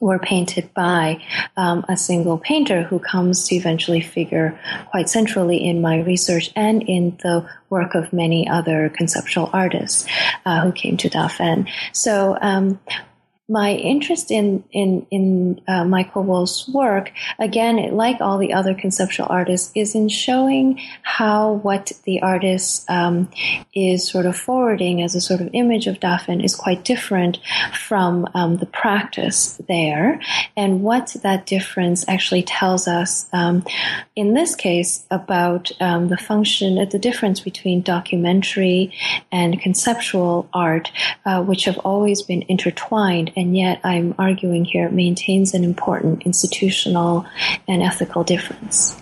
were 0.01 0.19
painted 0.19 0.73
by 0.75 1.21
um, 1.57 1.85
a 1.89 1.97
single 1.97 2.39
painter 2.39 2.83
who 2.83 2.99
comes 2.99 3.49
to 3.49 3.55
eventually 3.57 4.01
figure 4.01 4.59
quite 4.91 5.09
centrally 5.09 5.57
in 5.65 5.81
my 5.81 6.01
research 6.01 6.51
and 6.55 6.83
in 6.83 7.17
the 7.23 7.49
work 7.71 7.95
of 7.95 8.13
many 8.13 8.49
other 8.49 8.89
conceptual 8.89 9.51
artists 9.53 10.07
uh, 10.47 10.63
who 10.63 10.73
came 10.73 10.97
to 10.97 11.11
Dafen. 11.11 11.69
So 11.93 12.39
um, 12.41 12.79
my 13.49 13.73
interest 13.73 14.31
in 14.31 14.63
in 14.73 15.07
in 15.11 15.61
uh, 15.67 15.85
Michael 15.85 16.23
Wolf's 16.23 16.69
work, 16.69 17.13
again, 17.39 17.77
like 17.97 18.21
all 18.21 18.37
the 18.37 18.53
other 18.53 18.75
conceptual 18.75 19.27
artists, 19.31 19.73
is 19.75 19.95
in 19.95 20.11
showing 20.11 20.79
how 21.03 21.53
what 21.53 21.93
the 22.05 22.21
artist 22.21 22.89
um, 22.91 23.31
is 23.75 24.07
sort 24.07 24.27
of 24.27 24.37
forwarding 24.37 25.03
as 25.03 25.15
a 25.15 25.21
sort 25.21 25.41
of 25.41 25.49
image 25.55 25.87
of 25.87 25.99
Dafen 25.99 26.45
is 26.45 26.55
quite 26.55 26.85
different 26.85 27.39
from 27.73 28.27
um, 28.35 28.59
the 28.59 28.67
practice 28.67 29.59
there, 29.67 30.21
and 30.55 30.83
what 30.83 31.17
that 31.23 31.47
difference 31.47 32.07
actually 32.07 32.43
tells 32.43 32.87
us. 32.87 33.27
Um, 33.33 33.65
in 34.15 34.35
this 34.35 34.55
case, 34.55 35.07
about 35.11 35.73
um, 35.81 36.09
the 36.09 36.19
function, 36.19 36.75
the 36.91 36.99
difference 36.99 37.41
between 37.41 37.81
documentary 37.81 38.93
and 39.33 39.59
conceptual 39.59 40.51
art, 40.53 40.93
uh, 41.25 41.43
which 41.43 41.65
have 41.65 41.79
always 41.79 42.21
been 42.21 42.45
intertwined 42.49 43.33
and 43.39 43.57
yet 43.57 43.80
I'm 43.84 44.14
arguing 44.18 44.64
here 44.64 44.91
maintains 44.91 45.55
an 45.55 45.62
important 45.62 46.24
institutional 46.26 47.24
and 47.68 47.82
ethical 47.82 48.24
difference. 48.24 49.01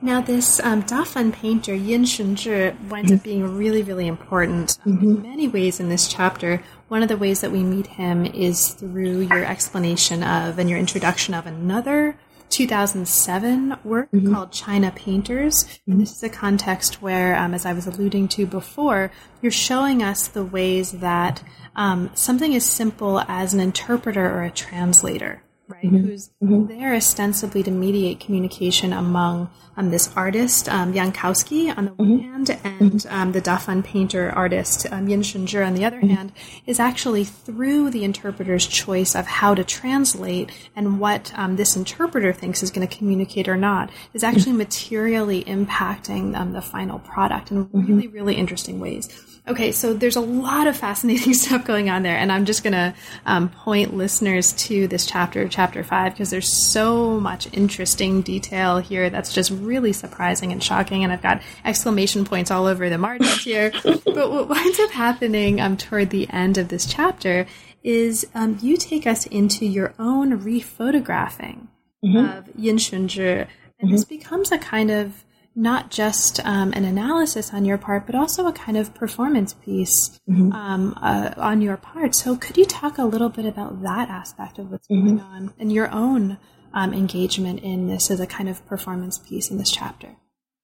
Now, 0.00 0.20
this 0.20 0.60
um, 0.60 0.84
Dafen 0.84 1.32
painter, 1.32 1.74
Yin 1.74 2.04
Shenzhi, 2.04 2.88
winds 2.88 3.10
up 3.10 3.24
being 3.24 3.56
really, 3.56 3.82
really 3.82 4.06
important 4.06 4.78
um, 4.86 4.96
mm-hmm. 4.96 5.10
in 5.10 5.22
many 5.22 5.48
ways 5.48 5.80
in 5.80 5.88
this 5.88 6.06
chapter. 6.06 6.62
One 6.86 7.02
of 7.02 7.08
the 7.08 7.16
ways 7.16 7.40
that 7.40 7.50
we 7.50 7.64
meet 7.64 7.88
him 7.88 8.24
is 8.24 8.68
through 8.68 9.22
your 9.22 9.44
explanation 9.44 10.22
of 10.22 10.58
and 10.58 10.70
your 10.70 10.78
introduction 10.78 11.34
of 11.34 11.46
another 11.46 12.16
2007 12.50 13.76
work 13.84 14.10
mm-hmm. 14.10 14.32
called 14.32 14.52
China 14.52 14.92
Painters. 14.94 15.64
Mm-hmm. 15.64 15.92
And 15.92 16.00
this 16.00 16.12
is 16.12 16.22
a 16.22 16.28
context 16.28 17.02
where, 17.02 17.36
um, 17.36 17.54
as 17.54 17.66
I 17.66 17.72
was 17.72 17.86
alluding 17.86 18.28
to 18.28 18.46
before, 18.46 19.10
you're 19.42 19.52
showing 19.52 20.02
us 20.02 20.28
the 20.28 20.44
ways 20.44 20.92
that 20.92 21.42
um, 21.76 22.10
something 22.14 22.54
as 22.54 22.64
simple 22.64 23.20
as 23.20 23.54
an 23.54 23.60
interpreter 23.60 24.24
or 24.24 24.42
a 24.42 24.50
translator 24.50 25.42
right? 25.68 25.84
Mm-hmm. 25.84 26.06
Who's 26.06 26.30
mm-hmm. 26.42 26.66
there 26.66 26.94
ostensibly 26.94 27.62
to 27.62 27.70
mediate 27.70 28.20
communication 28.20 28.92
among 28.92 29.50
um, 29.76 29.90
this 29.90 30.10
artist, 30.16 30.68
um, 30.68 30.92
Jankowski, 30.92 31.76
on 31.76 31.84
the 31.84 31.90
one 31.92 32.08
mm-hmm. 32.08 32.32
hand, 32.32 32.50
and 32.64 32.92
mm-hmm. 32.92 33.14
um, 33.14 33.32
the 33.32 33.40
Dafen 33.40 33.84
painter 33.84 34.30
artist, 34.30 34.86
um, 34.90 35.08
Yin 35.08 35.22
Shenzhi, 35.22 35.64
on 35.64 35.74
the 35.74 35.84
other 35.84 35.98
mm-hmm. 35.98 36.14
hand, 36.14 36.32
is 36.66 36.80
actually 36.80 37.24
through 37.24 37.90
the 37.90 38.04
interpreter's 38.04 38.66
choice 38.66 39.14
of 39.14 39.26
how 39.26 39.54
to 39.54 39.62
translate 39.62 40.50
and 40.74 40.98
what 40.98 41.32
um, 41.36 41.56
this 41.56 41.76
interpreter 41.76 42.32
thinks 42.32 42.62
is 42.62 42.70
going 42.70 42.86
to 42.86 42.96
communicate 42.96 43.48
or 43.48 43.56
not, 43.56 43.90
is 44.14 44.24
actually 44.24 44.52
materially 44.52 45.44
impacting 45.44 46.36
um, 46.36 46.52
the 46.52 46.62
final 46.62 46.98
product 46.98 47.50
in 47.50 47.68
really, 47.72 48.08
really 48.08 48.34
interesting 48.34 48.80
ways. 48.80 49.08
Okay, 49.48 49.72
so 49.72 49.94
there's 49.94 50.16
a 50.16 50.20
lot 50.20 50.66
of 50.66 50.76
fascinating 50.76 51.32
stuff 51.34 51.64
going 51.64 51.88
on 51.88 52.02
there, 52.02 52.16
and 52.16 52.30
I'm 52.30 52.44
just 52.44 52.62
going 52.62 52.74
to 52.74 52.94
um, 53.24 53.48
point 53.48 53.96
listeners 53.96 54.52
to 54.52 54.86
this 54.86 55.06
chapter, 55.06 55.48
chapter 55.48 55.82
five, 55.82 56.12
because 56.12 56.28
there's 56.28 56.70
so 56.70 57.18
much 57.18 57.48
interesting 57.54 58.20
detail 58.20 58.78
here 58.78 59.08
that's 59.08 59.32
just 59.32 59.50
really 59.50 59.94
surprising 59.94 60.52
and 60.52 60.62
shocking, 60.62 61.02
and 61.02 61.12
I've 61.12 61.22
got 61.22 61.40
exclamation 61.64 62.26
points 62.26 62.50
all 62.50 62.66
over 62.66 62.90
the 62.90 62.98
margins 62.98 63.42
here. 63.42 63.72
but 63.82 64.04
what 64.04 64.48
winds 64.48 64.78
up 64.80 64.90
happening 64.90 65.60
um, 65.60 65.78
toward 65.78 66.10
the 66.10 66.28
end 66.30 66.58
of 66.58 66.68
this 66.68 66.84
chapter 66.84 67.46
is 67.82 68.26
um, 68.34 68.58
you 68.60 68.76
take 68.76 69.06
us 69.06 69.24
into 69.26 69.64
your 69.64 69.94
own 69.98 70.38
rephotographing 70.40 71.68
mm-hmm. 72.04 72.18
of 72.18 72.48
Yin 72.54 72.76
Shenzhi, 72.76 73.18
and 73.20 73.48
mm-hmm. 73.48 73.92
this 73.92 74.04
becomes 74.04 74.52
a 74.52 74.58
kind 74.58 74.90
of 74.90 75.24
not 75.58 75.90
just 75.90 76.38
um, 76.46 76.72
an 76.72 76.84
analysis 76.84 77.52
on 77.52 77.64
your 77.64 77.76
part, 77.76 78.06
but 78.06 78.14
also 78.14 78.46
a 78.46 78.52
kind 78.52 78.78
of 78.78 78.94
performance 78.94 79.52
piece 79.54 80.20
mm-hmm. 80.30 80.52
um, 80.52 80.96
uh, 81.02 81.34
on 81.36 81.60
your 81.60 81.76
part. 81.76 82.14
So, 82.14 82.36
could 82.36 82.56
you 82.56 82.64
talk 82.64 82.96
a 82.96 83.04
little 83.04 83.28
bit 83.28 83.44
about 83.44 83.82
that 83.82 84.08
aspect 84.08 84.60
of 84.60 84.70
what's 84.70 84.86
mm-hmm. 84.86 85.16
going 85.16 85.20
on 85.20 85.54
and 85.58 85.72
your 85.72 85.90
own 85.90 86.38
um, 86.72 86.94
engagement 86.94 87.60
in 87.60 87.88
this 87.88 88.08
as 88.08 88.20
a 88.20 88.26
kind 88.26 88.48
of 88.48 88.64
performance 88.66 89.18
piece 89.18 89.50
in 89.50 89.58
this 89.58 89.70
chapter? 89.72 90.14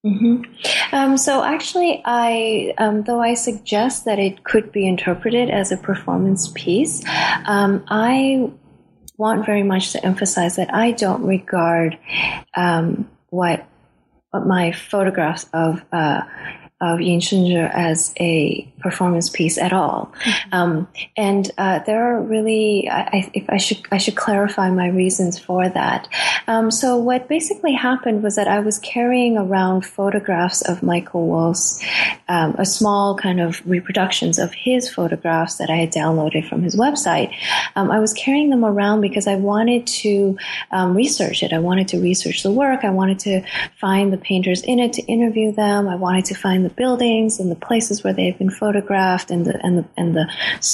Mm-hmm. 0.07 0.43
Um, 0.95 1.17
so 1.17 1.43
actually, 1.43 2.01
I 2.05 2.73
um, 2.79 3.03
though 3.03 3.21
I 3.21 3.35
suggest 3.35 4.05
that 4.05 4.21
it 4.21 4.45
could 4.45 4.71
be 4.71 4.87
interpreted 4.87 5.51
as 5.51 5.73
a 5.73 5.77
performance 5.77 6.53
piece, 6.55 7.03
um, 7.47 7.85
I 7.89 8.53
want 9.17 9.45
very 9.45 9.65
much 9.65 9.93
to 9.93 10.05
emphasize 10.07 10.57
that 10.57 10.73
I 10.73 10.93
don't 10.93 11.25
regard 11.25 11.99
um, 12.55 13.11
what 13.31 13.67
my 14.41 14.73
photographs 14.73 15.47
of 15.53 15.85
uh, 15.93 16.23
of 16.85 17.01
Yin 17.01 17.21
Shenzhi 17.21 17.71
as 17.73 18.15
a 18.21 18.71
performance 18.81 19.31
piece 19.31 19.57
at 19.57 19.73
all. 19.73 20.13
Mm-hmm. 20.25 20.55
Um, 20.55 20.89
and 21.17 21.51
uh, 21.57 21.79
there 21.87 22.03
are 22.05 22.21
really, 22.21 22.89
I, 22.91 23.31
if 23.33 23.49
I 23.49 23.57
should, 23.57 23.81
I 23.91 23.99
should 23.99 24.17
clarify 24.17 24.71
my 24.71 24.89
reasons 24.89 25.39
for 25.39 25.69
that. 25.69 26.09
Um, 26.47 26.71
so 26.71 26.97
what 26.97 27.29
basically 27.29 27.73
happened 27.73 28.23
was 28.23 28.37
that 28.37 28.47
I 28.47 28.61
was 28.61 28.79
carrying 28.81 29.39
around 29.39 29.87
photographs 29.87 30.61
of 30.63 30.83
Michael 30.83 31.27
Wolf's, 31.27 31.83
um, 32.29 32.55
a 32.59 32.67
small 32.67 33.17
kind 33.17 33.41
of 33.41 33.67
reproductions 33.67 34.39
of 34.39 34.53
his 34.53 34.93
photographs 34.93 35.57
that 35.57 35.71
I 35.71 35.77
had 35.77 35.93
downloaded 35.93 36.47
from 36.49 36.63
his 36.63 36.77
website. 36.77 37.35
Um, 37.77 37.91
I 37.91 38.01
was 38.01 38.13
carrying 38.13 38.51
them 38.51 38.65
around 38.65 39.01
because 39.01 39.27
I 39.27 39.37
wanted 39.37 39.87
to 39.87 40.37
um, 40.71 40.95
research 40.95 41.43
it. 41.43 41.53
I 41.53 41.59
wanted 41.59 41.89
to 41.89 42.01
research 42.01 42.43
the 42.43 42.53
work. 42.53 42.85
I 42.85 42.91
wanted 42.91 43.19
to 43.21 43.43
find 43.81 44.13
the 44.13 44.19
painters 44.19 44.63
in 44.63 44.79
it 44.79 44.93
to 44.95 45.03
interview 45.03 45.53
them. 45.53 45.89
I 45.89 45.97
wanted 45.97 46.27
to 46.27 46.35
find 46.35 46.65
the 46.65 46.74
buildings 46.77 47.41
and 47.41 47.51
the 47.51 47.57
places 47.57 48.03
where 48.03 48.13
they've 48.13 48.39
been 48.39 48.51
photographed 48.51 49.31
and 49.31 49.47
the 49.47 49.59
and 49.65 49.79
the 49.79 49.85
and 49.97 50.15
the 50.15 50.27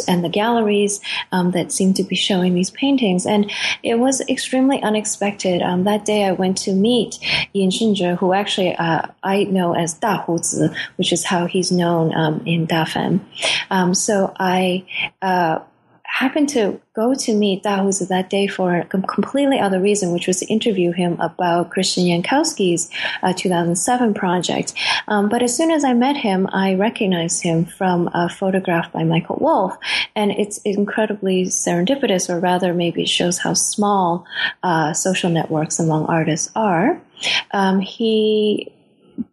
and 0.08 0.24
the 0.24 0.28
galleries 0.28 1.00
um, 1.32 1.50
that 1.52 1.72
seem 1.72 1.94
to 1.94 2.02
be 2.02 2.16
showing 2.16 2.54
these 2.54 2.70
paintings. 2.70 3.26
And 3.26 3.50
it 3.82 3.98
was 3.98 4.20
extremely 4.28 4.82
unexpected. 4.82 5.62
Um, 5.62 5.84
that 5.84 6.04
day, 6.04 6.24
I 6.24 6.32
went 6.32 6.58
to 6.58 6.72
meet 6.72 7.18
Yin 7.52 7.70
Shenzhi, 7.70 8.18
who 8.18 8.32
actually 8.32 8.74
uh, 8.76 9.02
I 9.22 9.44
know 9.44 9.74
as 9.74 9.94
Da 9.94 10.24
Huzi, 10.24 10.74
which 10.96 11.12
is 11.12 11.24
how 11.24 11.46
he's 11.46 11.70
known 11.70 12.14
um, 12.14 12.42
in 12.46 12.66
Dafen. 12.66 13.20
Um, 13.70 13.94
so 13.94 14.34
I. 14.38 14.86
Uh, 15.22 15.60
happened 16.10 16.48
to 16.50 16.80
go 16.94 17.14
to 17.14 17.34
meet 17.34 17.62
Da 17.62 17.78
Huzi 17.78 18.08
that 18.08 18.28
day 18.28 18.46
for 18.46 18.76
a 18.76 18.84
completely 18.84 19.58
other 19.58 19.80
reason, 19.80 20.12
which 20.12 20.26
was 20.26 20.40
to 20.40 20.46
interview 20.46 20.92
him 20.92 21.16
about 21.20 21.70
Christian 21.70 22.04
Jankowski's 22.04 22.90
uh, 23.22 23.32
2007 23.32 24.14
project. 24.14 24.74
Um, 25.08 25.28
but 25.28 25.42
as 25.42 25.56
soon 25.56 25.70
as 25.70 25.84
I 25.84 25.94
met 25.94 26.16
him, 26.16 26.48
I 26.52 26.74
recognized 26.74 27.42
him 27.42 27.64
from 27.64 28.10
a 28.12 28.28
photograph 28.28 28.92
by 28.92 29.04
Michael 29.04 29.38
Wolf, 29.40 29.76
and 30.14 30.30
it's 30.30 30.58
incredibly 30.58 31.44
serendipitous, 31.46 32.28
or 32.28 32.40
rather, 32.40 32.74
maybe 32.74 33.02
it 33.02 33.08
shows 33.08 33.38
how 33.38 33.54
small 33.54 34.26
uh, 34.62 34.92
social 34.92 35.30
networks 35.30 35.78
among 35.78 36.06
artists 36.06 36.50
are. 36.54 37.00
Um, 37.52 37.80
he 37.80 38.72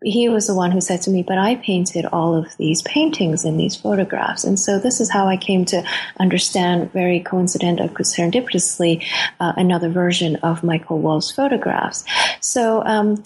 he 0.03 0.29
was 0.29 0.47
the 0.47 0.55
one 0.55 0.71
who 0.71 0.81
said 0.81 1.01
to 1.03 1.09
me, 1.09 1.23
but 1.23 1.37
I 1.37 1.55
painted 1.55 2.05
all 2.05 2.35
of 2.35 2.55
these 2.57 2.81
paintings 2.83 3.45
and 3.45 3.59
these 3.59 3.75
photographs. 3.75 4.43
And 4.43 4.59
so 4.59 4.79
this 4.79 4.99
is 4.99 5.09
how 5.09 5.27
I 5.27 5.37
came 5.37 5.65
to 5.65 5.83
understand 6.19 6.91
very 6.91 7.19
coincident, 7.19 7.79
serendipitously, 7.79 9.03
uh, 9.39 9.53
another 9.57 9.89
version 9.89 10.37
of 10.37 10.63
Michael 10.63 10.99
Wolf's 10.99 11.31
photographs. 11.31 12.03
So, 12.41 12.83
um, 12.85 13.23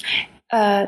uh, 0.52 0.88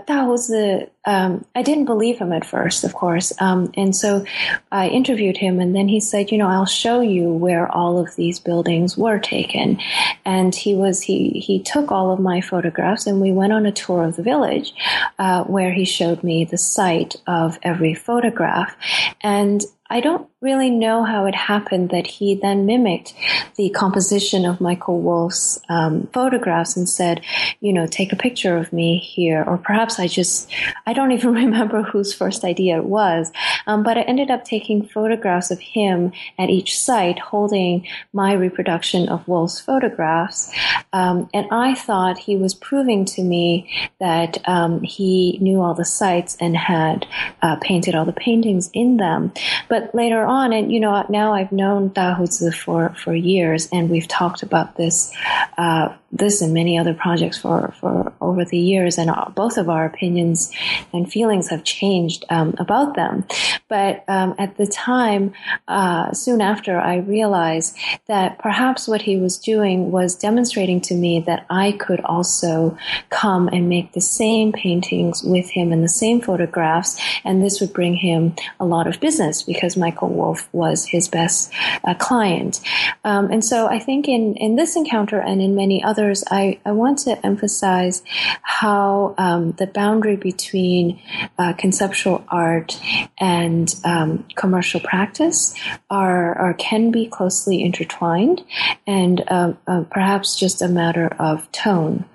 um, 1.05 1.45
I 1.55 1.61
didn't 1.61 1.85
believe 1.85 2.17
him 2.17 2.33
at 2.33 2.45
first, 2.45 2.83
of 2.83 2.93
course, 2.93 3.33
um, 3.39 3.71
and 3.75 3.95
so 3.95 4.25
I 4.71 4.89
interviewed 4.89 5.37
him, 5.37 5.59
and 5.59 5.75
then 5.75 5.87
he 5.87 5.99
said, 5.99 6.31
"You 6.31 6.37
know, 6.37 6.47
I'll 6.47 6.65
show 6.65 7.01
you 7.01 7.31
where 7.31 7.69
all 7.69 7.97
of 7.97 8.15
these 8.15 8.39
buildings 8.39 8.97
were 8.97 9.19
taken." 9.19 9.79
And 10.25 10.53
he 10.53 10.75
was 10.75 11.01
he 11.01 11.29
he 11.29 11.61
took 11.61 11.91
all 11.91 12.11
of 12.11 12.19
my 12.19 12.41
photographs, 12.41 13.07
and 13.07 13.21
we 13.21 13.31
went 13.31 13.53
on 13.53 13.65
a 13.65 13.71
tour 13.71 14.03
of 14.03 14.15
the 14.15 14.23
village, 14.23 14.73
uh, 15.19 15.43
where 15.45 15.71
he 15.71 15.85
showed 15.85 16.23
me 16.23 16.45
the 16.45 16.57
site 16.57 17.15
of 17.27 17.57
every 17.63 17.93
photograph, 17.93 18.75
and 19.21 19.63
I 19.89 19.99
don't 19.99 20.27
really 20.43 20.69
know 20.69 21.05
how 21.05 21.25
it 21.25 21.33
happened 21.33 21.89
that 21.91 22.05
he 22.05 22.35
then 22.35 22.65
mimicked 22.65 23.13
the 23.55 23.69
composition 23.69 24.45
of 24.45 24.59
Michael 24.59 24.99
Wolf's 24.99 25.57
um, 25.69 26.07
photographs 26.11 26.75
and 26.75 26.87
said, 26.87 27.21
you 27.61 27.71
know, 27.71 27.87
take 27.87 28.11
a 28.11 28.17
picture 28.17 28.57
of 28.57 28.73
me 28.73 28.99
here. 28.99 29.41
Or 29.47 29.57
perhaps 29.57 29.99
I 29.99 30.07
just, 30.07 30.51
I 30.85 30.91
don't 30.91 31.13
even 31.13 31.33
remember 31.43 31.81
whose 31.81 32.13
first 32.13 32.43
idea 32.43 32.77
it 32.77 32.83
was. 32.83 33.31
Um, 33.67 33.83
but 33.83 33.97
I 33.97 34.01
ended 34.01 34.29
up 34.29 34.43
taking 34.43 34.85
photographs 34.85 35.49
of 35.49 35.59
him 35.59 36.11
at 36.37 36.49
each 36.49 36.77
site 36.77 37.19
holding 37.19 37.87
my 38.11 38.33
reproduction 38.33 39.07
of 39.07 39.25
Wolf's 39.27 39.61
photographs. 39.61 40.53
Um, 40.91 41.29
and 41.33 41.47
I 41.51 41.73
thought 41.73 42.17
he 42.17 42.35
was 42.35 42.53
proving 42.53 43.05
to 43.05 43.23
me 43.23 43.69
that 44.01 44.37
um, 44.45 44.81
he 44.81 45.37
knew 45.41 45.61
all 45.61 45.73
the 45.73 45.85
sites 45.85 46.35
and 46.41 46.57
had 46.57 47.07
uh, 47.41 47.55
painted 47.61 47.95
all 47.95 48.05
the 48.05 48.11
paintings 48.11 48.69
in 48.73 48.97
them. 48.97 49.31
But 49.69 49.95
later 49.95 50.25
on, 50.25 50.32
and 50.41 50.71
you 50.71 50.79
know, 50.79 51.05
now 51.09 51.33
I've 51.33 51.51
known 51.51 51.89
Da 51.89 52.15
for, 52.51 52.95
for 53.03 53.13
years, 53.13 53.67
and 53.71 53.89
we've 53.89 54.07
talked 54.07 54.43
about 54.43 54.75
this, 54.75 55.13
uh, 55.57 55.93
this 56.13 56.41
and 56.41 56.53
many 56.53 56.77
other 56.77 56.93
projects 56.93 57.39
for, 57.39 57.73
for 57.79 58.13
over 58.21 58.45
the 58.45 58.57
years, 58.57 58.97
and 58.97 59.11
both 59.35 59.57
of 59.57 59.67
our 59.67 59.85
opinions 59.85 60.51
and 60.93 61.11
feelings 61.11 61.49
have 61.49 61.63
changed 61.63 62.23
um, 62.29 62.53
about 62.59 62.95
them. 62.95 63.25
But 63.67 64.03
um, 64.07 64.35
at 64.37 64.57
the 64.57 64.67
time, 64.67 65.33
uh, 65.67 66.11
soon 66.13 66.39
after, 66.39 66.79
I 66.79 66.97
realized 66.97 67.75
that 68.07 68.37
perhaps 68.37 68.87
what 68.87 69.01
he 69.01 69.17
was 69.17 69.37
doing 69.37 69.91
was 69.91 70.15
demonstrating 70.15 70.79
to 70.81 70.93
me 70.93 71.19
that 71.21 71.45
I 71.49 71.71
could 71.71 72.01
also 72.01 72.77
come 73.09 73.47
and 73.47 73.67
make 73.67 73.93
the 73.93 74.01
same 74.01 74.51
paintings 74.51 75.23
with 75.23 75.49
him 75.49 75.71
and 75.71 75.83
the 75.83 75.89
same 75.89 76.21
photographs, 76.21 77.01
and 77.25 77.43
this 77.43 77.59
would 77.59 77.73
bring 77.73 77.95
him 77.95 78.35
a 78.59 78.65
lot 78.65 78.85
of 78.87 78.99
business 78.99 79.41
because 79.41 79.75
Michael 79.75 80.09
Wolf 80.09 80.47
was 80.53 80.85
his 80.85 81.07
best 81.07 81.51
uh, 81.83 81.95
client. 81.95 82.61
Um, 83.03 83.31
and 83.31 83.43
so 83.43 83.67
I 83.67 83.79
think 83.79 84.07
in, 84.07 84.35
in 84.35 84.55
this 84.55 84.75
encounter 84.75 85.19
and 85.19 85.41
in 85.41 85.55
many 85.55 85.83
others, 86.03 86.23
I, 86.29 86.59
I 86.65 86.71
want 86.71 86.99
to 86.99 87.25
emphasize 87.25 88.03
how 88.41 89.15
um, 89.17 89.53
the 89.53 89.67
boundary 89.67 90.15
between 90.15 91.01
uh, 91.37 91.53
conceptual 91.53 92.23
art 92.27 92.79
and 93.17 93.73
um, 93.83 94.25
commercial 94.35 94.79
practice 94.79 95.55
are, 95.89 96.55
can 96.59 96.91
be 96.91 97.07
closely 97.07 97.63
intertwined 97.63 98.43
and 98.85 99.23
uh, 99.27 99.53
uh 99.67 99.83
perhaps 99.89 100.37
just 100.39 100.61
a 100.61 100.67
matter 100.67 101.07
of 101.19 101.51
tone. 101.51 102.05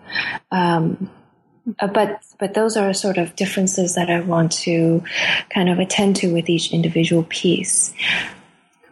Um, 0.51 1.11
uh, 1.80 1.86
but 1.86 2.22
but 2.39 2.55
those 2.55 2.76
are 2.76 2.95
sort 2.95 3.18
of 3.18 3.36
differences 3.36 3.95
that 3.95 4.09
I 4.11 4.20
want 4.20 4.53
to 4.62 5.03
kind 5.51 5.68
of 5.68 5.78
attend 5.78 6.16
to 6.16 6.32
with 6.32 6.49
each 6.49 6.72
individual 6.72 7.24
piece. 7.28 7.93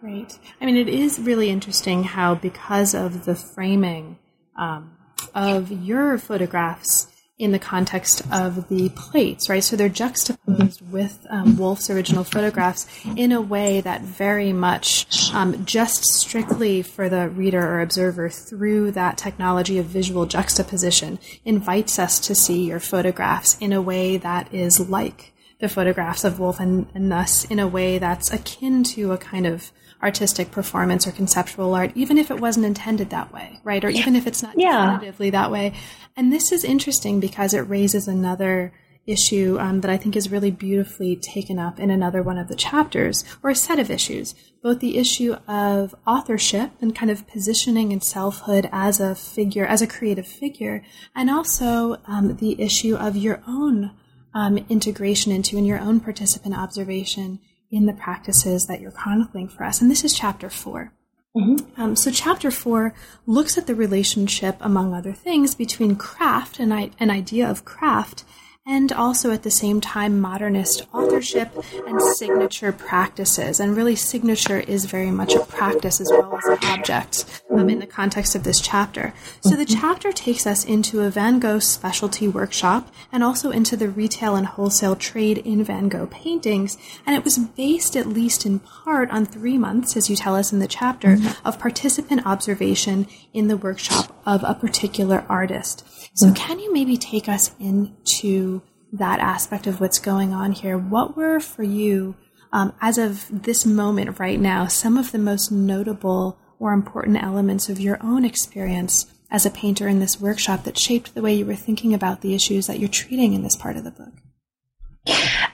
Great. 0.01 0.39
I 0.61 0.67
mean, 0.67 0.77
it 0.77 0.89
is 0.89 1.19
really 1.19 1.49
interesting 1.49 2.05
how 2.05 2.35
because 2.35 2.95
of 2.95 3.25
the 3.25 3.35
framing 3.35 4.19
um, 4.57 4.97
of 5.35 5.71
your 5.71 6.19
photographs, 6.19 7.09
in 7.39 7.53
the 7.53 7.59
context 7.59 8.23
of 8.33 8.69
the 8.69 8.89
plates, 8.91 9.51
right? 9.51 9.63
So 9.63 9.77
they're 9.77 9.91
juxtaposed 9.91 10.81
with 10.91 11.27
um, 11.29 11.59
Wolf's 11.59 11.91
original 11.91 12.25
photographs 12.25 12.87
in 13.05 13.31
a 13.31 13.43
way 13.43 13.83
that 13.83 14.01
very 14.01 14.55
much 14.55 15.31
um, 15.35 15.67
just 15.67 16.05
strictly 16.05 16.81
for 16.81 17.11
the 17.11 17.29
reader 17.29 17.61
or 17.61 17.83
observer 17.83 18.31
through 18.31 18.93
that 18.93 19.19
technology 19.19 19.77
of 19.77 19.85
visual 19.85 20.25
juxtaposition 20.25 21.19
invites 21.45 21.99
us 21.99 22.19
to 22.21 22.35
see 22.35 22.69
your 22.69 22.81
photographs 22.81 23.59
in 23.59 23.75
a 23.75 23.83
way 23.83 24.17
that 24.17 24.53
is 24.55 24.89
like 24.89 25.35
the 25.59 25.69
photographs 25.69 26.25
of 26.25 26.39
Wolf 26.39 26.61
and, 26.61 26.87
and 26.95 27.11
thus 27.11 27.45
in 27.47 27.59
a 27.59 27.67
way 27.67 27.99
that's 27.99 28.33
akin 28.33 28.85
to 28.85 29.13
a 29.13 29.19
kind 29.19 29.47
of 29.47 29.73
artistic 30.03 30.51
performance 30.51 31.07
or 31.07 31.13
conceptual 31.13 31.75
art, 31.75 31.91
even 31.95 32.19
if 32.19 32.31
it 32.31 32.41
wasn't 32.41 32.67
intended 32.67 33.11
that 33.11 33.33
way, 33.33 33.61
right? 33.65 33.83
Or 33.85 33.89
even 33.89 34.15
if 34.15 34.27
it's 34.27 34.43
not 34.43 34.55
yeah. 34.59 34.93
definitively 34.93 35.31
that 35.31 35.51
way. 35.51 35.73
And 36.17 36.33
this 36.33 36.53
is 36.53 36.65
interesting 36.65 37.21
because 37.21 37.55
it 37.55 37.61
raises 37.61 38.07
another 38.07 38.73
issue 39.07 39.57
um, 39.61 39.81
that 39.81 39.91
I 39.91 39.97
think 39.97 40.17
is 40.17 40.31
really 40.31 40.51
beautifully 40.51 41.17
taken 41.17 41.59
up 41.59 41.79
in 41.79 41.91
another 41.91 42.23
one 42.23 42.39
of 42.39 42.49
the 42.49 42.57
chapters, 42.57 43.25
or 43.43 43.51
a 43.51 43.55
set 43.55 43.79
of 43.79 43.91
issues. 43.91 44.35
Both 44.63 44.81
the 44.81 44.99
issue 44.99 45.35
of 45.47 45.95
authorship 46.07 46.73
and 46.81 46.95
kind 46.95 47.11
of 47.11 47.27
positioning 47.29 47.93
and 47.93 48.03
selfhood 48.03 48.69
as 48.73 48.99
a 48.99 49.15
figure, 49.15 49.65
as 49.65 49.81
a 49.81 49.87
creative 49.87 50.27
figure, 50.27 50.83
and 51.15 51.31
also 51.31 51.99
um, 52.07 52.37
the 52.37 52.61
issue 52.61 52.97
of 52.97 53.17
your 53.17 53.43
own 53.47 53.93
um, 54.37 54.59
integration 54.69 55.33
into 55.33 55.57
and 55.57 55.67
your 55.67 55.81
own 55.81 55.99
participant 55.99 56.55
observation 56.55 57.41
in 57.71 57.87
the 57.87 57.95
practices 57.95 58.67
that 58.67 58.83
you're 58.83 58.91
chronicling 58.91 59.49
for 59.49 59.65
us. 59.65 59.81
And 59.81 59.91
this 59.91 60.05
is 60.05 60.13
chapter 60.13 60.51
4 60.51 60.93
mm-hmm. 61.35 61.81
um, 61.81 61.97
so, 61.97 62.11
chapter 62.11 62.51
four 62.51 62.93
looks 63.25 63.57
at 63.57 63.67
the 63.67 63.75
relationship, 63.75 64.59
among 64.61 64.93
other 64.93 65.15
things, 65.15 65.55
between 65.55 65.97
craft 65.97 66.61
and 66.61 66.71
an 67.01 67.11
idea 67.11 67.49
of 67.49 67.65
craft 67.65 68.25
and 68.67 68.93
also 68.93 69.31
at 69.31 69.45
the 69.45 69.51
same 69.51 69.81
time 69.81 70.21
modernist 70.21 70.87
authorship 70.93 71.51
and 71.87 72.03
signature 72.03 72.73
practices. 72.73 73.61
And 73.61 73.77
really, 73.77 73.95
signature 73.95 74.59
is 74.59 74.87
very 74.87 75.13
much 75.13 75.35
a 75.35 75.45
practice 75.45 76.01
as 76.01 76.09
well 76.11 76.37
as 76.37 76.45
an 76.47 76.69
object 76.69 77.43
um, 77.51 77.71
in 77.71 77.79
the 77.79 77.87
context 77.87 78.35
of 78.35 78.43
this 78.43 78.61
chapter. 78.61 79.15
So 79.41 79.55
the 79.55 79.65
chapter 79.65 80.13
takes 80.13 80.47
us 80.47 80.65
into 80.65 81.03
a 81.03 81.11
Van 81.11 81.39
Gogh 81.39 81.61
specialty 81.61 82.27
workshop 82.27 82.93
and 83.13 83.23
also 83.23 83.51
into 83.51 83.77
the 83.77 83.89
retail 83.89 84.35
and 84.35 84.47
wholesale 84.47 84.97
trade 84.97 85.39
in 85.39 85.63
Van 85.63 85.89
Gogh 85.89 86.09
paintings. 86.09 86.77
And 87.07 87.15
it 87.15 87.23
was 87.23 87.39
based, 87.39 87.97
at 87.97 88.09
least 88.09 88.45
in 88.45 88.59
part, 88.59 89.11
on 89.11 89.27
three 89.27 89.59
months, 89.59 89.97
as 89.97 90.11
you 90.11 90.17
tell 90.17 90.35
us 90.35 90.53
in 90.53 90.59
the 90.59 90.67
chapter, 90.67 91.19
of 91.45 91.61
participant 91.61 92.27
observation 92.27 93.07
in 93.37 93.49
the 93.49 93.57
workshop 93.57 94.21
of 94.25 94.43
a 94.43 94.55
particular 94.55 95.25
artist. 95.29 95.85
So, 96.15 96.33
can 96.33 96.59
you 96.59 96.73
maybe 96.73 96.97
take 96.97 97.29
us 97.29 97.55
into 97.61 98.63
that 98.93 99.21
aspect 99.21 99.67
of 99.67 99.81
what's 99.81 99.99
going 99.99 100.33
on 100.33 100.53
here? 100.53 100.79
What 100.79 101.17
were 101.17 101.39
for 101.39 101.63
you, 101.63 102.17
um, 102.53 102.73
as 102.81 102.97
of 102.97 103.27
this 103.43 103.67
moment 103.67 104.19
right 104.19 104.41
now, 104.41 104.67
some 104.67 104.97
of 104.97 105.13
the 105.13 105.19
most 105.19 105.53
notable 105.53 106.39
or 106.59 106.73
important 106.73 107.23
elements 107.23 107.69
of 107.69 107.79
your 107.79 107.99
own 108.03 108.25
experience 108.25 109.07
as 109.31 109.45
a 109.45 109.51
painter 109.51 109.87
in 109.87 109.99
this 109.99 110.19
workshop 110.19 110.65
that 110.65 110.79
shaped 110.79 111.15
the 111.15 111.21
way 111.21 111.35
you 111.35 111.45
were 111.45 111.55
thinking 111.55 111.93
about 111.93 112.23
the 112.23 112.35
issues 112.35 112.67
that 112.67 112.79
you're 112.79 112.89
treating 112.89 113.35
in 113.35 113.43
this 113.43 113.57
part 113.57 113.77
of 113.77 113.85
the 113.85 113.91
book? 113.91 114.15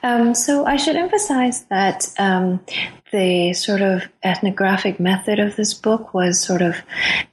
Um, 0.03 0.34
so 0.34 0.66
I 0.66 0.76
should 0.76 0.96
emphasize 0.96 1.64
that 1.66 2.09
um, 2.18 2.61
the 3.12 3.53
sort 3.53 3.82
of 3.82 4.03
ethnographic 4.22 4.98
method 4.98 5.38
of 5.38 5.57
this 5.57 5.74
book 5.74 6.12
was 6.14 6.40
sort 6.40 6.62
of 6.62 6.76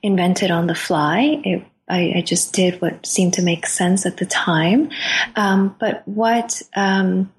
invented 0.03 0.51
on 0.51 0.67
the 0.67 0.76
fly. 0.76 1.41
It 1.43 1.65
I, 1.89 2.13
I, 2.17 2.22
just 2.22 2.53
did 2.53 2.80
what 2.82 3.03
seemed 3.05 3.34
to 3.34 3.41
make 3.41 3.65
sense 3.65 4.05
at 4.05 4.17
the 4.17 4.26
time. 4.28 4.91
Um, 5.36 5.76
but 5.80 6.07
what 6.07 6.61
um, 6.76 7.34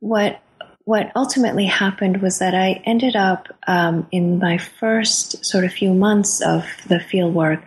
what 0.00 0.42
what 0.84 1.10
ultimately 1.16 1.66
happened 1.66 2.22
was 2.22 2.38
that 2.38 2.54
I 2.54 2.82
ended 2.84 3.16
up 3.16 3.48
um, 3.66 4.06
in 4.12 4.38
my 4.38 4.58
first 4.58 5.44
sort 5.44 5.64
of 5.64 5.72
few 5.72 5.92
months 5.92 6.40
of 6.40 6.64
the 6.86 7.00
field 7.00 7.34
work 7.34 7.60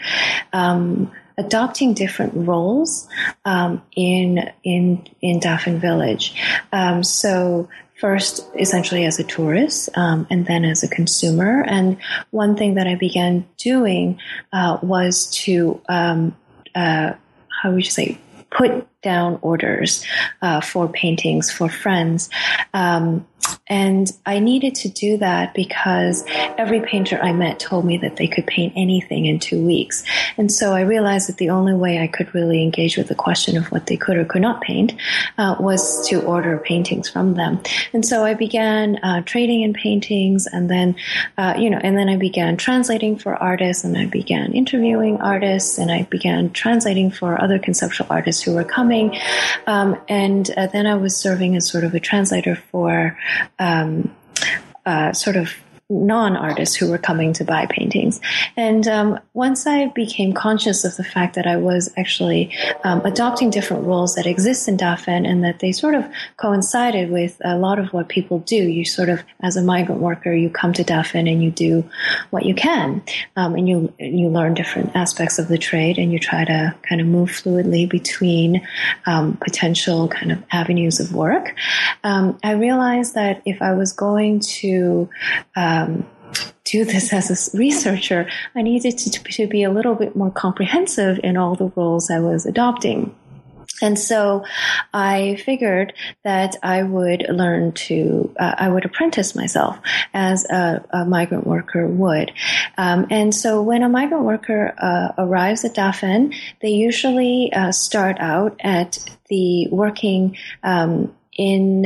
um, 0.53 1.11
adopting 1.39 1.93
different 1.93 2.33
roles 2.35 3.07
um, 3.45 3.81
in 3.95 4.51
in 4.63 5.07
in 5.21 5.39
Dafen 5.39 5.79
Village. 5.79 6.35
Um, 6.71 7.03
so 7.03 7.69
first 7.99 8.45
essentially 8.57 9.05
as 9.05 9.19
a 9.19 9.23
tourist 9.23 9.89
um, 9.95 10.25
and 10.29 10.45
then 10.45 10.63
as 10.63 10.83
a 10.83 10.87
consumer. 10.87 11.63
And 11.67 11.97
one 12.31 12.55
thing 12.55 12.75
that 12.75 12.87
I 12.87 12.95
began 12.95 13.45
doing 13.57 14.19
uh, 14.53 14.77
was 14.81 15.27
to, 15.43 15.81
um, 15.89 16.35
uh, 16.73 17.13
how 17.61 17.71
would 17.71 17.83
you 17.83 17.91
say, 17.91 18.17
put 18.51 18.87
down 19.01 19.37
orders 19.41 20.05
uh, 20.41 20.61
for 20.61 20.87
paintings 20.87 21.51
for 21.51 21.69
friends. 21.69 22.29
Um, 22.73 23.27
and 23.69 24.11
I 24.25 24.39
needed 24.39 24.73
to 24.75 24.89
do 24.89 25.17
that 25.17 25.53
because 25.53 26.23
every 26.57 26.81
painter 26.81 27.19
I 27.21 27.33
met 27.33 27.59
told 27.59 27.85
me 27.85 27.97
that 27.97 28.15
they 28.15 28.27
could 28.27 28.47
paint 28.47 28.73
anything 28.75 29.27
in 29.27 29.37
two 29.37 29.63
weeks. 29.63 30.03
And 30.37 30.51
so 30.51 30.73
I 30.73 30.81
realized 30.81 31.29
that 31.29 31.37
the 31.37 31.51
only 31.51 31.75
way 31.75 31.99
I 31.99 32.07
could 32.07 32.33
really 32.33 32.63
engage 32.63 32.97
with 32.97 33.07
the 33.07 33.15
question 33.15 33.57
of 33.57 33.67
what 33.71 33.85
they 33.85 33.95
could 33.95 34.17
or 34.17 34.25
could 34.25 34.41
not 34.41 34.61
paint 34.61 34.93
uh, 35.37 35.55
was 35.59 36.07
to 36.09 36.21
order 36.23 36.57
paintings 36.57 37.09
from 37.09 37.35
them. 37.35 37.61
And 37.93 38.03
so 38.03 38.25
I 38.25 38.33
began 38.33 38.97
uh, 39.03 39.21
trading 39.21 39.61
in 39.61 39.73
paintings 39.73 40.47
and 40.47 40.69
then, 40.69 40.95
uh, 41.37 41.53
you 41.57 41.69
know, 41.69 41.79
and 41.81 41.95
then 41.95 42.09
I 42.09 42.15
began 42.15 42.57
translating 42.57 43.17
for 43.17 43.35
artists 43.35 43.83
and 43.83 43.95
I 43.97 44.07
began 44.07 44.53
interviewing 44.53 45.21
artists 45.21 45.77
and 45.77 45.91
I 45.91 46.03
began 46.03 46.51
translating 46.51 47.11
for 47.11 47.39
other 47.39 47.59
conceptual 47.59 48.07
artists 48.09 48.41
who 48.41 48.55
were 48.55 48.63
coming. 48.63 49.15
Um, 49.67 49.95
and 50.09 50.49
uh, 50.57 50.67
then 50.67 50.87
I 50.87 50.95
was 50.95 51.15
serving 51.15 51.55
as 51.55 51.69
sort 51.69 51.83
of 51.83 51.93
a 51.93 51.99
translator 51.99 52.55
for 52.55 53.17
um, 53.59 54.15
uh, 54.85 55.13
sort 55.13 55.35
of 55.35 55.53
non 55.89 56.37
artists 56.37 56.75
who 56.75 56.89
were 56.89 56.99
coming 56.99 57.33
to 57.33 57.43
buy 57.43 57.65
paintings. 57.65 58.21
And 58.55 58.87
um, 58.87 59.19
once 59.33 59.65
I 59.65 59.87
became 59.87 60.33
conscious 60.33 60.85
of 60.85 60.95
the 60.97 61.03
fact 61.03 61.33
that 61.33 61.47
I 61.47 61.57
was 61.57 61.91
actually 61.97 62.55
um, 62.83 63.01
adopting 63.05 63.49
different 63.49 63.85
roles 63.85 64.13
that 64.13 64.27
exist 64.27 64.67
in 64.67 64.77
Dafen 64.77 65.27
and 65.27 65.43
that 65.43 65.59
they 65.59 65.71
sort 65.71 65.95
of 65.95 66.05
coincided 66.37 67.09
with 67.09 67.41
a 67.43 67.57
lot 67.57 67.79
of 67.79 67.91
what 67.91 68.07
people 68.07 68.39
do, 68.39 68.55
you 68.55 68.85
sort 68.85 69.09
of, 69.09 69.23
as 69.41 69.57
a 69.57 69.63
migrant 69.63 69.99
worker, 69.99 70.31
you 70.31 70.51
come 70.51 70.73
to 70.73 70.83
Dafen 70.83 71.31
and 71.31 71.43
you 71.43 71.49
do 71.49 71.83
what 72.29 72.45
you 72.45 72.53
can. 72.53 73.01
Um, 73.35 73.55
and 73.55 73.67
you, 73.67 73.91
you 73.97 74.29
learn 74.29 74.53
different 74.53 74.95
aspects 74.95 75.39
of 75.39 75.47
the 75.47 75.57
trade 75.57 75.97
and 75.97 76.11
you 76.11 76.19
try 76.19 76.45
to 76.45 76.75
kind 76.87 77.01
of 77.01 77.07
move 77.07 77.29
fluidly 77.29 77.89
between 77.89 78.61
um, 79.07 79.37
potential 79.37 80.07
kind 80.07 80.31
of 80.31 80.43
avenues 80.51 80.99
of 80.99 81.13
work. 81.15 81.55
Um, 82.03 82.37
I 82.43 82.51
realized 82.51 83.15
that 83.15 83.41
if 83.45 83.59
I 83.61 83.73
was 83.73 83.91
going 83.91 84.41
to 84.41 85.09
uh, 85.55 85.78
um, 85.83 86.05
do 86.63 86.85
this 86.85 87.11
as 87.13 87.53
a 87.53 87.57
researcher, 87.57 88.29
I 88.55 88.61
needed 88.61 88.97
to, 88.97 89.09
to 89.09 89.47
be 89.47 89.63
a 89.63 89.71
little 89.71 89.95
bit 89.95 90.15
more 90.15 90.31
comprehensive 90.31 91.19
in 91.23 91.37
all 91.37 91.55
the 91.55 91.71
roles 91.75 92.11
I 92.11 92.19
was 92.19 92.45
adopting. 92.45 93.15
And 93.81 93.97
so 93.97 94.43
I 94.93 95.37
figured 95.45 95.93
that 96.23 96.57
I 96.61 96.83
would 96.83 97.25
learn 97.29 97.71
to, 97.71 98.33
uh, 98.37 98.55
I 98.57 98.69
would 98.69 98.83
apprentice 98.83 99.35
myself 99.35 99.79
as 100.13 100.45
a, 100.45 100.83
a 100.91 101.05
migrant 101.05 101.47
worker 101.47 101.87
would. 101.87 102.31
Um, 102.77 103.07
and 103.09 103.33
so 103.33 103.61
when 103.61 103.83
a 103.83 103.89
migrant 103.89 104.25
worker 104.25 104.73
uh, 104.77 105.13
arrives 105.17 105.63
at 105.63 105.75
Dafen, 105.75 106.35
they 106.61 106.69
usually 106.69 107.53
uh, 107.53 107.71
start 107.71 108.17
out 108.19 108.59
at 108.59 108.99
the 109.29 109.67
working 109.69 110.35
um, 110.63 111.15
in 111.37 111.85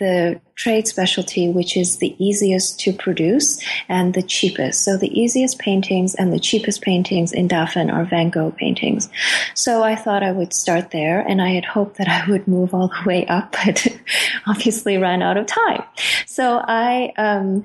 the 0.00 0.40
trade 0.56 0.88
specialty, 0.88 1.48
which 1.48 1.76
is 1.76 1.98
the 1.98 2.16
easiest 2.18 2.80
to 2.80 2.92
produce 2.92 3.62
and 3.88 4.14
the 4.14 4.22
cheapest. 4.22 4.82
So 4.82 4.96
the 4.96 5.08
easiest 5.18 5.58
paintings 5.58 6.16
and 6.16 6.32
the 6.32 6.40
cheapest 6.40 6.82
paintings 6.82 7.32
in 7.32 7.48
Dafen 7.48 7.92
are 7.92 8.04
Van 8.04 8.30
Gogh 8.30 8.50
paintings. 8.50 9.08
So 9.54 9.84
I 9.84 9.94
thought 9.94 10.24
I 10.24 10.32
would 10.32 10.52
start 10.52 10.90
there 10.90 11.20
and 11.20 11.40
I 11.40 11.50
had 11.50 11.64
hoped 11.64 11.98
that 11.98 12.08
I 12.08 12.28
would 12.28 12.48
move 12.48 12.74
all 12.74 12.88
the 12.88 13.06
way 13.06 13.26
up, 13.26 13.52
but 13.64 13.86
obviously 14.46 14.96
ran 14.96 15.22
out 15.22 15.36
of 15.36 15.46
time. 15.46 15.84
So 16.26 16.58
I, 16.58 17.12
um, 17.16 17.62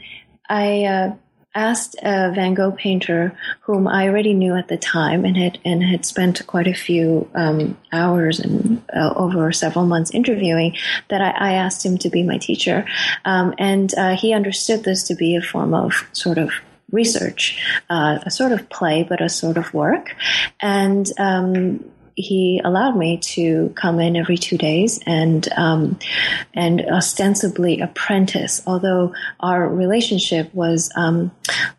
I, 0.48 0.84
uh, 0.84 1.16
asked 1.56 1.96
a 2.04 2.32
Van 2.36 2.54
Gogh 2.54 2.72
painter 2.72 3.36
whom 3.62 3.88
I 3.88 4.08
already 4.08 4.34
knew 4.34 4.56
at 4.56 4.68
the 4.68 4.78
time 4.78 5.26
and 5.26 5.38
had 5.38 5.58
and 5.66 5.82
had 5.82 6.06
spent 6.06 6.46
quite 6.46 6.68
a 6.68 6.74
few 6.74 7.30
um, 7.34 7.78
hours 7.92 8.40
and 8.40 8.84
uh, 8.94 9.14
over 9.16 9.52
several 9.52 9.86
months 9.86 10.12
interviewing 10.12 10.76
that 11.10 11.22
I, 11.22 11.30
I, 11.30 11.54
asked 11.54 11.86
him 11.86 11.98
to 12.00 12.10
be 12.10 12.24
my 12.24 12.38
teacher, 12.38 12.86
um, 13.24 13.54
and 13.58 13.94
uh, 13.98 14.16
he 14.16 14.34
understood 14.34 14.84
this 14.84 15.04
to 15.04 15.16
be 15.16 15.36
a 15.36 15.42
form 15.42 15.74
of 15.74 15.94
sort 16.12 16.38
of 16.38 16.52
research, 16.92 17.60
uh, 17.90 18.20
a 18.24 18.30
sort 18.30 18.52
of 18.52 18.70
play, 18.70 19.04
but 19.04 19.22
a 19.22 19.30
sort 19.30 19.58
of 19.58 19.74
work, 19.74 20.16
and. 20.60 21.10
Um, 21.18 21.92
he 22.16 22.62
allowed 22.64 22.96
me 22.96 23.18
to 23.18 23.74
come 23.76 24.00
in 24.00 24.16
every 24.16 24.38
two 24.38 24.58
days 24.58 25.00
and 25.06 25.48
um, 25.58 26.00
and 26.54 26.82
ostensibly 26.82 27.82
apprentice. 27.82 28.62
Although 28.66 29.14
our 29.40 29.68
relationship 29.68 30.54
was 30.54 30.92
um, 30.96 31.32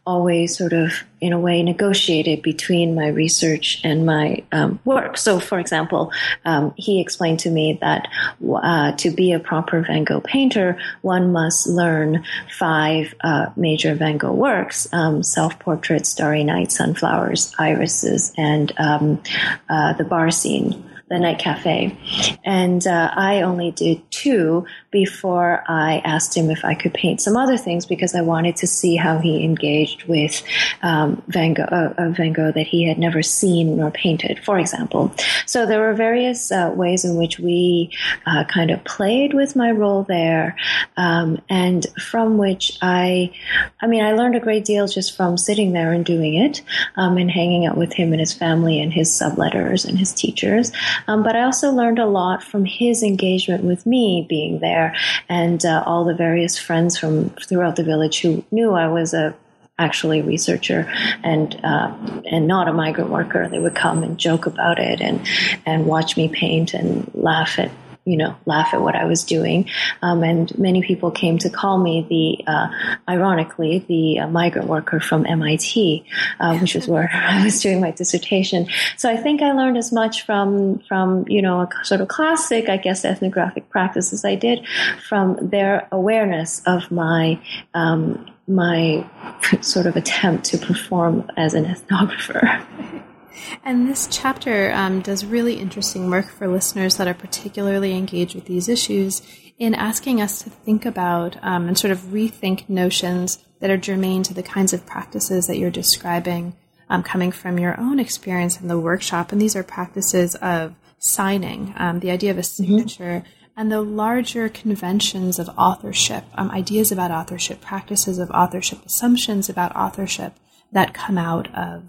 always 0.07 0.57
sort 0.57 0.73
of 0.73 0.93
in 1.21 1.33
a 1.33 1.39
way 1.39 1.63
negotiated 1.63 2.43
between 2.43 2.95
my 2.95 3.09
research 3.09 3.81
and 3.83 4.05
my 4.05 4.43
um, 4.53 4.79
work. 4.85 5.17
So, 5.17 5.41
for 5.41 5.59
example, 5.59 6.13
um, 6.45 6.75
he 6.77 7.01
explained 7.01 7.41
to 7.41 7.51
me 7.51 7.79
that 7.81 8.09
uh, 8.47 8.93
to 8.93 9.11
be 9.11 9.33
a 9.33 9.39
proper 9.39 9.81
Van 9.83 10.05
Gogh 10.05 10.21
painter, 10.21 10.79
one 11.03 11.33
must 11.33 11.67
learn 11.67 12.25
five 12.59 13.15
uh, 13.23 13.47
major 13.57 13.95
Van 13.95 14.19
Gogh 14.19 14.33
works: 14.33 14.87
um, 14.93 15.23
self-portrait, 15.23 16.07
Starry 16.07 16.45
Night, 16.45 16.71
Sunflowers, 16.71 17.55
Irises, 17.59 18.33
and 18.37 18.73
um, 18.79 19.23
uh, 19.69 19.95
the 19.95 20.05
bar 20.05 20.31
scene 20.31 20.85
the 21.09 21.19
night 21.19 21.39
cafe. 21.39 21.97
And 22.45 22.85
uh, 22.87 23.13
I 23.15 23.43
only 23.43 23.71
did 23.71 24.03
two 24.11 24.67
before 24.91 25.63
I 25.69 25.99
asked 26.05 26.37
him 26.37 26.51
if 26.51 26.65
I 26.65 26.75
could 26.75 26.95
paint 26.95 27.21
some 27.21 27.37
other 27.37 27.57
things 27.57 27.87
because 27.87 28.15
I 28.15 28.23
wanted 28.23 28.57
to 28.57 28.67
see 28.67 28.97
how 28.97 29.19
he 29.19 29.45
engaged 29.45 30.05
with 30.05 30.43
um, 30.83 31.23
Van, 31.29 31.55
Gogh, 31.55 31.65
uh, 31.65 31.95
uh, 31.97 32.11
Van 32.11 32.33
Gogh 32.33 32.51
that 32.51 32.67
he 32.67 32.89
had 32.89 32.99
never 32.99 33.23
seen 33.23 33.77
nor 33.77 33.91
painted, 33.91 34.43
for 34.45 34.59
example. 34.59 35.13
So 35.45 35.65
there 35.65 35.81
were 35.81 35.95
various 35.95 36.51
uh, 36.51 36.73
ways 36.75 37.05
in 37.05 37.17
which 37.17 37.39
we 37.39 37.91
uh, 38.25 38.45
kind 38.45 38.71
of 38.71 38.83
played 38.85 39.33
with 39.33 39.55
my 39.55 39.71
role 39.71 40.03
there, 40.03 40.57
um, 40.97 41.41
and 41.49 41.87
from 42.01 42.39
which 42.39 42.79
I, 42.83 43.33
I 43.81 43.87
mean, 43.87 44.05
I 44.05 44.13
learned 44.13 44.35
a 44.35 44.41
great 44.41 44.65
deal 44.65 44.89
just 44.89 45.17
from 45.17 45.37
sitting 45.39 45.73
there 45.73 45.93
and 45.93 46.05
doing 46.05 46.35
it, 46.35 46.63
um, 46.97 47.17
and 47.17 47.31
hanging 47.31 47.67
out 47.67 47.77
with 47.77 47.93
him 47.93 48.13
and 48.13 48.21
his 48.21 48.33
family 48.33 48.81
and 48.81 48.93
his 48.93 49.11
subletters 49.11 49.87
and 49.87 49.99
his 49.99 50.13
teachers. 50.13 50.73
Um, 51.07 51.23
but 51.23 51.37
I 51.37 51.43
also 51.43 51.71
learned 51.71 51.99
a 51.99 52.07
lot 52.07 52.43
from 52.43 52.65
his 52.65 53.03
engagement 53.03 53.65
with 53.65 53.87
me 53.87 54.27
being 54.29 54.61
there 54.61 54.95
and 55.29 55.65
uh, 55.65 55.83
all 55.87 56.05
the 56.05 56.15
various 56.15 56.59
friends 56.59 56.99
from 56.99 57.31
throughout 57.31 57.77
the 57.77 57.85
village 57.85 58.21
who 58.21 58.45
knew 58.51 58.73
I 58.73 58.89
was 58.89 59.15
a 59.15 59.35
actually 59.79 60.23
researcher 60.23 60.91
and 61.23 61.61
uh, 61.63 61.95
and 62.31 62.47
not 62.47 62.69
a 62.69 62.73
migrant 62.73 63.11
worker. 63.11 63.49
They 63.49 63.59
would 63.59 63.75
come 63.75 64.03
and 64.03 64.19
joke 64.19 64.47
about 64.47 64.79
it 64.79 65.01
and 65.01 65.27
and 65.67 65.87
watch 65.87 66.17
me 66.17 66.29
paint 66.29 66.75
and 66.75 67.11
laugh 67.15 67.59
at 67.59 67.71
you 68.07 68.17
know, 68.17 68.37
laugh 68.47 68.73
at 68.73 68.81
what 68.81 68.95
I 68.95 69.05
was 69.05 69.25
doing. 69.25 69.69
Um, 70.01 70.23
and 70.23 70.57
many 70.57 70.81
people 70.81 71.11
came 71.11 71.39
to 71.39 71.51
call 71.51 71.77
me 71.77 72.07
the, 72.09 72.51
uh, 72.51 72.69
ironically, 73.09 73.81
the 73.89 74.21
uh, 74.21 74.29
migrant 74.29 74.69
worker 74.69 75.01
from 75.01 75.27
MIT, 75.27 76.05
uh, 76.39 76.57
which 76.59 76.77
is 76.77 76.87
where 76.87 77.11
I 77.15 77.45
was 77.45 77.61
doing 77.61 77.81
my 77.81 77.91
dissertation. 77.91 78.69
So 78.97 79.11
I 79.11 79.17
think 79.17 79.43
I 79.43 79.53
learned 79.53 79.77
as 79.77 79.93
much 79.93 80.25
from, 80.25 80.79
from, 80.89 81.27
you 81.29 81.43
know, 81.43 81.63
a 81.63 81.85
sort 81.85 82.01
of 82.01 82.07
classic, 82.07 82.69
I 82.69 82.77
guess, 82.77 83.05
ethnographic 83.05 83.69
practice 83.71 84.13
as 84.13 84.25
I 84.25 84.37
did 84.37 84.65
from 85.09 85.37
their 85.51 85.89
awareness 85.91 86.63
of 86.65 86.91
my, 86.93 87.41
um, 87.75 88.25
my 88.47 89.05
sort 89.63 89.87
of 89.87 89.97
attempt 89.97 90.45
to 90.47 90.59
perform 90.59 91.29
as 91.37 91.55
an 91.55 91.65
ethnographer. 91.65 92.65
And 93.65 93.89
this 93.89 94.09
chapter 94.11 94.73
um, 94.73 95.01
does 95.01 95.25
really 95.25 95.55
interesting 95.55 96.11
work 96.11 96.29
for 96.29 96.49
listeners 96.49 96.97
that 96.97 97.09
are 97.09 97.15
particularly 97.15 97.95
engaged 97.95 98.35
with 98.35 98.47
these 98.47 98.69
issues 98.69 99.23
in 99.59 99.75
asking 99.75 100.21
us 100.21 100.43
to 100.43 100.51
think 100.51 100.85
about 100.85 101.37
um, 101.43 101.69
and 101.69 101.79
sort 101.79 101.91
of 101.91 101.99
rethink 101.99 102.69
notions 102.69 103.39
that 103.61 103.71
are 103.71 103.77
germane 103.77 104.23
to 104.23 104.35
the 104.35 104.43
kinds 104.43 104.73
of 104.73 104.85
practices 104.87 105.47
that 105.47 105.57
you're 105.57 105.71
describing 105.71 106.55
um, 106.89 107.03
coming 107.03 107.33
from 107.33 107.59
your 107.59 107.79
own 107.81 107.99
experience 107.99 108.61
in 108.61 108.69
the 108.69 108.79
workshop. 108.79 109.33
And 109.33 109.41
these 109.41 109.57
are 109.57 109.63
practices 109.63 110.35
of 110.37 110.75
signing, 110.99 111.75
um, 111.77 112.01
the 112.01 112.11
idea 112.11 112.31
of 112.31 112.39
a 112.39 112.43
mm-hmm. 112.43 112.65
signature. 112.65 113.21
Mm-hmm 113.21 113.31
and 113.57 113.73
the 113.73 113.81
larger 113.81 114.49
conventions 114.51 115.39
of 115.39 115.49
authorship, 115.57 116.25
um, 116.35 116.51
ideas 116.51 116.93
about 116.93 117.11
authorship, 117.11 117.61
practices 117.61 118.19
of 118.19 118.31
authorship, 118.31 118.85
assumptions 118.85 119.49
about 119.49 119.75
authorship 119.75 120.35
that 120.73 120.93
come 120.93 121.17
out 121.17 121.53
of 121.55 121.85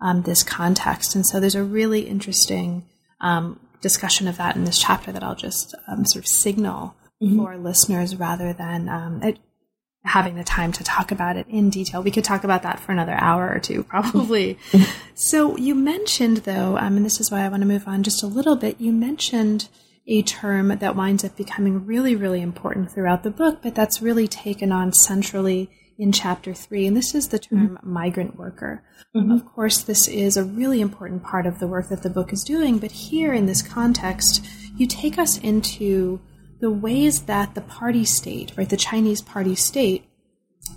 um, 0.00 0.22
this 0.22 0.42
context. 0.42 1.14
And 1.14 1.26
so 1.26 1.40
there's 1.40 1.54
a 1.54 1.64
really 1.64 2.02
interesting 2.02 2.84
um, 3.20 3.58
discussion 3.80 4.28
of 4.28 4.36
that 4.36 4.56
in 4.56 4.64
this 4.64 4.78
chapter 4.78 5.12
that 5.12 5.22
I'll 5.22 5.34
just 5.34 5.74
um, 5.86 6.04
sort 6.06 6.24
of 6.24 6.28
signal 6.28 6.94
mm-hmm. 7.22 7.38
for 7.38 7.56
listeners 7.56 8.16
rather 8.16 8.52
than 8.52 8.88
um, 8.88 9.22
it, 9.22 9.38
having 10.04 10.36
the 10.36 10.44
time 10.44 10.72
to 10.72 10.84
talk 10.84 11.10
about 11.10 11.36
it 11.36 11.46
in 11.48 11.70
detail. 11.70 12.02
We 12.02 12.10
could 12.10 12.24
talk 12.24 12.44
about 12.44 12.62
that 12.62 12.80
for 12.80 12.92
another 12.92 13.14
hour 13.14 13.50
or 13.50 13.58
two, 13.58 13.82
probably. 13.88 14.58
Mm-hmm. 14.70 14.90
so 15.14 15.56
you 15.56 15.74
mentioned, 15.74 16.38
though, 16.38 16.76
um, 16.78 16.96
and 16.96 17.04
this 17.04 17.20
is 17.20 17.30
why 17.30 17.40
I 17.40 17.48
want 17.48 17.62
to 17.62 17.68
move 17.68 17.86
on 17.86 18.02
just 18.02 18.22
a 18.22 18.26
little 18.26 18.56
bit, 18.56 18.80
you 18.80 18.92
mentioned 18.92 19.68
a 20.06 20.22
term 20.22 20.68
that 20.68 20.96
winds 20.96 21.22
up 21.22 21.36
becoming 21.36 21.84
really, 21.84 22.16
really 22.16 22.40
important 22.40 22.90
throughout 22.90 23.22
the 23.22 23.30
book, 23.30 23.58
but 23.62 23.74
that's 23.74 24.00
really 24.00 24.26
taken 24.26 24.72
on 24.72 24.92
centrally 24.92 25.68
in 25.98 26.12
chapter 26.12 26.54
three, 26.54 26.86
and 26.86 26.96
this 26.96 27.14
is 27.14 27.28
the 27.28 27.38
term 27.40 27.70
mm-hmm. 27.70 27.92
migrant 27.92 28.36
worker. 28.36 28.84
Mm-hmm. 29.14 29.32
Of 29.32 29.44
course, 29.44 29.82
this 29.82 30.06
is 30.06 30.36
a 30.36 30.44
really 30.44 30.80
important 30.80 31.24
part 31.24 31.44
of 31.44 31.58
the 31.58 31.66
work 31.66 31.88
that 31.88 32.02
the 32.04 32.10
book 32.10 32.32
is 32.32 32.44
doing, 32.44 32.78
but 32.78 32.92
here 32.92 33.32
in 33.32 33.46
this 33.46 33.62
context, 33.62 34.46
you 34.76 34.86
take 34.86 35.18
us 35.18 35.38
into 35.38 36.20
the 36.60 36.70
ways 36.70 37.22
that 37.22 37.54
the 37.54 37.60
party 37.60 38.04
state, 38.04 38.52
right, 38.56 38.68
the 38.68 38.76
Chinese 38.76 39.20
party 39.20 39.56
state, 39.56 40.04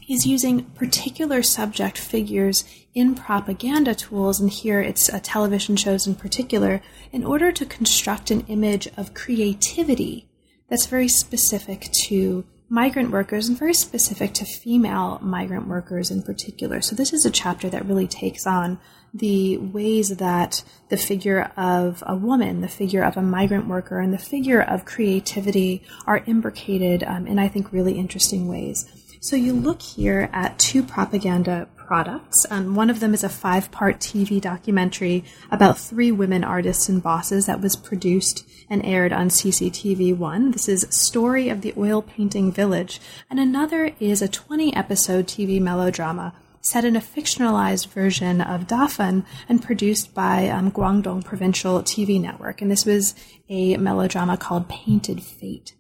is 0.10 0.26
using 0.26 0.64
particular 0.72 1.44
subject 1.44 1.98
figures 1.98 2.64
in 2.94 3.14
propaganda 3.14 3.94
tools, 3.94 4.40
and 4.40 4.50
here 4.50 4.82
it's 4.82 5.10
uh, 5.10 5.20
television 5.22 5.76
shows 5.76 6.08
in 6.08 6.16
particular, 6.16 6.82
in 7.12 7.24
order 7.24 7.52
to 7.52 7.66
construct 7.66 8.32
an 8.32 8.42
image 8.48 8.88
of 8.98 9.14
creativity 9.14 10.28
that's 10.70 10.86
very 10.86 11.08
specific 11.08 11.90
to 11.92 12.46
migrant 12.72 13.12
workers 13.12 13.50
and 13.50 13.60
very 13.60 13.74
specific 13.74 14.34
to 14.34 14.46
female 14.46 15.20
migrant 15.22 15.68
workers 15.68 16.10
in 16.10 16.24
particular. 16.24 16.80
So, 16.80 16.96
this 16.96 17.12
is 17.12 17.26
a 17.26 17.30
chapter 17.30 17.70
that 17.70 17.86
really 17.86 18.08
takes 18.08 18.48
on 18.48 18.80
the 19.14 19.58
ways 19.58 20.08
that 20.08 20.64
the 20.88 20.96
figure 20.96 21.52
of 21.58 22.02
a 22.08 22.16
woman, 22.16 22.62
the 22.62 22.70
figure 22.70 23.04
of 23.04 23.18
a 23.18 23.22
migrant 23.22 23.68
worker, 23.68 24.00
and 24.00 24.14
the 24.14 24.18
figure 24.18 24.62
of 24.62 24.86
creativity 24.86 25.84
are 26.08 26.24
imbricated 26.26 27.04
um, 27.04 27.28
in, 27.28 27.40
I 27.40 27.50
think, 27.50 27.74
really 27.74 28.00
interesting 28.00 28.48
ways. 28.48 28.86
So, 29.20 29.36
you 29.36 29.52
look 29.52 29.82
here 29.82 30.30
at 30.32 30.58
two 30.58 30.82
propaganda 30.82 31.68
products. 31.76 32.46
Um, 32.50 32.74
one 32.74 32.90
of 32.90 33.02
them 33.02 33.14
is 33.14 33.26
a 33.26 33.28
five 33.28 33.70
part 33.70 34.00
TV 34.00 34.40
documentary 34.40 35.26
about 35.52 35.78
three 35.78 36.10
women 36.10 36.46
artists 36.46 36.88
and 36.88 37.04
bosses 37.04 37.48
that 37.48 37.60
was 37.60 37.76
produced 37.76 38.48
and 38.72 38.84
aired 38.86 39.12
on 39.12 39.28
CCTV 39.28 40.18
1. 40.18 40.52
This 40.52 40.70
is 40.70 40.88
Story 40.90 41.50
of 41.50 41.60
the 41.60 41.74
Oil 41.78 42.02
Painting 42.02 42.54
Village. 42.54 43.02
And 43.30 43.38
another 43.38 43.94
is 44.00 44.22
a 44.22 44.30
20 44.30 44.74
episode 44.74 45.28
TV 45.28 45.62
melodrama 45.62 46.34
set 46.62 46.86
in 46.86 46.96
a 46.96 47.02
fictionalized 47.02 47.88
version 47.88 48.40
of 48.40 48.68
Dafen 48.68 49.26
and 49.50 49.62
produced 49.62 50.14
by 50.14 50.48
um, 50.48 50.72
Guangdong 50.72 51.26
Provincial 51.26 51.82
TV 51.82 52.20
Network. 52.22 52.62
And 52.62 52.72
this 52.72 52.86
was 52.86 53.14
a 53.50 53.76
melodrama 53.76 54.38
called 54.38 54.70
Painted 54.70 55.22
Fate. 55.22 55.76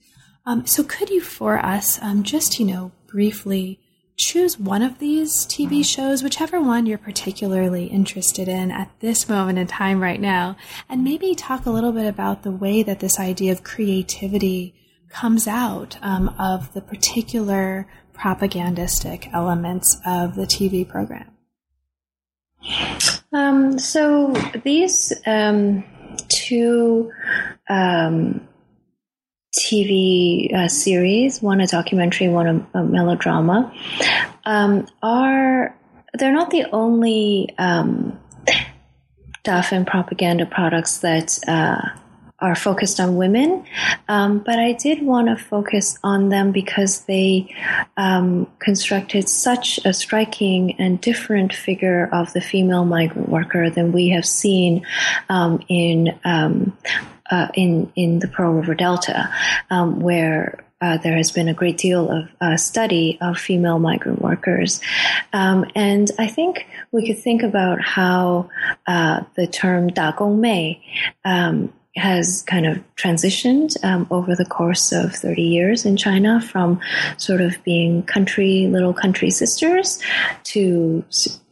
Um, 0.45 0.65
so, 0.65 0.83
could 0.83 1.09
you 1.09 1.21
for 1.21 1.59
us 1.59 2.01
um, 2.01 2.23
just, 2.23 2.59
you 2.59 2.65
know, 2.65 2.91
briefly 3.07 3.79
choose 4.17 4.59
one 4.59 4.81
of 4.81 4.99
these 4.99 5.45
TV 5.45 5.83
shows, 5.85 6.23
whichever 6.23 6.61
one 6.61 6.85
you're 6.85 6.97
particularly 6.97 7.85
interested 7.85 8.47
in 8.47 8.71
at 8.71 8.91
this 8.99 9.27
moment 9.27 9.59
in 9.59 9.67
time 9.67 10.01
right 10.01 10.19
now, 10.19 10.55
and 10.89 11.03
maybe 11.03 11.33
talk 11.33 11.65
a 11.65 11.71
little 11.71 11.91
bit 11.91 12.05
about 12.05 12.43
the 12.43 12.51
way 12.51 12.83
that 12.83 12.99
this 12.99 13.19
idea 13.19 13.51
of 13.51 13.63
creativity 13.63 14.75
comes 15.09 15.47
out 15.47 15.97
um, 16.01 16.29
of 16.39 16.73
the 16.73 16.81
particular 16.81 17.87
propagandistic 18.13 19.27
elements 19.33 19.99
of 20.05 20.35
the 20.35 20.45
TV 20.45 20.87
program. 20.87 21.31
Um, 23.33 23.79
so 23.79 24.33
these 24.63 25.11
um, 25.25 25.83
two 26.27 27.11
um, 27.69 28.47
TV 29.71 30.53
uh, 30.53 30.67
series, 30.67 31.41
one 31.41 31.61
a 31.61 31.67
documentary, 31.67 32.27
one 32.27 32.65
a, 32.73 32.79
a 32.79 32.83
melodrama, 32.83 33.73
um, 34.45 34.85
are 35.01 35.75
they're 36.13 36.33
not 36.33 36.49
the 36.49 36.65
only 36.73 37.49
um, 37.57 38.19
and 39.45 39.87
propaganda 39.87 40.45
products 40.45 40.99
that 40.99 41.39
uh, 41.47 41.81
are 42.39 42.55
focused 42.55 42.99
on 42.99 43.15
women, 43.15 43.63
um, 44.07 44.39
but 44.39 44.59
I 44.59 44.73
did 44.73 45.03
want 45.03 45.27
to 45.27 45.43
focus 45.43 45.97
on 46.03 46.29
them 46.29 46.51
because 46.51 47.01
they 47.05 47.53
um, 47.97 48.47
constructed 48.59 49.29
such 49.29 49.79
a 49.85 49.93
striking 49.93 50.79
and 50.79 50.99
different 50.99 51.53
figure 51.53 52.09
of 52.11 52.33
the 52.33 52.41
female 52.41 52.83
migrant 52.83 53.29
worker 53.29 53.69
than 53.69 53.91
we 53.91 54.09
have 54.09 54.25
seen 54.25 54.85
um, 55.29 55.63
in 55.69 56.19
um, 56.23 56.75
uh, 57.31 57.47
in 57.53 57.91
in 57.95 58.19
the 58.19 58.27
Pearl 58.27 58.53
River 58.53 58.75
Delta, 58.75 59.33
um, 59.69 59.99
where 59.99 60.63
uh, 60.81 60.97
there 60.97 61.15
has 61.15 61.31
been 61.31 61.47
a 61.47 61.53
great 61.53 61.77
deal 61.77 62.09
of 62.09 62.29
uh, 62.41 62.57
study 62.57 63.17
of 63.21 63.37
female 63.37 63.79
migrant 63.79 64.21
workers. 64.21 64.81
Um, 65.31 65.65
and 65.75 66.09
I 66.17 66.27
think 66.27 66.65
we 66.91 67.05
could 67.05 67.19
think 67.19 67.43
about 67.43 67.81
how 67.81 68.49
uh, 68.87 69.21
the 69.35 69.47
term 69.47 69.91
"dagong 69.91 70.79
um, 71.23 71.71
has 71.95 72.43
kind 72.43 72.65
of 72.65 72.81
transitioned 72.95 73.75
um, 73.83 74.07
over 74.11 74.33
the 74.33 74.45
course 74.45 74.93
of 74.93 75.13
30 75.13 75.41
years 75.41 75.85
in 75.85 75.97
China 75.97 76.39
from 76.39 76.79
sort 77.17 77.41
of 77.41 77.61
being 77.65 78.01
country, 78.03 78.67
little 78.67 78.93
country 78.93 79.29
sisters 79.29 80.01
to, 80.43 81.03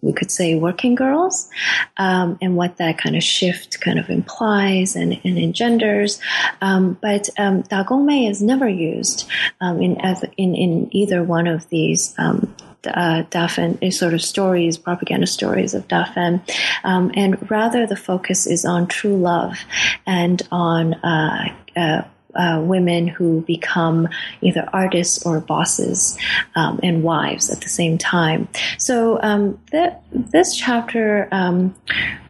we 0.02 0.14
could 0.14 0.32
say, 0.32 0.56
working 0.56 0.96
girls, 0.96 1.50
um, 1.98 2.38
and 2.42 2.56
what 2.56 2.78
that 2.78 2.98
kind 2.98 3.18
of 3.18 3.24
shift 3.24 3.82
kind 3.82 4.00
of 4.00 4.10
implies 4.10 4.96
and, 4.96 5.20
and 5.26 5.38
engenders. 5.38 6.22
Um, 6.62 6.98
but 7.02 7.30
um, 7.38 7.64
Dagongmei 7.64 8.30
is 8.30 8.42
never 8.42 8.70
used 8.70 9.30
um, 9.60 9.82
in, 9.82 9.98
in, 10.38 10.56
in 10.56 10.96
either 10.96 11.22
one 11.22 11.48
of 11.48 11.68
these 11.68 12.16
um, 12.18 12.56
uh, 12.88 13.24
Dafen, 13.30 13.94
sort 13.94 14.14
of 14.14 14.22
stories, 14.22 14.78
propaganda 14.78 15.28
stories 15.28 15.74
of 15.74 15.88
Dafen, 15.88 16.42
um, 16.84 17.12
and 17.16 17.50
rather 17.50 17.86
the 17.86 17.96
focus 17.96 18.48
is 18.48 18.66
on 18.66 18.88
true 18.88 19.18
love 19.18 19.58
and 20.06 20.42
on 20.52 20.94
uh, 20.96 21.54
uh, 21.76 22.02
uh, 22.36 22.62
women 22.64 23.08
who 23.08 23.42
become 23.42 24.08
either 24.42 24.68
artists 24.72 25.26
or 25.26 25.40
bosses 25.40 26.18
um, 26.56 26.80
and 26.84 27.04
wives 27.04 27.50
at 27.50 27.62
the 27.62 27.70
same 27.70 27.98
time. 27.98 28.48
So 28.78 29.20
um, 29.22 29.60
th- 29.72 29.94
this 30.12 30.56
chapter 30.56 31.28
um, 31.32 31.76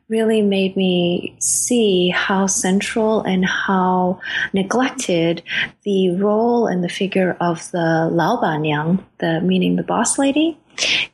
really 0.09 0.41
made 0.41 0.75
me 0.75 1.35
see 1.39 2.09
how 2.09 2.47
central 2.47 3.21
and 3.21 3.45
how 3.45 4.19
neglected 4.53 5.41
the 5.83 6.15
role 6.15 6.67
and 6.67 6.83
the 6.83 6.89
figure 6.89 7.37
of 7.39 7.69
the 7.71 8.09
Laobanniang, 8.11 9.03
the 9.19 9.39
meaning 9.41 9.75
the 9.75 9.83
boss 9.83 10.17
lady, 10.17 10.57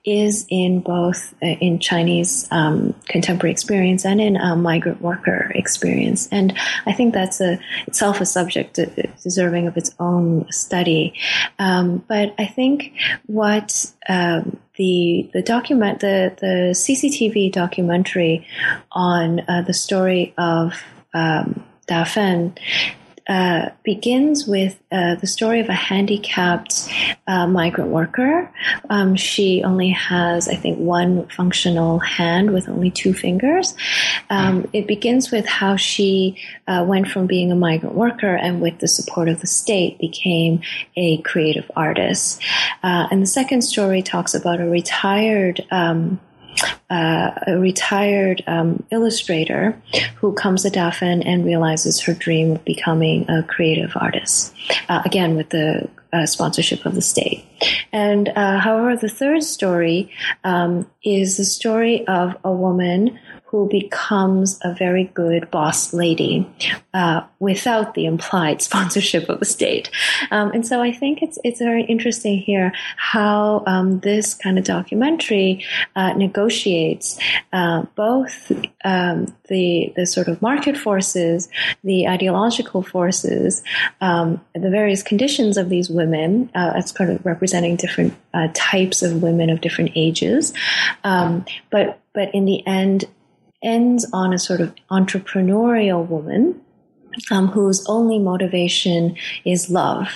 is 0.04 0.46
in 0.50 0.82
both 0.82 1.34
uh, 1.42 1.48
in 1.48 1.80
Chinese 1.80 2.48
um, 2.52 2.94
contemporary 3.08 3.52
experience 3.52 4.06
and 4.06 4.22
in 4.22 4.38
um, 4.38 4.62
migrant 4.62 5.02
worker 5.02 5.52
experience. 5.56 6.28
And 6.32 6.58
I 6.86 6.94
think 6.94 7.14
that's 7.14 7.42
a, 7.42 7.60
itself 7.88 8.22
a 8.22 8.26
subject 8.26 8.80
deserving 9.24 9.68
of 9.68 9.78
its 9.78 9.92
own 10.00 10.52
study. 10.52 11.14
Um, 11.60 12.04
but 12.08 12.34
I 12.38 12.46
think 12.46 12.94
what 13.26 13.92
um, 14.08 14.60
the 14.78 15.30
the 15.34 15.42
document 15.42 16.02
the 16.02 16.36
the 16.40 16.74
CCTV 16.74 17.52
documentary 17.52 18.46
on 18.92 19.40
uh, 19.48 19.62
the 19.62 19.74
story 19.74 20.34
of 20.38 20.84
um, 21.14 21.64
Dafen 21.88 22.58
uh, 23.28 23.70
begins 23.84 24.46
with 24.46 24.80
uh, 24.92 25.16
the 25.16 25.28
story 25.28 25.60
of 25.60 25.70
a 25.70 25.74
handicapped 25.74 26.88
uh, 27.28 27.48
migrant 27.48 27.90
worker. 27.90 28.52
Um, 28.90 29.16
she 29.16 29.64
only 29.64 29.90
has, 29.90 30.48
I 30.48 30.56
think, 30.56 30.78
one 30.78 31.28
functional 31.30 32.00
hand 32.00 32.54
with 32.54 32.70
only 32.70 32.92
two 32.92 33.14
fingers. 33.14 33.74
Um, 34.30 34.70
it 34.74 34.88
begins 34.88 35.32
with 35.32 35.46
how 35.46 35.76
she 35.76 36.38
uh, 36.68 36.86
went 36.88 37.08
from 37.08 37.26
being 37.26 37.52
a 37.52 37.56
migrant 37.56 37.96
worker 37.96 38.36
and, 38.36 38.62
with 38.62 38.80
the 38.80 38.88
support 38.88 39.28
of 39.28 39.42
the 39.42 39.48
state, 39.48 39.98
became 40.00 40.62
a 40.96 41.18
creative 41.22 41.70
artist. 41.76 42.42
Uh, 42.84 43.08
and 43.10 43.22
the 43.22 43.28
second 43.28 43.64
story 43.64 44.02
talks 44.02 44.34
about 44.34 44.60
a 44.60 44.66
retired. 44.66 45.66
Um, 45.72 46.20
uh, 46.90 47.32
a 47.48 47.58
retired 47.58 48.44
um, 48.48 48.84
illustrator 48.92 49.80
who 50.16 50.34
comes 50.34 50.64
to 50.64 50.70
Dafen 50.70 51.24
and 51.26 51.46
realizes 51.46 52.02
her 52.02 52.14
dream 52.14 52.52
of 52.54 52.66
becoming 52.66 53.30
a 53.30 53.44
creative 53.44 53.92
artist. 53.96 54.54
Uh, 54.90 55.02
again, 55.06 55.36
with 55.36 55.50
the 55.50 55.90
uh, 56.14 56.26
sponsorship 56.26 56.86
of 56.86 56.96
the 56.96 57.02
state. 57.02 57.44
And 57.92 58.30
uh, 58.30 58.60
however, 58.60 58.96
the 58.96 59.10
third 59.10 59.44
story 59.44 60.12
um, 60.44 60.90
is 61.04 61.38
the 61.38 61.44
story 61.44 62.08
of 62.08 62.38
a 62.44 62.52
woman 62.52 63.20
who 63.56 63.70
becomes 63.70 64.60
a 64.64 64.74
very 64.74 65.06
good 65.14 65.50
boss 65.50 65.94
lady 65.94 66.46
uh, 66.94 67.22
without 67.40 67.94
the 67.94 68.06
implied 68.06 68.62
sponsorship 68.68 69.30
of 69.30 69.40
the 69.40 69.46
state. 69.46 69.90
Um, 70.30 70.52
and 70.52 70.68
so 70.68 70.82
I 70.82 70.92
think 70.92 71.22
it's 71.22 71.40
it's 71.46 71.60
very 71.60 71.86
interesting 71.86 72.38
here 72.38 72.74
how 72.98 73.64
um, 73.66 74.02
this 74.02 74.34
kind 74.34 74.60
of 74.60 74.66
documentary 74.66 75.64
uh, 75.96 76.12
negotiates 76.14 77.18
uh, 77.54 77.84
both 77.96 78.52
um, 78.84 79.34
the 79.48 79.94
the 79.96 80.06
sort 80.06 80.28
of 80.28 80.42
market 80.42 80.76
forces, 80.76 81.48
the 81.82 82.10
ideological 82.10 82.82
forces, 82.82 83.64
um, 84.02 84.42
the 84.54 84.70
various 84.70 85.02
conditions 85.02 85.56
of 85.56 85.70
these 85.70 85.90
women 85.90 86.52
uh, 86.56 86.82
kind 86.94 87.10
of 87.10 87.26
representing 87.26 87.78
different 87.78 88.14
uh, 88.34 88.50
types 88.54 89.02
of 89.02 89.24
women 89.24 89.50
of 89.50 89.62
different 89.62 89.92
ages, 89.96 90.54
um, 91.06 91.46
but 91.70 92.02
but 92.14 92.34
in 92.34 92.44
the 92.46 92.66
end 92.68 93.06
ends 93.64 94.06
on 94.14 94.34
a 94.34 94.40
sort 94.40 94.62
of 94.62 94.74
entrepreneurial 94.92 96.08
woman 96.08 96.62
um, 97.32 97.48
whose 97.48 97.86
only 97.88 98.20
motivation 98.20 99.16
is 99.46 99.70
love. 99.70 100.10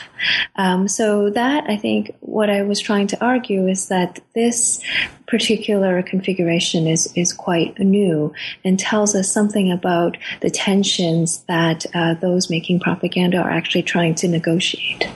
Um, 0.55 0.87
so 0.87 1.29
that 1.31 1.69
I 1.69 1.77
think 1.77 2.15
what 2.19 2.49
I 2.49 2.61
was 2.63 2.79
trying 2.79 3.07
to 3.07 3.23
argue 3.23 3.67
is 3.67 3.87
that 3.87 4.19
this 4.35 4.83
particular 5.27 6.01
configuration 6.01 6.87
is 6.87 7.11
is 7.15 7.33
quite 7.33 7.77
new 7.79 8.33
and 8.63 8.79
tells 8.79 9.15
us 9.15 9.31
something 9.31 9.71
about 9.71 10.17
the 10.41 10.49
tensions 10.49 11.43
that 11.43 11.85
uh, 11.93 12.15
those 12.15 12.49
making 12.49 12.79
propaganda 12.79 13.37
are 13.37 13.51
actually 13.51 13.83
trying 13.83 14.15
to 14.15 14.27
negotiate. 14.27 15.07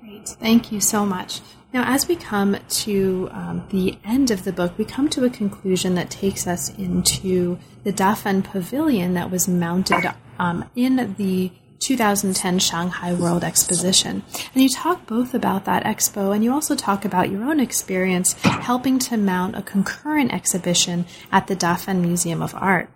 Great, 0.00 0.28
thank 0.28 0.72
you 0.72 0.80
so 0.80 1.04
much. 1.04 1.40
Now, 1.72 1.84
as 1.86 2.08
we 2.08 2.16
come 2.16 2.56
to 2.68 3.28
um, 3.30 3.66
the 3.68 3.98
end 4.04 4.30
of 4.30 4.44
the 4.44 4.52
book, 4.52 4.78
we 4.78 4.86
come 4.86 5.10
to 5.10 5.24
a 5.24 5.30
conclusion 5.30 5.94
that 5.96 6.10
takes 6.10 6.46
us 6.46 6.70
into 6.78 7.58
the 7.84 7.92
Dafen 7.92 8.42
Pavilion 8.42 9.12
that 9.14 9.30
was 9.30 9.46
mounted 9.46 10.10
um, 10.38 10.68
in 10.74 11.14
the 11.18 11.52
2010 11.80 12.58
Shanghai 12.58 13.12
World 13.12 13.44
Exposition. 13.44 14.22
And 14.54 14.62
you 14.62 14.68
talk 14.68 15.06
both 15.06 15.34
about 15.34 15.66
that 15.66 15.84
expo 15.84 16.34
and 16.34 16.42
you 16.42 16.52
also 16.52 16.74
talk 16.74 17.04
about 17.04 17.30
your 17.30 17.44
own 17.44 17.60
experience 17.60 18.32
helping 18.42 18.98
to 19.00 19.16
mount 19.16 19.56
a 19.56 19.62
concurrent 19.62 20.32
exhibition 20.32 21.06
at 21.30 21.46
the 21.46 21.56
Dafen 21.56 22.00
Museum 22.00 22.42
of 22.42 22.54
Art. 22.54 22.90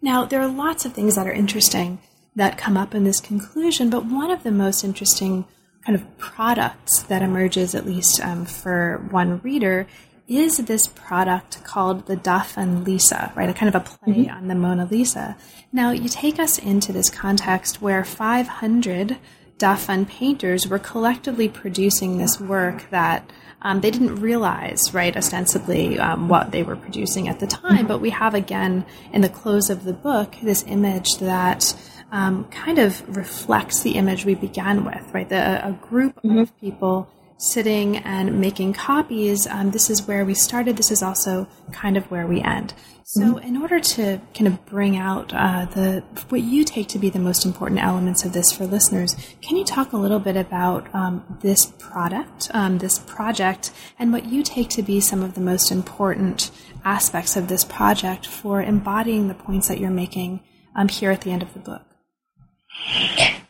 Now, 0.00 0.24
there 0.24 0.40
are 0.40 0.48
lots 0.48 0.84
of 0.84 0.92
things 0.92 1.16
that 1.16 1.26
are 1.26 1.32
interesting 1.32 1.98
that 2.36 2.58
come 2.58 2.76
up 2.76 2.94
in 2.94 3.04
this 3.04 3.20
conclusion, 3.20 3.90
but 3.90 4.04
one 4.04 4.30
of 4.30 4.44
the 4.44 4.52
most 4.52 4.84
interesting 4.84 5.46
kind 5.86 5.96
of 5.96 6.18
products 6.18 7.02
that 7.04 7.22
emerges, 7.22 7.74
at 7.74 7.86
least 7.86 8.20
um, 8.20 8.44
for 8.44 9.06
one 9.10 9.40
reader, 9.42 9.86
is 10.26 10.56
this 10.56 10.88
product 10.88 11.62
called 11.62 12.06
the 12.06 12.16
Dafen 12.16 12.84
Lisa, 12.84 13.32
right? 13.36 13.48
A 13.48 13.54
kind 13.54 13.72
of 13.72 13.76
a 13.76 13.84
play 13.84 14.14
mm-hmm. 14.14 14.36
on 14.36 14.48
the 14.48 14.56
Mona 14.56 14.86
Lisa. 14.86 15.36
Now, 15.72 15.92
you 15.92 16.08
take 16.08 16.40
us 16.40 16.58
into 16.58 16.92
this 16.92 17.08
context 17.08 17.80
where 17.80 18.04
500 18.04 19.16
Dafen 19.58 20.08
painters 20.08 20.66
were 20.66 20.80
collectively 20.80 21.48
producing 21.48 22.18
this 22.18 22.40
work 22.40 22.90
that 22.90 23.30
um, 23.62 23.80
they 23.80 23.92
didn't 23.92 24.16
realize, 24.16 24.92
right, 24.92 25.16
ostensibly 25.16 26.00
um, 26.00 26.28
what 26.28 26.50
they 26.50 26.64
were 26.64 26.76
producing 26.76 27.28
at 27.28 27.38
the 27.38 27.46
time. 27.46 27.78
Mm-hmm. 27.78 27.86
But 27.86 28.00
we 28.00 28.10
have 28.10 28.34
again 28.34 28.84
in 29.12 29.22
the 29.22 29.28
close 29.28 29.70
of 29.70 29.84
the 29.84 29.92
book 29.92 30.34
this 30.42 30.64
image 30.66 31.18
that 31.18 31.74
um, 32.12 32.44
kind 32.46 32.78
of 32.78 33.16
reflects 33.16 33.82
the 33.82 33.92
image 33.92 34.24
we 34.24 34.34
began 34.34 34.84
with, 34.84 35.02
right? 35.12 35.28
The, 35.28 35.66
a 35.66 35.72
group 35.72 36.16
mm-hmm. 36.16 36.38
of 36.38 36.56
people 36.60 37.10
sitting 37.38 37.98
and 37.98 38.40
making 38.40 38.72
copies. 38.72 39.46
Um, 39.46 39.70
this 39.70 39.90
is 39.90 40.06
where 40.06 40.24
we 40.24 40.34
started. 40.34 40.76
This 40.76 40.90
is 40.90 41.02
also 41.02 41.46
kind 41.72 41.96
of 41.96 42.10
where 42.10 42.26
we 42.26 42.40
end. 42.40 42.74
So, 43.04 43.20
mm-hmm. 43.20 43.46
in 43.46 43.56
order 43.56 43.78
to 43.78 44.20
kind 44.34 44.48
of 44.48 44.64
bring 44.66 44.96
out 44.96 45.32
uh, 45.32 45.66
the 45.66 46.02
what 46.28 46.40
you 46.42 46.64
take 46.64 46.88
to 46.88 46.98
be 46.98 47.08
the 47.08 47.18
most 47.18 47.44
important 47.44 47.80
elements 47.80 48.24
of 48.24 48.32
this 48.32 48.50
for 48.50 48.66
listeners, 48.66 49.14
can 49.42 49.56
you 49.56 49.64
talk 49.64 49.92
a 49.92 49.96
little 49.96 50.18
bit 50.18 50.36
about 50.36 50.92
um, 50.94 51.38
this 51.40 51.66
product, 51.78 52.50
um, 52.52 52.78
this 52.78 52.98
project, 52.98 53.70
and 53.98 54.12
what 54.12 54.26
you 54.26 54.42
take 54.42 54.70
to 54.70 54.82
be 54.82 55.00
some 55.00 55.22
of 55.22 55.34
the 55.34 55.40
most 55.40 55.70
important 55.70 56.50
aspects 56.84 57.36
of 57.36 57.48
this 57.48 57.64
project 57.64 58.26
for 58.26 58.60
embodying 58.60 59.28
the 59.28 59.34
points 59.34 59.68
that 59.68 59.78
you're 59.78 59.90
making 59.90 60.40
um, 60.74 60.88
here 60.88 61.12
at 61.12 61.20
the 61.20 61.30
end 61.30 61.42
of 61.42 61.52
the 61.52 61.60
book? 61.60 61.95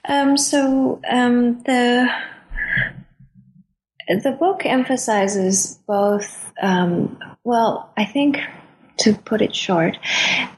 Um, 0.09 0.37
so 0.37 1.01
um, 1.11 1.63
the 1.63 2.09
the 4.09 4.33
book 4.33 4.65
emphasizes 4.65 5.81
both. 5.87 6.53
Um, 6.63 7.19
well, 7.45 7.93
I 7.97 8.05
think 8.05 8.39
to 8.99 9.15
put 9.15 9.43
it 9.43 9.55
short, 9.55 9.99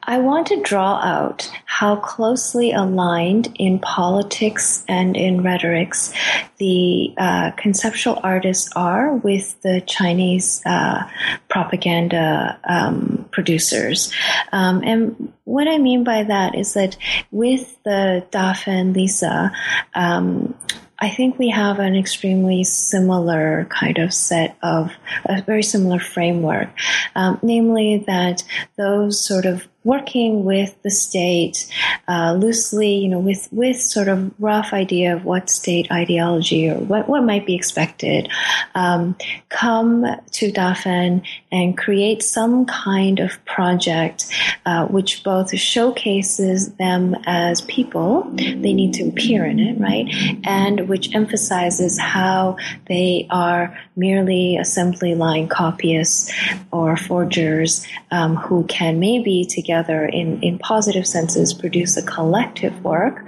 I 0.02 0.18
want 0.18 0.46
to 0.48 0.62
draw 0.62 0.96
out 0.96 1.50
how 1.64 1.96
closely 1.96 2.72
aligned 2.72 3.54
in 3.56 3.78
politics 3.78 4.84
and 4.88 5.16
in 5.16 5.42
rhetorics 5.42 6.12
the 6.58 7.14
uh, 7.16 7.50
conceptual 7.52 8.18
artists 8.22 8.70
are 8.74 9.14
with 9.14 9.60
the 9.62 9.80
Chinese 9.82 10.60
uh, 10.66 11.08
propaganda 11.48 12.58
um, 12.68 13.28
producers. 13.30 14.12
Um, 14.52 14.82
and 14.84 15.32
what 15.44 15.68
I 15.68 15.78
mean 15.78 16.04
by 16.04 16.24
that 16.24 16.54
is 16.56 16.74
that 16.74 16.96
with 17.30 17.78
the 17.84 18.26
Dafen 18.30 18.94
Lisa, 18.94 19.52
um, 19.94 20.54
I 21.00 21.10
think 21.10 21.38
we 21.38 21.50
have 21.50 21.78
an 21.78 21.94
extremely 21.94 22.64
similar 22.64 23.66
kind 23.70 23.98
of 23.98 24.12
set 24.12 24.56
of 24.62 24.92
a 25.24 25.42
very 25.42 25.62
similar 25.62 26.00
framework, 26.00 26.68
um, 27.14 27.38
namely 27.42 28.04
that 28.06 28.42
those 28.76 29.24
sort 29.24 29.46
of 29.46 29.68
working 29.84 30.44
with 30.44 30.76
the 30.82 30.90
state 30.90 31.66
uh, 32.08 32.34
loosely, 32.34 32.96
you 32.96 33.08
know, 33.08 33.18
with 33.18 33.48
with 33.52 33.80
sort 33.80 34.08
of 34.08 34.32
rough 34.38 34.72
idea 34.72 35.14
of 35.14 35.24
what 35.24 35.48
state 35.48 35.90
ideology 35.92 36.68
or 36.68 36.74
what, 36.74 37.08
what 37.08 37.22
might 37.22 37.46
be 37.46 37.54
expected, 37.54 38.28
um, 38.74 39.16
come 39.50 40.04
to 40.32 40.52
Dafen 40.52 41.22
and 41.52 41.78
create 41.78 42.22
some 42.22 42.66
kind 42.66 43.20
of 43.20 43.42
project 43.44 44.26
uh, 44.66 44.86
which 44.86 45.22
both 45.22 45.56
showcases 45.56 46.72
them 46.74 47.16
as 47.26 47.60
people, 47.62 48.24
they 48.34 48.72
need 48.72 48.92
to 48.94 49.08
appear 49.08 49.46
in 49.46 49.58
it, 49.60 49.80
right, 49.80 50.06
and 50.44 50.88
which 50.88 51.14
emphasizes 51.14 51.98
how 51.98 52.56
they 52.88 53.26
are 53.30 53.78
merely 53.96 54.56
assembly 54.56 55.14
line 55.14 55.48
copyists 55.48 56.32
or 56.72 56.96
forgers 56.96 57.86
um, 58.10 58.36
who 58.36 58.64
can 58.64 58.98
maybe 58.98 59.44
together 59.44 59.67
together 59.68 60.06
in, 60.06 60.42
in 60.42 60.58
positive 60.58 61.06
senses 61.06 61.52
produce 61.52 61.98
a 61.98 62.02
collective 62.02 62.82
work, 62.82 63.22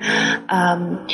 um, 0.49 1.07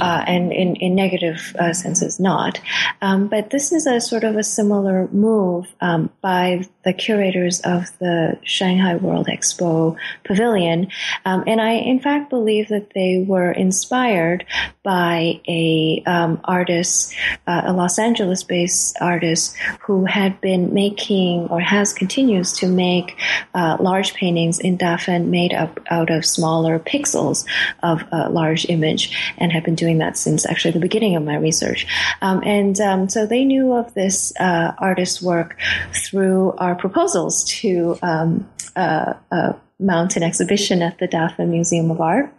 uh, 0.00 0.24
and 0.26 0.52
in, 0.52 0.74
in 0.76 0.96
negative 0.96 1.54
uh, 1.60 1.72
senses 1.72 2.18
not. 2.18 2.60
Um, 3.00 3.28
but 3.28 3.50
this 3.50 3.70
is 3.70 3.86
a 3.86 4.00
sort 4.00 4.24
of 4.24 4.34
a 4.34 4.42
similar 4.42 5.06
move 5.12 5.72
um, 5.80 6.10
by 6.20 6.64
the 6.84 6.92
curators 6.92 7.60
of 7.60 7.96
the 8.00 8.36
Shanghai 8.42 8.96
World 8.96 9.28
Expo 9.28 9.96
Pavilion, 10.24 10.88
um, 11.24 11.44
and 11.46 11.60
I 11.60 11.74
in 11.74 12.00
fact 12.00 12.28
believe 12.28 12.68
that 12.68 12.90
they 12.92 13.24
were 13.24 13.52
inspired 13.52 14.44
by 14.82 15.40
a 15.46 16.02
um, 16.06 16.40
artist, 16.42 17.14
uh, 17.46 17.62
a 17.66 17.72
Los 17.72 18.00
Angeles-based 18.00 18.96
artist 19.00 19.56
who 19.86 20.06
had 20.06 20.40
been 20.40 20.74
making 20.74 21.46
or 21.50 21.60
has 21.60 21.92
continues 21.92 22.52
to 22.54 22.66
make 22.66 23.16
uh, 23.54 23.76
large 23.78 24.14
paintings 24.14 24.58
in 24.58 24.71
Dafen 24.78 25.26
made 25.26 25.52
up 25.54 25.80
out 25.90 26.10
of 26.10 26.24
smaller 26.24 26.78
pixels 26.78 27.44
of 27.82 28.02
a 28.12 28.28
large 28.28 28.66
image 28.68 29.16
and 29.38 29.52
have 29.52 29.64
been 29.64 29.74
doing 29.74 29.98
that 29.98 30.16
since 30.16 30.46
actually 30.46 30.72
the 30.72 30.80
beginning 30.80 31.16
of 31.16 31.22
my 31.22 31.36
research. 31.36 31.86
Um, 32.20 32.42
and 32.44 32.80
um, 32.80 33.08
so 33.08 33.26
they 33.26 33.44
knew 33.44 33.72
of 33.72 33.92
this 33.94 34.32
uh, 34.38 34.72
artist's 34.78 35.22
work 35.22 35.58
through 35.92 36.52
our 36.58 36.74
proposals 36.74 37.44
to 37.60 37.98
um, 38.02 38.48
uh, 38.76 39.14
uh, 39.30 39.52
mount 39.78 40.16
an 40.16 40.22
exhibition 40.22 40.82
at 40.82 40.98
the 40.98 41.08
Dafen 41.08 41.48
Museum 41.48 41.90
of 41.90 42.00
Art 42.00 42.32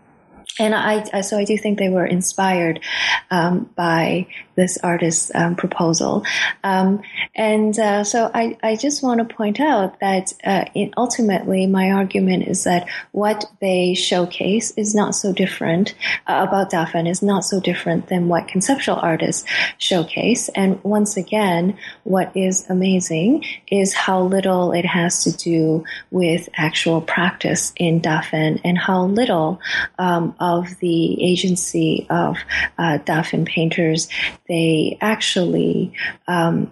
and 0.59 0.75
I, 0.75 1.21
so 1.21 1.37
I 1.37 1.45
do 1.45 1.57
think 1.57 1.79
they 1.79 1.89
were 1.89 2.05
inspired 2.05 2.79
um, 3.31 3.69
by 3.75 4.27
this 4.55 4.77
artist's 4.83 5.31
um, 5.35 5.55
proposal, 5.55 6.23
um, 6.63 7.01
and 7.35 7.77
uh, 7.79 8.03
so 8.03 8.29
I, 8.33 8.57
I 8.63 8.75
just 8.75 9.03
want 9.03 9.27
to 9.27 9.35
point 9.35 9.59
out 9.59 9.99
that 9.99 10.33
uh, 10.43 10.65
it, 10.75 10.93
ultimately 10.97 11.65
my 11.67 11.91
argument 11.91 12.47
is 12.47 12.63
that 12.63 12.87
what 13.11 13.45
they 13.61 13.93
showcase 13.93 14.71
is 14.71 14.95
not 14.95 15.15
so 15.15 15.33
different 15.33 15.95
uh, 16.27 16.45
about 16.47 16.71
Dafen 16.71 17.09
is 17.09 17.21
not 17.21 17.43
so 17.43 17.59
different 17.59 18.07
than 18.07 18.27
what 18.27 18.47
conceptual 18.47 18.95
artists 18.95 19.45
showcase, 19.77 20.49
and 20.49 20.83
once 20.83 21.17
again, 21.17 21.77
what 22.03 22.35
is 22.35 22.69
amazing 22.69 23.43
is 23.71 23.93
how 23.93 24.21
little 24.21 24.71
it 24.71 24.85
has 24.85 25.23
to 25.23 25.31
do 25.37 25.83
with 26.11 26.49
actual 26.55 27.01
practice 27.01 27.73
in 27.77 28.01
Dafen 28.01 28.59
and 28.63 28.77
how 28.77 29.05
little 29.05 29.59
um, 29.99 30.35
of 30.39 30.77
the 30.79 31.23
agency 31.23 32.05
of 32.09 32.37
uh, 32.77 32.97
Dafen 32.99 33.45
painters, 33.45 34.07
they 34.47 34.97
actually 35.01 35.93
um, 36.27 36.71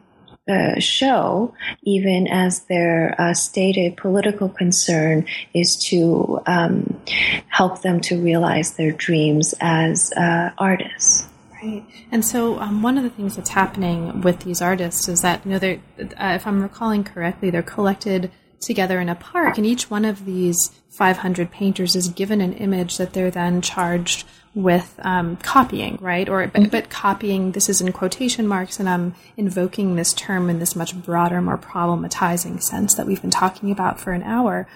uh, 0.50 0.80
show, 0.80 1.54
even 1.84 2.28
as 2.28 2.62
their 2.62 3.16
uh, 3.20 3.34
stated 3.34 3.96
political 3.96 4.50
concern 4.50 5.26
is 5.54 5.78
to 5.78 6.42
um, 6.46 7.00
help 7.48 7.82
them 7.82 8.02
to 8.02 8.22
realize 8.22 8.74
their 8.74 8.92
dreams 8.92 9.54
as 9.62 10.12
uh, 10.14 10.50
artists. 10.58 11.26
Right. 11.62 11.86
And 12.12 12.26
so, 12.26 12.60
um, 12.60 12.82
one 12.82 12.98
of 12.98 13.04
the 13.04 13.10
things 13.12 13.36
that's 13.36 13.52
happening 13.52 14.22
with 14.22 14.40
these 14.40 14.62
artists 14.62 15.08
is 15.08 15.22
that, 15.22 15.46
you 15.46 15.52
know, 15.52 15.60
they're, 15.60 15.80
uh, 16.00 16.34
if 16.36 16.48
I'm 16.48 16.62
recalling 16.62 17.04
correctly, 17.04 17.52
they're 17.52 17.62
collected 17.62 18.32
together 18.60 19.00
in 19.00 19.10
a 19.10 19.16
park, 19.16 19.58
and 19.58 19.66
each 19.66 19.90
one 19.90 20.06
of 20.06 20.26
these 20.26 20.72
500 20.90 21.52
painters 21.52 21.96
is 21.96 22.10
given 22.10 22.42
an 22.42 22.54
image 22.54 22.98
that 22.98 23.14
they're 23.14 23.32
then 23.32 23.62
charged 23.62 24.26
with 24.54 25.00
um, 25.04 25.38
copying, 25.38 25.98
right? 26.02 26.28
Or 26.28 26.48
but, 26.48 26.72
but, 26.72 26.90
copying. 26.90 27.52
This 27.54 27.70
is 27.70 27.82
in 27.82 27.92
quotation 27.94 28.48
marks, 28.48 28.80
and 28.80 28.90
I'm 28.90 29.16
invoking 29.38 29.96
this 29.96 30.14
term 30.14 30.50
in 30.50 30.60
this 30.60 30.76
much 30.76 30.96
broader, 30.96 31.42
more 31.42 31.58
problematizing 31.58 32.62
sense 32.62 32.96
that 32.96 33.08
we've 33.08 33.22
been 33.22 33.32
talking 33.32 33.72
about 33.72 34.00
for 34.00 34.12
an 34.12 34.24
hour. 34.24 34.68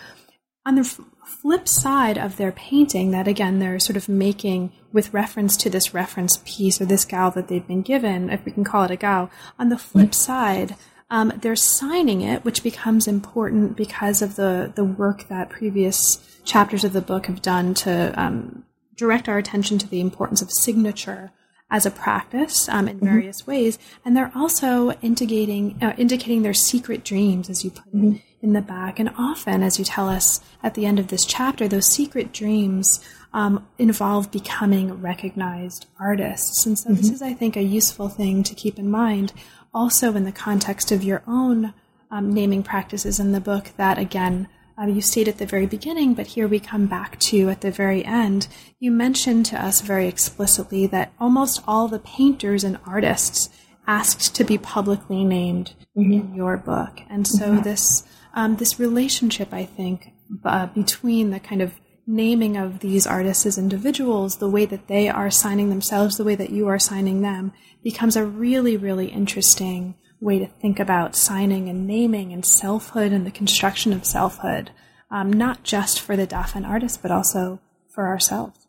On 0.66 0.76
the 0.76 0.82
f- 0.82 1.00
flip 1.42 1.68
side 1.68 2.18
of 2.18 2.38
their 2.38 2.52
painting, 2.52 3.12
that 3.12 3.28
again 3.28 3.60
they're 3.60 3.80
sort 3.80 3.98
of 3.98 4.08
making 4.08 4.72
with 4.94 5.14
reference 5.14 5.58
to 5.58 5.70
this 5.70 5.94
reference 5.94 6.42
piece 6.46 6.80
or 6.80 6.86
this 6.86 7.06
gao 7.06 7.30
that 7.32 7.50
they've 7.50 7.68
been 7.68 7.82
given, 7.82 8.30
if 8.30 8.46
we 8.46 8.52
can 8.52 8.64
call 8.64 8.84
it 8.84 8.92
a 8.92 8.96
gao. 8.96 9.30
On 9.60 9.70
the 9.70 9.78
flip 9.78 10.14
side 10.14 10.76
um, 11.10 11.32
they're 11.42 11.56
signing 11.56 12.22
it, 12.22 12.44
which 12.44 12.64
becomes 12.64 13.08
important 13.08 13.76
because 13.76 14.22
of 14.22 14.36
the, 14.36 14.72
the 14.76 14.84
work 14.84 15.28
that 15.28 15.50
previous 15.50 16.40
chapters 16.44 16.84
of 16.84 16.94
the 16.94 17.02
book 17.02 17.28
have 17.28 17.42
done 17.42 17.74
to 17.74 18.14
um, 18.20 18.64
direct 18.96 19.28
our 19.28 19.38
attention 19.38 19.78
to 19.80 19.88
the 19.88 20.02
importance 20.02 20.42
of 20.42 20.52
signature 20.52 21.32
as 21.70 21.86
a 21.86 21.92
practice 21.92 22.70
um, 22.70 22.88
in 22.88 22.98
mm-hmm. 22.98 23.06
various 23.06 23.42
mm-hmm. 23.42 23.52
ways. 23.52 23.80
And 24.04 24.16
they're 24.16 24.32
also 24.36 24.92
indicating, 25.02 25.78
uh, 25.82 25.94
indicating 25.98 26.44
their 26.44 26.54
secret 26.54 27.04
dreams, 27.04 27.50
as 27.50 27.64
you 27.64 27.72
put 27.72 27.88
mm-hmm. 27.88 28.16
in 28.42 28.54
the 28.54 28.62
back. 28.62 29.00
And 29.00 29.10
often, 29.18 29.64
as 29.64 29.80
you 29.80 29.86
tell 29.86 30.08
us 30.08 30.42
at 30.62 30.76
the 30.76 30.86
end 30.86 31.00
of 31.00 31.08
this 31.08 31.26
chapter, 31.26 31.68
those 31.68 31.92
secret 31.92 32.32
dreams 32.32 33.04
um, 33.34 33.68
involve 33.78 34.32
becoming 34.32 35.02
recognized 35.02 35.88
artists. 36.00 36.66
And 36.66 36.78
so, 36.78 36.90
mm-hmm. 36.90 36.98
this 36.98 37.10
is, 37.10 37.22
I 37.22 37.34
think, 37.34 37.58
a 37.58 37.64
useful 37.64 38.10
thing 38.10 38.44
to 38.44 38.56
keep 38.56 38.78
in 38.78 38.90
mind 38.90 39.34
also 39.74 40.16
in 40.16 40.24
the 40.24 40.32
context 40.32 40.92
of 40.92 41.04
your 41.04 41.22
own 41.28 41.74
um, 42.12 42.34
naming 42.34 42.64
practices 42.64 43.20
in 43.20 43.34
the 43.34 43.42
book 43.42 43.72
that, 43.78 43.98
again, 43.98 44.48
uh, 44.78 44.88
you 44.88 45.02
state 45.02 45.28
at 45.28 45.38
the 45.38 45.46
very 45.46 45.66
beginning, 45.66 46.14
but 46.14 46.28
here 46.28 46.48
we 46.48 46.60
come 46.60 46.88
back 46.88 47.20
to 47.20 47.50
at 47.50 47.62
the 47.62 47.72
very 47.72 48.04
end. 48.04 48.48
You 48.80 48.92
mentioned 48.92 49.46
to 49.48 49.64
us 49.64 49.82
very 49.82 50.08
explicitly 50.08 50.88
that 50.88 51.14
almost 51.20 51.62
all 51.68 51.88
the 51.88 52.00
painters 52.00 52.64
and 52.64 52.80
artists 52.86 53.50
asked 53.88 54.36
to 54.36 54.44
be 54.44 54.58
publicly 54.58 55.24
named 55.24 55.74
mm-hmm. 55.98 56.12
in 56.12 56.36
your 56.36 56.58
book, 56.58 57.00
and 57.10 57.28
so 57.28 57.52
mm-hmm. 57.52 57.64
this 57.64 58.04
um, 58.34 58.58
this 58.58 58.80
relationship, 58.80 59.54
I 59.54 59.64
think, 59.64 60.12
uh, 60.44 60.66
between 60.68 61.30
the 61.30 61.40
kind 61.40 61.62
of 61.62 61.80
naming 62.08 62.58
of 62.58 62.80
these 62.82 63.08
artists 63.08 63.46
as 63.46 63.58
individuals, 63.58 64.38
the 64.38 64.50
way 64.50 64.66
that 64.66 64.88
they 64.88 65.08
are 65.08 65.32
signing 65.32 65.70
themselves, 65.70 66.18
the 66.18 66.24
way 66.24 66.36
that 66.36 66.52
you 66.52 66.68
are 66.68 66.78
signing 66.78 67.22
them, 67.22 67.52
becomes 67.84 68.16
a 68.16 68.26
really, 68.26 68.78
really 68.78 69.08
interesting 69.08 69.96
way 70.22 70.40
to 70.40 70.48
think 70.48 70.80
about 70.80 71.16
signing 71.16 71.70
and 71.70 71.88
naming 71.88 72.34
and 72.34 72.46
selfhood 72.46 73.12
and 73.12 73.26
the 73.26 73.32
construction 73.32 73.94
of 73.94 74.06
selfhood, 74.06 74.72
um, 75.12 75.32
not 75.32 75.64
just 75.64 76.02
for 76.02 76.16
the 76.16 76.28
Dafen 76.28 76.68
artist, 76.68 77.02
but 77.02 77.12
also 77.12 77.60
for 77.90 78.08
ourselves. 78.08 78.66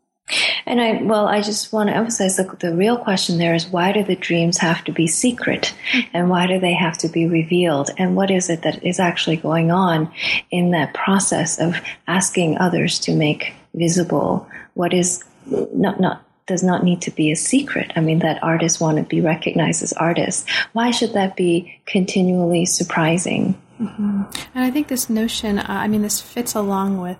And 0.65 0.81
I, 0.81 1.03
well, 1.03 1.29
I 1.29 1.41
just 1.41 1.73
want 1.73 1.89
to 1.89 1.95
emphasize 1.95 2.37
that 2.37 2.59
the 2.59 2.75
real 2.75 2.99
question 2.99 3.39
there 3.39 3.55
is 3.55 3.69
why 3.69 3.93
do 3.93 4.03
the 4.03 4.17
dreams 4.17 4.59
have 4.59 4.83
to 4.85 4.93
be 4.93 5.07
secret? 5.07 5.73
And 6.13 6.29
why 6.29 6.49
do 6.49 6.59
they 6.59 6.75
have 6.75 6.99
to 6.99 7.09
be 7.09 7.29
revealed? 7.29 7.91
And 7.97 8.17
what 8.17 8.33
is 8.33 8.51
it 8.51 8.63
that 8.63 8.85
is 8.85 8.99
actually 8.99 9.37
going 9.37 9.71
on 9.71 10.13
in 10.51 10.73
that 10.73 10.95
process 10.95 11.61
of 11.61 11.77
asking 12.09 12.59
others 12.59 12.99
to 13.01 13.15
make 13.15 13.53
visible 13.75 14.49
what 14.75 14.93
is 14.93 15.23
not, 15.47 16.01
not, 16.01 16.26
does 16.47 16.63
not 16.63 16.85
need 16.85 17.03
to 17.03 17.11
be 17.11 17.31
a 17.31 17.37
secret. 17.37 17.93
I 17.97 18.01
mean, 18.01 18.21
that 18.21 18.43
artists 18.43 18.81
want 18.81 18.99
to 18.99 19.03
be 19.03 19.21
recognized 19.21 19.83
as 19.83 19.93
artists. 19.93 20.49
Why 20.73 20.91
should 20.91 21.13
that 21.15 21.37
be 21.37 21.81
continually 21.87 22.67
surprising? 22.67 23.61
Mm-hmm. 23.81 24.23
And 24.55 24.65
I 24.65 24.71
think 24.71 24.89
this 24.89 25.11
notion, 25.11 25.59
uh, 25.59 25.65
I 25.69 25.89
mean, 25.89 26.03
this 26.03 26.21
fits 26.21 26.55
along 26.55 27.01
with 27.01 27.19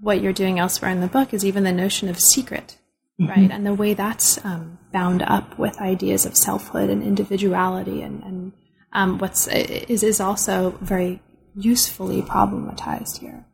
what 0.00 0.20
you're 0.20 0.32
doing 0.32 0.58
elsewhere 0.58 0.90
in 0.90 1.00
the 1.00 1.06
book 1.06 1.32
is 1.32 1.44
even 1.44 1.62
the 1.64 1.72
notion 1.72 2.08
of 2.08 2.18
secret, 2.18 2.78
mm-hmm. 3.20 3.30
right? 3.30 3.50
And 3.50 3.64
the 3.64 3.74
way 3.74 3.94
that's 3.94 4.44
um, 4.44 4.78
bound 4.92 5.22
up 5.22 5.58
with 5.58 5.80
ideas 5.80 6.26
of 6.26 6.36
selfhood 6.36 6.90
and 6.90 7.02
individuality, 7.02 8.02
and, 8.02 8.22
and 8.24 8.52
um, 8.92 9.18
what's 9.18 9.46
is 9.46 10.02
is 10.02 10.20
also 10.20 10.76
very 10.80 11.22
usefully 11.54 12.22
problematized 12.22 13.18
here. 13.18 13.46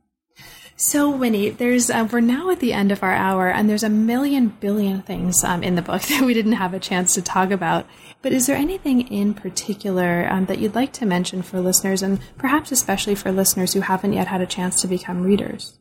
So, 0.81 1.11
Winnie, 1.11 1.51
there's 1.51 1.91
uh, 1.91 2.09
we're 2.13 2.21
now 2.21 2.51
at 2.51 2.61
the 2.61 2.73
end 2.73 2.93
of 2.93 3.03
our 3.03 3.13
hour, 3.13 3.49
and 3.51 3.69
there's 3.69 3.83
a 3.83 3.89
million 3.89 4.47
billion 4.61 5.03
things 5.03 5.43
um, 5.43 5.65
in 5.65 5.75
the 5.75 5.83
book 5.83 6.03
that 6.09 6.23
we 6.23 6.35
didn't 6.35 6.53
have 6.53 6.73
a 6.73 6.79
chance 6.79 7.15
to 7.15 7.23
talk 7.23 7.51
about. 7.51 7.85
But 8.23 8.33
is 8.33 8.47
there 8.47 8.57
anything 8.57 9.09
in 9.09 9.35
particular 9.35 10.29
um, 10.31 10.47
that 10.47 10.61
you'd 10.61 10.77
like 10.77 10.93
to 10.95 11.07
mention 11.07 11.43
for 11.43 11.61
listeners, 11.61 12.01
and 12.01 12.21
perhaps 12.39 12.71
especially 12.71 13.17
for 13.17 13.33
listeners 13.33 13.73
who 13.73 13.81
haven't 13.81 14.13
yet 14.13 14.29
had 14.29 14.41
a 14.41 14.47
chance 14.47 14.81
to 14.83 14.87
become 14.87 15.25
readers? 15.25 15.77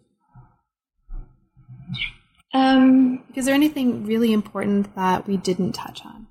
Um, 2.56 3.24
is 3.36 3.45
there 3.45 3.54
anything 3.54 4.04
really 4.04 4.34
important 4.34 4.95
that 4.95 5.28
we 5.28 5.38
didn't 5.38 5.74
touch 5.74 6.04
on? 6.04 6.26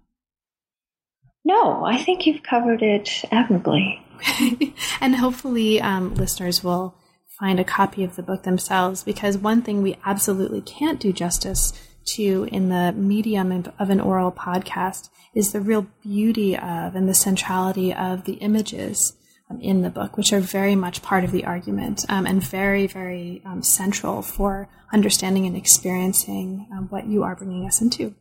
No, 1.44 1.84
I 1.84 2.02
think 2.02 2.26
you've 2.26 2.42
covered 2.42 2.82
it 2.82 3.22
admirably. 3.30 4.04
and 5.00 5.14
hopefully, 5.14 5.80
um, 5.80 6.16
listeners 6.16 6.64
will 6.64 6.96
find 7.38 7.60
a 7.60 7.64
copy 7.64 8.02
of 8.02 8.16
the 8.16 8.22
book 8.22 8.42
themselves 8.44 9.02
because 9.02 9.36
one 9.36 9.62
thing 9.62 9.82
we 9.82 9.98
absolutely 10.04 10.60
can't 10.62 11.00
do 11.00 11.12
justice 11.12 11.72
to 12.14 12.48
in 12.52 12.68
the 12.68 12.92
medium 12.92 13.64
of 13.78 13.90
an 13.90 14.00
oral 14.00 14.32
podcast 14.32 15.08
is 15.34 15.52
the 15.52 15.60
real 15.60 15.86
beauty 16.02 16.56
of 16.56 16.94
and 16.94 17.08
the 17.08 17.14
centrality 17.14 17.92
of 17.92 18.24
the 18.24 18.34
images 18.34 19.16
um, 19.50 19.60
in 19.60 19.82
the 19.82 19.90
book, 19.90 20.16
which 20.16 20.32
are 20.32 20.40
very 20.40 20.74
much 20.74 21.02
part 21.02 21.24
of 21.24 21.32
the 21.32 21.44
argument 21.44 22.04
um, 22.08 22.26
and 22.26 22.42
very, 22.42 22.86
very 22.86 23.42
um, 23.44 23.62
central 23.62 24.22
for 24.22 24.68
understanding 24.92 25.46
and 25.46 25.56
experiencing 25.56 26.66
um, 26.72 26.86
what 26.88 27.06
you 27.06 27.22
are 27.22 27.36
bringing 27.36 27.66
us 27.66 27.80
into. 27.80 28.14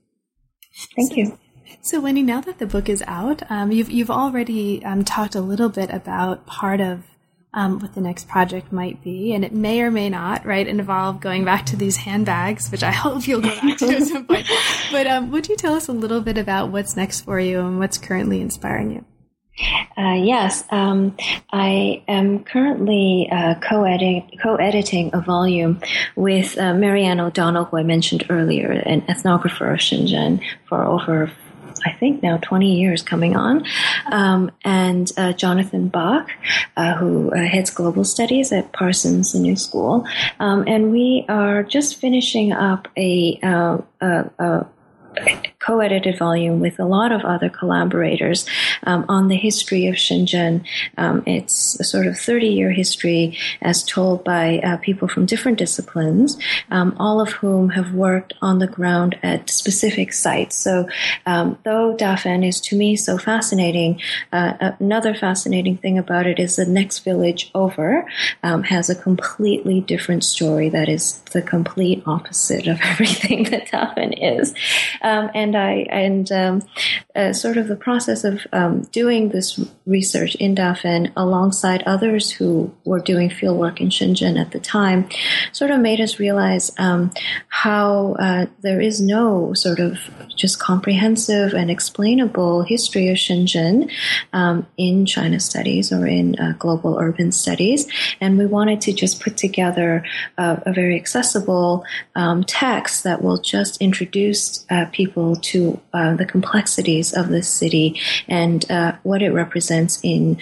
Thank 0.95 1.11
so, 1.11 1.15
you. 1.15 1.39
So, 1.81 2.01
Winnie, 2.01 2.21
now 2.21 2.41
that 2.41 2.59
the 2.59 2.65
book 2.65 2.89
is 2.89 3.03
out, 3.07 3.49
um, 3.49 3.71
you've 3.71 3.89
you've 3.89 4.11
already 4.11 4.83
um, 4.83 5.03
talked 5.03 5.35
a 5.35 5.41
little 5.41 5.69
bit 5.69 5.89
about 5.89 6.45
part 6.45 6.81
of 6.81 7.03
um, 7.55 7.79
what 7.79 7.95
the 7.95 8.01
next 8.01 8.27
project 8.27 8.71
might 8.71 9.01
be, 9.01 9.33
and 9.33 9.43
it 9.43 9.53
may 9.53 9.81
or 9.81 9.89
may 9.89 10.09
not, 10.09 10.45
right, 10.45 10.67
involve 10.67 11.21
going 11.21 11.45
back 11.45 11.65
to 11.67 11.75
these 11.75 11.95
handbags, 11.97 12.69
which 12.69 12.83
I 12.83 12.91
hope 13.03 13.27
you'll 13.27 13.41
go 13.41 13.49
back 13.49 13.77
to 13.79 13.87
at 13.87 14.03
some 14.03 14.25
point. 14.25 14.47
But 14.91 15.07
um, 15.07 15.31
would 15.31 15.47
you 15.47 15.55
tell 15.55 15.73
us 15.73 15.87
a 15.87 15.93
little 15.93 16.21
bit 16.21 16.37
about 16.37 16.69
what's 16.69 16.95
next 16.95 17.21
for 17.21 17.39
you 17.39 17.61
and 17.61 17.79
what's 17.79 17.97
currently 17.97 18.41
inspiring 18.41 18.91
you? 18.91 19.05
Uh, 19.97 20.15
yes, 20.15 20.65
um, 20.69 21.15
I 21.49 22.03
am 22.09 22.43
currently 22.43 23.29
uh, 23.31 23.55
co-editing, 23.61 25.11
a 25.13 25.21
volume 25.21 25.79
with 26.17 26.57
uh, 26.57 26.73
Mary 26.73 27.05
Ann 27.05 27.21
O'Donnell, 27.21 27.63
who 27.63 27.77
I 27.77 27.83
mentioned 27.83 28.25
earlier, 28.29 28.69
an 28.69 29.03
ethnographer 29.03 29.71
of 29.71 29.79
Shenzhen 29.79 30.41
for 30.67 30.83
over 30.83 31.31
I 31.85 31.91
think 31.91 32.23
now 32.23 32.37
20 32.37 32.79
years 32.79 33.03
coming 33.03 33.35
on, 33.35 33.65
um, 34.11 34.51
and 34.63 35.11
uh, 35.17 35.33
Jonathan 35.33 35.87
Bach, 35.87 36.29
uh, 36.75 36.95
who 36.95 37.31
uh, 37.31 37.45
heads 37.45 37.69
global 37.69 38.03
studies 38.03 38.51
at 38.51 38.71
Parsons 38.73 39.33
the 39.33 39.39
New 39.39 39.55
School. 39.55 40.05
Um, 40.39 40.63
and 40.67 40.91
we 40.91 41.25
are 41.29 41.63
just 41.63 41.97
finishing 41.97 42.51
up 42.51 42.87
a, 42.97 43.39
uh, 43.43 43.77
a, 44.01 44.65
a 45.19 45.53
co-edited 45.59 46.17
volume 46.17 46.59
with 46.59 46.79
a 46.79 46.85
lot 46.85 47.11
of 47.11 47.21
other 47.21 47.49
collaborators 47.49 48.45
um, 48.83 49.05
on 49.09 49.27
the 49.27 49.35
history 49.35 49.87
of 49.87 49.95
Shenzhen. 49.95 50.63
Um, 50.97 51.23
it's 51.25 51.79
a 51.79 51.83
sort 51.83 52.07
of 52.07 52.13
30-year 52.13 52.71
history 52.71 53.37
as 53.61 53.83
told 53.83 54.23
by 54.23 54.59
uh, 54.59 54.77
people 54.77 55.07
from 55.07 55.25
different 55.25 55.57
disciplines, 55.57 56.37
um, 56.71 56.95
all 56.99 57.19
of 57.19 57.31
whom 57.31 57.69
have 57.69 57.93
worked 57.93 58.33
on 58.41 58.59
the 58.59 58.67
ground 58.67 59.17
at 59.23 59.49
specific 59.49 60.13
sites. 60.13 60.55
So, 60.55 60.87
um, 61.25 61.57
though 61.63 61.95
Dafen 61.95 62.47
is 62.47 62.61
to 62.61 62.75
me 62.75 62.95
so 62.95 63.17
fascinating, 63.17 63.99
uh, 64.31 64.71
another 64.79 65.15
fascinating 65.15 65.77
thing 65.77 65.97
about 65.97 66.27
it 66.27 66.39
is 66.39 66.55
the 66.55 66.65
next 66.65 66.99
village 66.99 67.49
over 67.55 68.05
um, 68.43 68.63
has 68.63 68.89
a 68.89 68.95
completely 68.95 69.81
different 69.81 70.23
story 70.23 70.69
that 70.69 70.89
is 70.89 71.19
the 71.31 71.41
complete 71.41 72.03
opposite 72.05 72.67
of 72.67 72.79
everything 72.83 73.43
that 73.45 73.67
Dafen 73.67 74.13
is. 74.17 74.53
Um, 75.05 75.29
and 75.35 75.55
I 75.55 75.85
and 75.91 76.31
um, 76.31 76.63
uh, 77.15 77.31
sort 77.31 77.57
of 77.57 77.67
the 77.67 77.75
process 77.75 78.23
of 78.23 78.41
um, 78.51 78.81
doing 78.91 79.29
this 79.29 79.59
research 79.85 80.33
in 80.35 80.55
Dafen 80.55 81.13
alongside 81.15 81.83
others 81.83 82.31
who 82.31 82.73
were 82.85 82.99
doing 82.99 83.29
fieldwork 83.29 83.79
in 83.79 83.89
Shenzhen 83.89 84.41
at 84.41 84.49
the 84.49 84.59
time, 84.59 85.07
sort 85.51 85.69
of 85.69 85.79
made 85.79 86.01
us 86.01 86.17
realize 86.17 86.71
um, 86.79 87.11
how 87.49 88.15
uh, 88.17 88.47
there 88.61 88.81
is 88.81 88.99
no 88.99 89.53
sort 89.53 89.79
of 89.79 89.99
just 90.35 90.59
comprehensive 90.59 91.53
and 91.53 91.69
explainable 91.69 92.63
history 92.63 93.09
of 93.09 93.17
Shenzhen 93.17 93.91
um, 94.33 94.65
in 94.75 95.05
China 95.05 95.39
studies 95.39 95.93
or 95.93 96.07
in 96.07 96.35
uh, 96.39 96.55
global 96.57 96.97
urban 96.99 97.31
studies, 97.31 97.87
and 98.19 98.39
we 98.39 98.47
wanted 98.47 98.81
to 98.81 98.91
just 98.91 99.21
put 99.21 99.37
together 99.37 100.03
a 100.39 100.73
very 100.73 100.95
accessible 100.95 101.85
um, 102.15 102.43
text 102.43 103.03
that 103.03 103.21
will 103.21 103.37
just 103.37 103.79
introduce 103.79 104.65
uh, 104.71 104.85
people 104.95 105.35
to 105.35 105.79
uh, 105.93 106.15
the 106.15 106.25
complexities 106.25 107.13
of 107.13 107.29
this 107.29 107.49
city 107.49 107.99
and 108.27 108.69
uh, 108.71 108.93
what 109.03 109.21
it 109.21 109.31
represents 109.31 109.99
in 110.03 110.37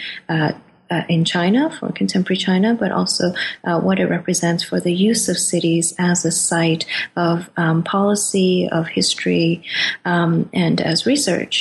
uh, 0.93 1.03
in 1.09 1.25
China, 1.25 1.71
for 1.79 1.91
contemporary 1.91 2.37
China, 2.37 2.75
but 2.75 2.91
also 2.91 3.33
uh, 3.63 3.79
what 3.79 3.99
it 3.99 4.07
represents 4.07 4.63
for 4.63 4.79
the 4.79 4.93
use 4.93 5.27
of 5.29 5.37
cities 5.37 5.93
as 5.97 6.25
a 6.25 6.31
site 6.31 6.85
of 7.15 7.49
um, 7.57 7.83
policy, 7.83 8.69
of 8.71 8.87
history, 8.87 9.63
um, 10.05 10.49
and 10.53 10.81
as 10.81 11.05
research. 11.05 11.55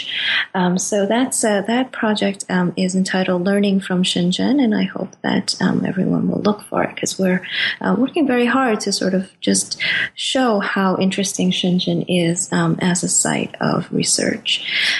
Um, 0.54 0.78
so 0.78 1.06
that's 1.06 1.44
uh, 1.44 1.62
that 1.62 1.92
project 1.92 2.44
um, 2.50 2.72
is 2.76 2.94
entitled 2.94 3.44
"Learning 3.44 3.80
from 3.80 4.02
Shenzhen," 4.02 4.62
and 4.62 4.74
I 4.74 4.84
hope 4.84 5.12
that 5.22 5.56
um, 5.60 5.84
everyone 5.86 6.28
will 6.28 6.42
look 6.42 6.62
for 6.62 6.82
it 6.82 6.94
because 6.94 7.18
we're 7.18 7.42
uh, 7.80 7.94
working 7.98 8.26
very 8.26 8.46
hard 8.46 8.80
to 8.80 8.92
sort 8.92 9.14
of 9.14 9.30
just 9.40 9.80
show 10.14 10.60
how 10.60 10.96
interesting 10.98 11.50
Shenzhen 11.50 12.04
is 12.08 12.50
as 12.52 13.02
a 13.02 13.08
site 13.08 13.54
of 13.60 13.90
research. 13.92 14.50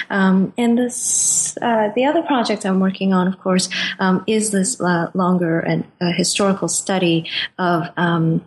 and 0.09 0.77
this, 0.77 1.57
uh, 1.61 1.89
the 1.95 2.05
other 2.05 2.23
project 2.23 2.65
I'm 2.65 2.79
working 2.79 3.13
on, 3.13 3.27
of 3.27 3.39
course. 3.39 3.69
Um, 3.99 4.22
is 4.27 4.51
this 4.51 4.79
uh, 4.81 5.09
longer 5.13 5.59
and 5.59 5.85
uh, 6.01 6.11
historical 6.11 6.67
study 6.67 7.29
of 7.57 7.87
um, 7.97 8.43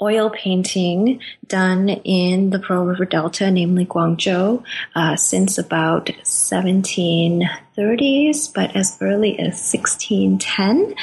oil 0.00 0.30
painting 0.30 1.20
done 1.46 1.88
in 1.88 2.50
the 2.50 2.58
Pearl 2.58 2.84
River 2.84 3.04
Delta, 3.04 3.48
namely 3.50 3.86
Guangzhou, 3.86 4.62
uh, 4.94 5.16
since 5.16 5.58
about 5.58 6.06
1730s, 6.22 8.54
but 8.54 8.76
as 8.76 8.96
early 9.00 9.38
as 9.38 9.72
1610. 9.72 10.94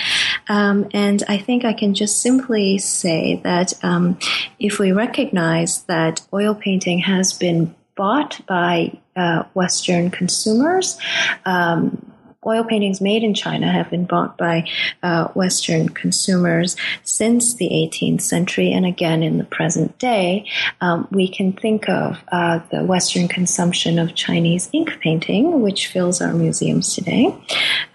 Um, 0.50 0.90
and 0.94 1.24
I 1.28 1.38
think 1.38 1.66
I 1.66 1.74
can 1.74 1.94
just 1.94 2.22
simply 2.22 2.78
say 2.78 3.42
that 3.44 3.74
um, 3.84 4.18
if 4.60 4.80
we 4.80 4.92
recognize 4.92 5.84
that 5.84 6.22
oil 6.34 6.56
painting 6.56 7.00
has 7.00 7.34
been 7.34 7.76
bought 7.96 8.42
by 8.48 8.98
uh, 9.16 9.44
Western 9.54 10.10
consumers, 10.10 10.98
um, 11.46 12.11
oil 12.46 12.64
paintings 12.64 13.02
made 13.02 13.24
in 13.24 13.34
China 13.34 13.72
have 13.72 13.90
been 13.90 14.06
bought 14.06 14.38
by 14.38 14.68
uh, 15.04 15.28
Western 15.30 15.90
consumers 15.90 16.76
since 17.04 17.56
the 17.56 17.70
18th 17.70 18.22
century, 18.22 18.72
and 18.72 18.86
again 18.86 19.22
in 19.22 19.38
the 19.38 19.44
present 19.44 19.98
day, 20.00 20.46
um, 20.82 21.08
we 21.12 21.28
can 21.28 21.54
think 21.54 21.88
of 21.88 22.18
uh, 22.32 22.60
the 22.72 22.84
Western 22.84 23.28
consumption 23.28 24.00
of 24.00 24.16
Chinese 24.16 24.70
ink 24.74 25.00
painting, 25.00 25.62
which 25.62 25.88
fills 25.88 26.22
our 26.22 26.34
museums 26.34 26.96
today, 26.96 27.36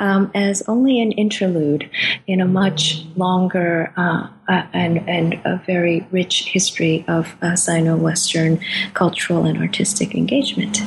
um, 0.01 0.31
as 0.35 0.63
only 0.69 1.01
an 1.01 1.13
interlude 1.13 1.91
in 2.27 2.41
a 2.41 2.47
much 2.47 3.05
longer 3.17 3.93
uh, 3.97 4.29
and, 4.49 5.09
and 5.09 5.35
a 5.45 5.61
very 5.67 6.07
rich 6.13 6.45
history 6.45 7.05
of 7.09 7.35
uh, 7.43 7.57
Sino-Western 7.57 8.61
cultural 8.95 9.45
and 9.45 9.59
artistic 9.59 10.15
engagement. 10.15 10.83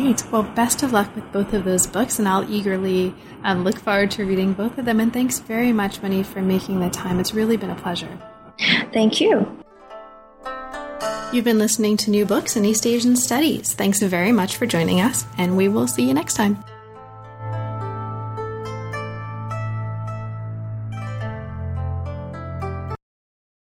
Great. 0.00 0.24
Well, 0.32 0.42
best 0.42 0.82
of 0.82 0.92
luck 0.92 1.14
with 1.14 1.30
both 1.30 1.52
of 1.52 1.64
those 1.64 1.86
books, 1.86 2.18
and 2.18 2.26
I'll 2.26 2.50
eagerly 2.50 3.14
um, 3.44 3.64
look 3.64 3.78
forward 3.78 4.10
to 4.12 4.24
reading 4.24 4.54
both 4.54 4.78
of 4.78 4.86
them. 4.86 4.98
And 4.98 5.12
thanks 5.12 5.40
very 5.40 5.72
much, 5.72 6.00
Winnie, 6.00 6.22
for 6.22 6.40
making 6.40 6.80
the 6.80 6.88
time. 6.88 7.20
It's 7.20 7.34
really 7.34 7.58
been 7.58 7.68
a 7.68 7.74
pleasure. 7.74 8.18
Thank 8.94 9.20
you. 9.20 9.46
You've 11.34 11.44
been 11.44 11.58
listening 11.58 11.98
to 11.98 12.10
New 12.10 12.24
Books 12.24 12.56
in 12.56 12.64
East 12.64 12.86
Asian 12.86 13.14
Studies. 13.14 13.74
Thanks 13.74 14.00
very 14.00 14.32
much 14.32 14.56
for 14.56 14.64
joining 14.64 15.02
us, 15.02 15.26
and 15.36 15.54
we 15.54 15.68
will 15.68 15.86
see 15.86 16.08
you 16.08 16.14
next 16.14 16.34
time. 16.34 16.64